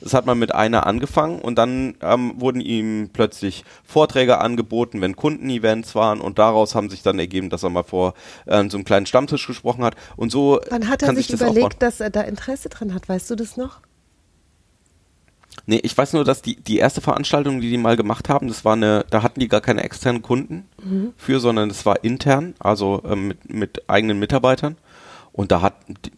Das 0.00 0.14
hat 0.14 0.26
man 0.26 0.38
mit 0.38 0.54
einer 0.54 0.86
angefangen 0.86 1.40
und 1.40 1.56
dann 1.56 1.96
ähm, 2.02 2.34
wurden 2.36 2.60
ihm 2.60 3.10
plötzlich 3.12 3.64
Vorträge 3.84 4.38
angeboten, 4.38 5.00
wenn 5.00 5.16
Kundenevents 5.16 5.94
waren 5.94 6.20
und 6.20 6.38
daraus 6.38 6.74
haben 6.74 6.88
sich 6.88 7.02
dann 7.02 7.18
ergeben, 7.18 7.50
dass 7.50 7.64
er 7.64 7.70
mal 7.70 7.82
vor 7.82 8.14
äh, 8.46 8.62
so 8.68 8.76
einem 8.76 8.84
kleinen 8.84 9.06
Stammtisch 9.06 9.46
gesprochen 9.46 9.82
hat 9.82 9.96
und 10.16 10.30
so 10.30 10.60
wann 10.70 10.88
hat 10.88 11.02
er 11.02 11.06
kann 11.06 11.16
sich 11.16 11.26
sich 11.26 11.38
das 11.38 11.50
überlegt, 11.50 11.82
dass 11.82 12.00
er 12.00 12.10
da 12.10 12.20
Interesse 12.20 12.68
dran 12.68 12.94
hat? 12.94 13.08
Weißt 13.08 13.28
du 13.30 13.34
das 13.34 13.56
noch? 13.56 13.80
Nee, 15.66 15.80
ich 15.82 15.96
weiß 15.96 16.12
nur, 16.14 16.24
dass 16.24 16.42
die, 16.42 16.56
die 16.56 16.78
erste 16.78 17.00
Veranstaltung, 17.00 17.60
die 17.60 17.70
die 17.70 17.78
mal 17.78 17.96
gemacht 17.96 18.28
haben, 18.28 18.48
das 18.48 18.64
war 18.64 18.72
eine, 18.74 19.04
da 19.10 19.22
hatten 19.22 19.40
die 19.40 19.48
gar 19.48 19.60
keine 19.60 19.82
externen 19.84 20.22
Kunden 20.22 20.66
für, 21.16 21.40
sondern 21.40 21.68
das 21.68 21.84
war 21.86 22.04
intern, 22.04 22.54
also 22.58 23.02
ähm, 23.06 23.28
mit, 23.28 23.52
mit 23.52 23.90
eigenen 23.90 24.18
Mitarbeitern. 24.18 24.76
Und 25.32 25.52
da 25.52 25.62
hat, 25.62 25.74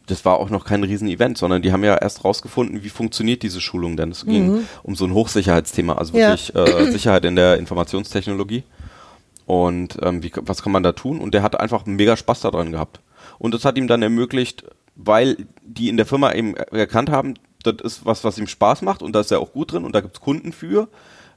das 0.07 0.25
war 0.25 0.39
auch 0.39 0.49
noch 0.49 0.65
kein 0.65 0.83
Riesen-Event, 0.83 1.37
sondern 1.37 1.61
die 1.61 1.73
haben 1.73 1.85
ja 1.85 1.95
erst 1.97 2.25
rausgefunden, 2.25 2.83
wie 2.85 2.89
funktioniert 2.89 3.43
diese 3.43 3.61
Schulung 3.61 3.97
denn. 3.99 4.11
Es 4.13 4.25
ging 4.25 4.61
um 4.83 4.95
so 4.95 5.05
ein 5.05 5.13
Hochsicherheitsthema, 5.13 5.95
also 5.95 6.17
Ja. 6.17 6.31
wirklich 6.31 6.55
äh, 6.55 6.91
Sicherheit 6.93 7.25
in 7.27 7.37
der 7.37 7.59
Informationstechnologie. 7.59 8.63
Und 9.47 9.99
ähm, 10.03 10.23
wie, 10.23 10.33
was 10.43 10.63
kann 10.63 10.73
man 10.73 10.83
da 10.83 10.93
tun? 10.93 11.19
Und 11.19 11.35
der 11.35 11.43
hat 11.43 11.59
einfach 11.59 11.85
mega 11.87 12.17
Spaß 12.17 12.41
daran 12.41 12.73
gehabt. 12.73 13.01
Und 13.39 13.53
das 13.53 13.65
hat 13.65 13.77
ihm 13.77 13.89
dann 13.89 14.01
ermöglicht, 14.03 14.65
weil 14.97 15.37
die 15.65 15.89
in 15.89 15.97
der 15.97 16.07
Firma 16.07 16.33
eben 16.33 16.55
er- 16.57 16.73
erkannt 16.73 17.11
haben, 17.11 17.35
das 17.63 17.77
ist 17.83 18.07
was, 18.07 18.25
was 18.25 18.39
ihm 18.39 18.47
Spaß 18.47 18.83
macht 18.83 19.03
und 19.03 19.13
da 19.13 19.21
ist 19.21 19.31
er 19.31 19.41
auch 19.41 19.53
gut 19.53 19.73
drin 19.73 19.85
und 19.85 19.95
da 19.95 20.01
gibt's 20.01 20.21
Kunden 20.21 20.53
für. 20.53 20.89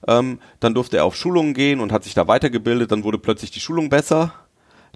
Ähm, 0.08 0.40
dann 0.60 0.74
durfte 0.74 0.98
er 0.98 1.06
auf 1.06 1.16
Schulungen 1.16 1.54
gehen 1.54 1.80
und 1.80 1.92
hat 1.92 2.04
sich 2.04 2.14
da 2.14 2.28
weitergebildet. 2.28 2.92
Dann 2.92 3.04
wurde 3.04 3.18
plötzlich 3.18 3.52
die 3.52 3.62
Schulung 3.62 3.90
besser, 3.90 4.34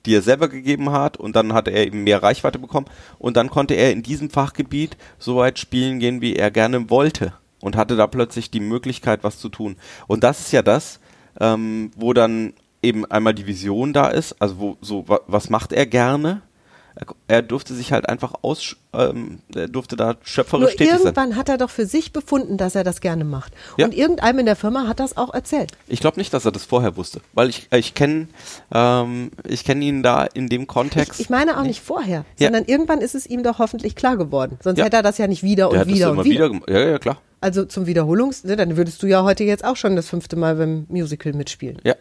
die 0.05 0.15
er 0.15 0.21
selber 0.21 0.47
gegeben 0.47 0.91
hat 0.91 1.17
und 1.17 1.35
dann 1.35 1.53
hatte 1.53 1.71
er 1.71 1.85
eben 1.85 2.03
mehr 2.03 2.23
Reichweite 2.23 2.59
bekommen 2.59 2.87
und 3.19 3.37
dann 3.37 3.49
konnte 3.49 3.73
er 3.73 3.91
in 3.91 4.03
diesem 4.03 4.29
Fachgebiet 4.29 4.97
so 5.17 5.37
weit 5.37 5.59
spielen 5.59 5.99
gehen, 5.99 6.21
wie 6.21 6.35
er 6.35 6.51
gerne 6.51 6.89
wollte 6.89 7.33
und 7.61 7.75
hatte 7.75 7.95
da 7.95 8.07
plötzlich 8.07 8.51
die 8.51 8.59
Möglichkeit, 8.59 9.23
was 9.23 9.39
zu 9.39 9.49
tun. 9.49 9.77
Und 10.07 10.23
das 10.23 10.39
ist 10.39 10.51
ja 10.51 10.61
das, 10.61 10.99
ähm, 11.39 11.91
wo 11.95 12.13
dann 12.13 12.53
eben 12.81 13.05
einmal 13.05 13.33
die 13.33 13.47
Vision 13.47 13.93
da 13.93 14.07
ist, 14.09 14.39
also 14.41 14.59
wo 14.59 14.77
so 14.81 15.07
wa 15.07 15.19
was 15.27 15.49
macht 15.49 15.73
er 15.73 15.85
gerne? 15.85 16.41
Er, 17.27 17.41
durfte 17.41 17.73
sich 17.73 17.91
halt 17.91 18.07
einfach 18.09 18.33
aus, 18.41 18.75
ähm, 18.93 19.39
er 19.53 19.67
durfte 19.67 19.95
da 19.95 20.05
Nur 20.13 20.17
schöpferisch 20.23 20.71
tätig 20.75 20.89
sein. 20.89 20.99
irgendwann 20.99 21.35
hat 21.35 21.49
er 21.49 21.57
doch 21.57 21.69
für 21.69 21.85
sich 21.85 22.11
befunden, 22.13 22.57
dass 22.57 22.75
er 22.75 22.83
das 22.83 23.01
gerne 23.01 23.23
macht. 23.23 23.53
Ja. 23.77 23.85
Und 23.85 23.93
irgendeinem 23.93 24.39
in 24.39 24.45
der 24.45 24.55
Firma 24.55 24.87
hat 24.87 24.99
das 24.99 25.17
auch 25.17 25.33
erzählt. 25.33 25.71
Ich 25.87 25.99
glaube 25.99 26.17
nicht, 26.19 26.33
dass 26.33 26.45
er 26.45 26.51
das 26.51 26.63
vorher 26.65 26.97
wusste, 26.97 27.21
weil 27.33 27.49
ich 27.49 27.67
äh, 27.71 27.77
ich 27.79 27.93
kenne 27.93 28.27
ähm, 28.73 29.31
ich 29.47 29.63
kenne 29.63 29.83
ihn 29.85 30.03
da 30.03 30.23
in 30.25 30.49
dem 30.49 30.67
Kontext. 30.67 31.15
Ich, 31.15 31.21
ich 31.21 31.29
meine 31.29 31.57
auch 31.59 31.63
nicht 31.63 31.81
vorher, 31.81 32.25
Ja. 32.37 32.47
sondern 32.47 32.65
irgendwann 32.65 33.01
ist 33.01 33.15
es 33.15 33.25
ihm 33.25 33.43
doch 33.43 33.59
hoffentlich 33.59 33.95
klar 33.95 34.17
geworden. 34.17 34.57
Sonst 34.63 34.79
Ja. 34.79 34.85
hätte 34.85 34.97
er 34.97 35.03
das 35.03 35.17
ja 35.17 35.27
nicht 35.27 35.43
wieder 35.43 35.69
der 35.69 35.81
und 35.81 35.87
wieder 35.87 36.11
und 36.11 36.23
wieder. 36.25 36.51
wieder. 36.51 36.71
Ja, 36.71 36.89
ja, 36.91 36.99
klar. 36.99 37.21
Also 37.39 37.65
zum 37.65 37.85
Wiederholungs, 37.85 38.43
ne, 38.45 38.55
dann 38.55 38.77
würdest 38.77 39.03
du 39.03 39.07
ja 39.07 39.23
heute 39.23 39.43
jetzt 39.43 39.63
auch 39.63 39.75
schon 39.75 39.95
das 39.95 40.07
fünfte 40.09 40.35
Mal 40.35 40.55
beim 40.55 40.85
Musical 40.89 41.33
mitspielen. 41.33 41.79
Ja. 41.83 41.93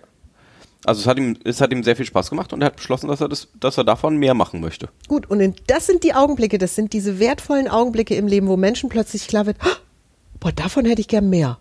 Also 0.86 1.00
es 1.00 1.06
hat 1.08 1.18
ihm 1.18 1.36
es 1.42 1.60
hat 1.60 1.72
ihm 1.72 1.82
sehr 1.82 1.96
viel 1.96 2.06
Spaß 2.06 2.30
gemacht 2.30 2.52
und 2.52 2.62
er 2.62 2.66
hat 2.66 2.76
beschlossen, 2.76 3.08
dass 3.08 3.20
er 3.20 3.28
das 3.28 3.48
dass 3.58 3.76
er 3.76 3.82
davon 3.82 4.16
mehr 4.18 4.34
machen 4.34 4.60
möchte. 4.60 4.88
Gut, 5.08 5.28
und 5.28 5.40
in, 5.40 5.54
das 5.66 5.86
sind 5.86 6.04
die 6.04 6.14
Augenblicke, 6.14 6.58
das 6.58 6.76
sind 6.76 6.92
diese 6.92 7.18
wertvollen 7.18 7.66
Augenblicke 7.66 8.14
im 8.14 8.28
Leben, 8.28 8.46
wo 8.46 8.56
Menschen 8.56 8.88
plötzlich 8.88 9.26
klar 9.26 9.46
wird, 9.46 9.56
"Ah, 9.60 9.76
boah, 10.38 10.52
davon 10.52 10.84
hätte 10.84 11.00
ich 11.00 11.08
gern 11.08 11.28
mehr. 11.28 11.58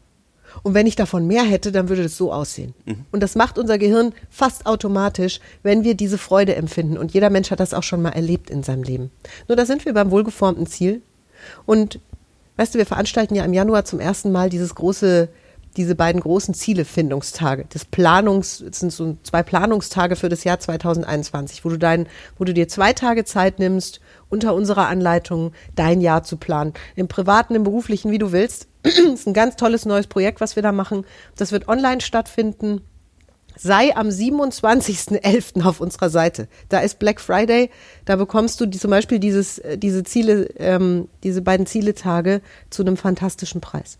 Und 0.64 0.74
wenn 0.74 0.88
ich 0.88 0.96
davon 0.96 1.26
mehr 1.28 1.44
hätte, 1.44 1.72
dann 1.72 1.90
würde 1.90 2.04
das 2.04 2.16
so 2.16 2.32
aussehen. 2.32 2.74
Und 3.12 3.22
das 3.22 3.36
macht 3.36 3.58
unser 3.58 3.78
Gehirn 3.78 4.14
fast 4.30 4.66
automatisch, 4.66 5.42
wenn 5.64 5.84
wir 5.84 5.96
diese 5.96 6.18
Freude 6.18 6.56
empfinden. 6.56 6.98
Und 6.98 7.14
jeder 7.14 7.30
Mensch 7.30 7.52
hat 7.52 7.60
das 7.60 7.74
auch 7.74 7.84
schon 7.84 8.02
mal 8.02 8.12
erlebt 8.12 8.50
in 8.50 8.64
seinem 8.64 8.84
Leben. 8.84 9.12
Nur 9.50 9.58
da 9.58 9.66
sind 9.66 9.84
wir 9.84 9.94
beim 9.94 10.12
wohlgeformten 10.12 10.66
Ziel. 10.66 11.02
Und 11.66 12.00
weißt 12.56 12.74
du, 12.74 12.78
wir 12.78 12.86
veranstalten 12.86 13.36
ja 13.36 13.44
im 13.44 13.54
Januar 13.54 13.84
zum 13.84 14.00
ersten 14.00 14.32
Mal 14.32 14.50
dieses 14.50 14.76
große 14.76 15.28
diese 15.78 15.96
beiden 15.96 16.22
großen 16.22 16.54
Zielefindungstage, 16.54 17.66
das 17.70 17.86
Planungs, 17.86 18.64
das 18.66 18.80
sind 18.80 18.92
so 18.92 19.18
zwei 19.24 19.44
Planungstage 19.44 20.16
für 20.16 20.30
das 20.30 20.44
Jahr 20.44 20.60
2021, 20.60 21.66
wo 21.66 21.70
du 21.70 21.78
dein, 21.78 22.08
wo 22.38 22.44
du 22.46 22.54
dir 22.54 22.68
zwei 22.68 22.94
Tage 22.94 23.26
Zeit 23.26 23.60
nimmst, 23.60 24.00
unter 24.30 24.56
unserer 24.56 24.88
Anleitung 24.88 25.52
dein 25.76 26.02
Jahr 26.02 26.24
zu 26.24 26.38
planen. 26.38 26.74
Im 26.96 27.08
privaten, 27.08 27.56
im 27.56 27.64
beruflichen, 27.64 28.12
wie 28.12 28.18
du 28.18 28.32
willst. 28.32 28.68
das 28.84 28.98
ist 28.98 29.28
ein 29.28 29.34
ganz 29.34 29.56
tolles 29.56 29.86
neues 29.86 30.08
Projekt, 30.08 30.42
was 30.42 30.56
wir 30.56 30.64
da 30.64 30.72
machen. 30.72 31.06
Das 31.36 31.52
wird 31.52 31.68
online 31.68 32.02
stattfinden. 32.02 32.82
Sei 33.58 33.96
am 33.96 34.10
27.11. 34.10 35.64
auf 35.64 35.80
unserer 35.80 36.10
Seite. 36.10 36.48
Da 36.68 36.80
ist 36.80 37.00
Black 37.00 37.22
Friday. 37.22 37.70
Da 38.04 38.18
bekommst 38.18 38.60
du 38.60 38.66
die, 38.66 38.78
zum 38.78 38.92
Beispiel 38.92 39.20
dieses, 39.20 39.60
äh, 39.60 39.78
diese 39.78 40.04
Ziele, 40.04 40.50
ähm, 40.58 41.08
diese 41.24 41.42
beiden 41.42 41.66
Zieletage 41.66 42.42
zu 42.70 42.84
einem 42.84 42.98
fantastischen 42.98 43.62
Preis. 43.62 43.98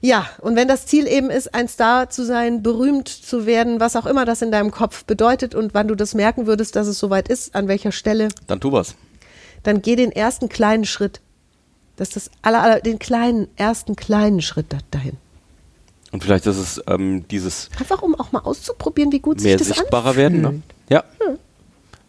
Ja, 0.00 0.26
und 0.40 0.54
wenn 0.54 0.68
das 0.68 0.86
Ziel 0.86 1.06
eben 1.08 1.28
ist, 1.28 1.54
ein 1.54 1.66
Star 1.68 2.08
zu 2.08 2.24
sein, 2.24 2.62
berühmt 2.62 3.08
zu 3.08 3.46
werden, 3.46 3.80
was 3.80 3.96
auch 3.96 4.06
immer 4.06 4.24
das 4.24 4.42
in 4.42 4.52
deinem 4.52 4.70
Kopf 4.70 5.04
bedeutet 5.04 5.54
und 5.56 5.74
wann 5.74 5.88
du 5.88 5.96
das 5.96 6.14
merken 6.14 6.46
würdest, 6.46 6.76
dass 6.76 6.86
es 6.86 6.98
soweit 7.00 7.28
ist, 7.28 7.54
an 7.56 7.66
welcher 7.66 7.90
Stelle, 7.90 8.28
Dann 8.46 8.60
tu 8.60 8.70
was. 8.70 8.94
dann 9.64 9.82
geh 9.82 9.96
den 9.96 10.12
ersten 10.12 10.48
kleinen 10.48 10.84
Schritt. 10.84 11.20
Das 11.96 12.08
ist 12.08 12.16
das 12.16 12.30
aller, 12.42 12.62
aller, 12.62 12.80
den 12.80 13.00
kleinen, 13.00 13.48
ersten 13.56 13.96
kleinen 13.96 14.40
Schritt 14.40 14.66
da, 14.72 14.78
dahin. 14.92 15.16
Und 16.12 16.22
vielleicht 16.22 16.46
ist 16.46 16.56
es 16.58 16.80
ähm, 16.86 17.24
dieses 17.28 17.68
Einfach 17.78 18.00
um 18.02 18.14
auch 18.14 18.30
mal 18.30 18.40
auszuprobieren, 18.40 19.10
wie 19.10 19.18
gut 19.18 19.40
sich 19.40 19.56
das 19.56 19.66
sichtbarer 19.66 20.10
anfühlt. 20.10 20.32
werden. 20.32 20.40
Ne? 20.42 20.62
Ja. 20.88 21.04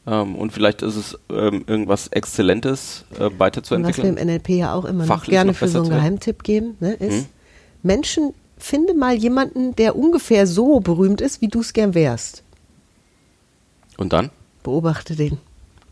Ähm, 0.07 0.35
und 0.35 0.53
vielleicht 0.53 0.81
ist 0.83 0.95
es 0.95 1.17
ähm, 1.29 1.63
irgendwas 1.67 2.07
Exzellentes 2.07 3.03
äh, 3.11 3.13
Und 3.13 3.19
was 3.23 3.31
wir 3.33 3.39
weiterzuentwickeln. 3.39 4.17
im 4.17 4.27
NLP 4.27 4.49
ja 4.49 4.73
auch 4.73 4.85
immer 4.85 5.03
Fachlich 5.05 5.31
gerne 5.31 5.53
für 5.53 5.67
so 5.67 5.79
einen. 5.81 5.89
Geheimtipp 5.89 6.43
geben, 6.43 6.77
ne, 6.79 6.93
ist, 6.93 7.11
Hm? 7.13 7.25
Menschen, 7.83 8.33
finde 8.57 8.93
mal 8.93 9.15
jemanden, 9.15 9.75
der 9.75 9.95
ungefähr 9.95 10.45
so 10.47 10.79
berühmt 10.79 11.21
ist, 11.21 11.41
wie 11.41 11.47
du 11.47 11.61
es 11.61 11.73
gern 11.73 11.93
wärst. 11.93 12.43
Und 13.97 14.13
dann, 14.13 14.29
Beobachte 14.63 15.15
den. 15.15 15.37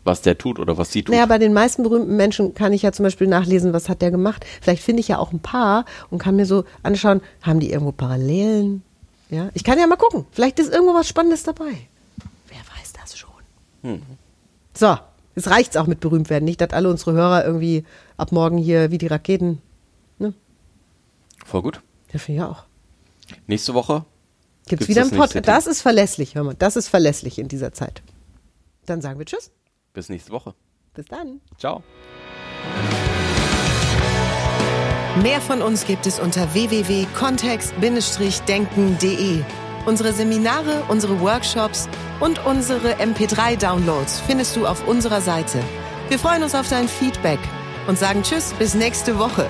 was 0.03 0.21
der 0.21 0.38
tut 0.38 0.59
oder 0.59 0.77
was 0.77 0.91
sie 0.91 1.03
tut. 1.03 1.13
Naja, 1.13 1.25
bei 1.25 1.38
den 1.38 1.53
meisten 1.53 1.83
berühmten 1.83 2.15
Menschen 2.15 2.53
kann 2.53 2.73
ich 2.73 2.81
ja 2.81 2.91
zum 2.91 3.03
Beispiel 3.03 3.27
nachlesen, 3.27 3.73
was 3.73 3.89
hat 3.89 4.01
der 4.01 4.11
gemacht. 4.11 4.45
Vielleicht 4.61 4.83
finde 4.83 5.01
ich 5.01 5.07
ja 5.09 5.17
auch 5.17 5.31
ein 5.31 5.39
paar 5.39 5.85
und 6.09 6.19
kann 6.19 6.35
mir 6.35 6.45
so 6.45 6.63
anschauen, 6.83 7.21
haben 7.41 7.59
die 7.59 7.71
irgendwo 7.71 7.91
Parallelen? 7.91 8.83
Ja, 9.29 9.49
ich 9.53 9.63
kann 9.65 9.77
ja 9.79 9.88
mal 9.88 9.97
gucken. 9.97 10.25
Vielleicht 10.31 10.59
ist 10.59 10.71
irgendwo 10.71 10.93
was 10.93 11.07
Spannendes 11.07 11.43
dabei. 11.43 11.71
Wer 12.47 12.59
weiß 12.59 12.93
das 13.01 13.17
schon? 13.17 14.01
So, 14.73 14.97
es 15.35 15.49
reicht's 15.49 15.75
auch 15.75 15.88
mit 15.88 15.99
berühmt 15.99 16.29
werden. 16.29 16.45
Nicht, 16.45 16.61
dass 16.61 16.71
alle 16.71 16.89
unsere 16.89 17.11
Hörer 17.13 17.43
irgendwie 17.45 17.83
ab 18.15 18.31
morgen 18.31 18.57
hier 18.57 18.91
wie 18.91 18.97
die 18.97 19.07
Raketen. 19.07 19.61
Voll 21.48 21.62
gut. 21.62 21.82
Ja, 22.12 22.20
finde 22.20 22.41
ich 22.41 22.48
auch. 22.48 22.64
Nächste 23.48 23.74
Woche 23.74 24.06
Gibt's, 24.68 24.86
Gibt's 24.86 24.89
wieder 24.89 25.02
das 25.02 25.12
einen 25.12 25.20
Podcast. 25.22 25.48
Das 25.48 25.66
ist 25.66 25.82
verlässlich, 25.82 26.36
hör 26.36 26.43
mal. 26.43 26.54
Das 26.56 26.76
ist 26.76 26.89
verlässlich 26.89 27.39
in 27.39 27.48
dieser 27.48 27.72
Zeit. 27.72 28.04
Dann 28.86 29.02
sagen 29.02 29.18
wir 29.18 29.26
Tschüss. 29.26 29.50
bis 29.93 30.10
nächste 30.10 30.34
Woche. 30.34 30.54
Bis 30.93 31.06
dann. 31.06 31.39
Ciao. 31.58 31.84
Mehr 35.24 35.39
von 35.39 35.62
uns 35.62 35.86
gibt 35.86 36.06
es 36.06 36.20
unter 36.20 36.54
www.kontext-denken.de. 36.54 39.41
Unsere 39.86 40.12
Seminare, 40.12 40.84
unsere 40.89 41.22
Workshops 41.22 41.88
und 42.20 42.45
unsere 42.45 42.95
MP3-Downloads 42.95 44.20
findest 44.20 44.54
du 44.58 44.68
auf 44.68 44.86
unserer 44.86 45.22
Seite. 45.22 45.60
Wir 46.10 46.20
freuen 46.20 46.43
uns 46.43 46.56
auf 46.56 46.68
dein 46.70 46.89
Feedback 46.89 47.39
und 47.88 47.98
sagen 47.98 48.24
Tschüss 48.24 48.54
bis 48.60 48.76
nächste 48.76 49.18
Woche. 49.18 49.50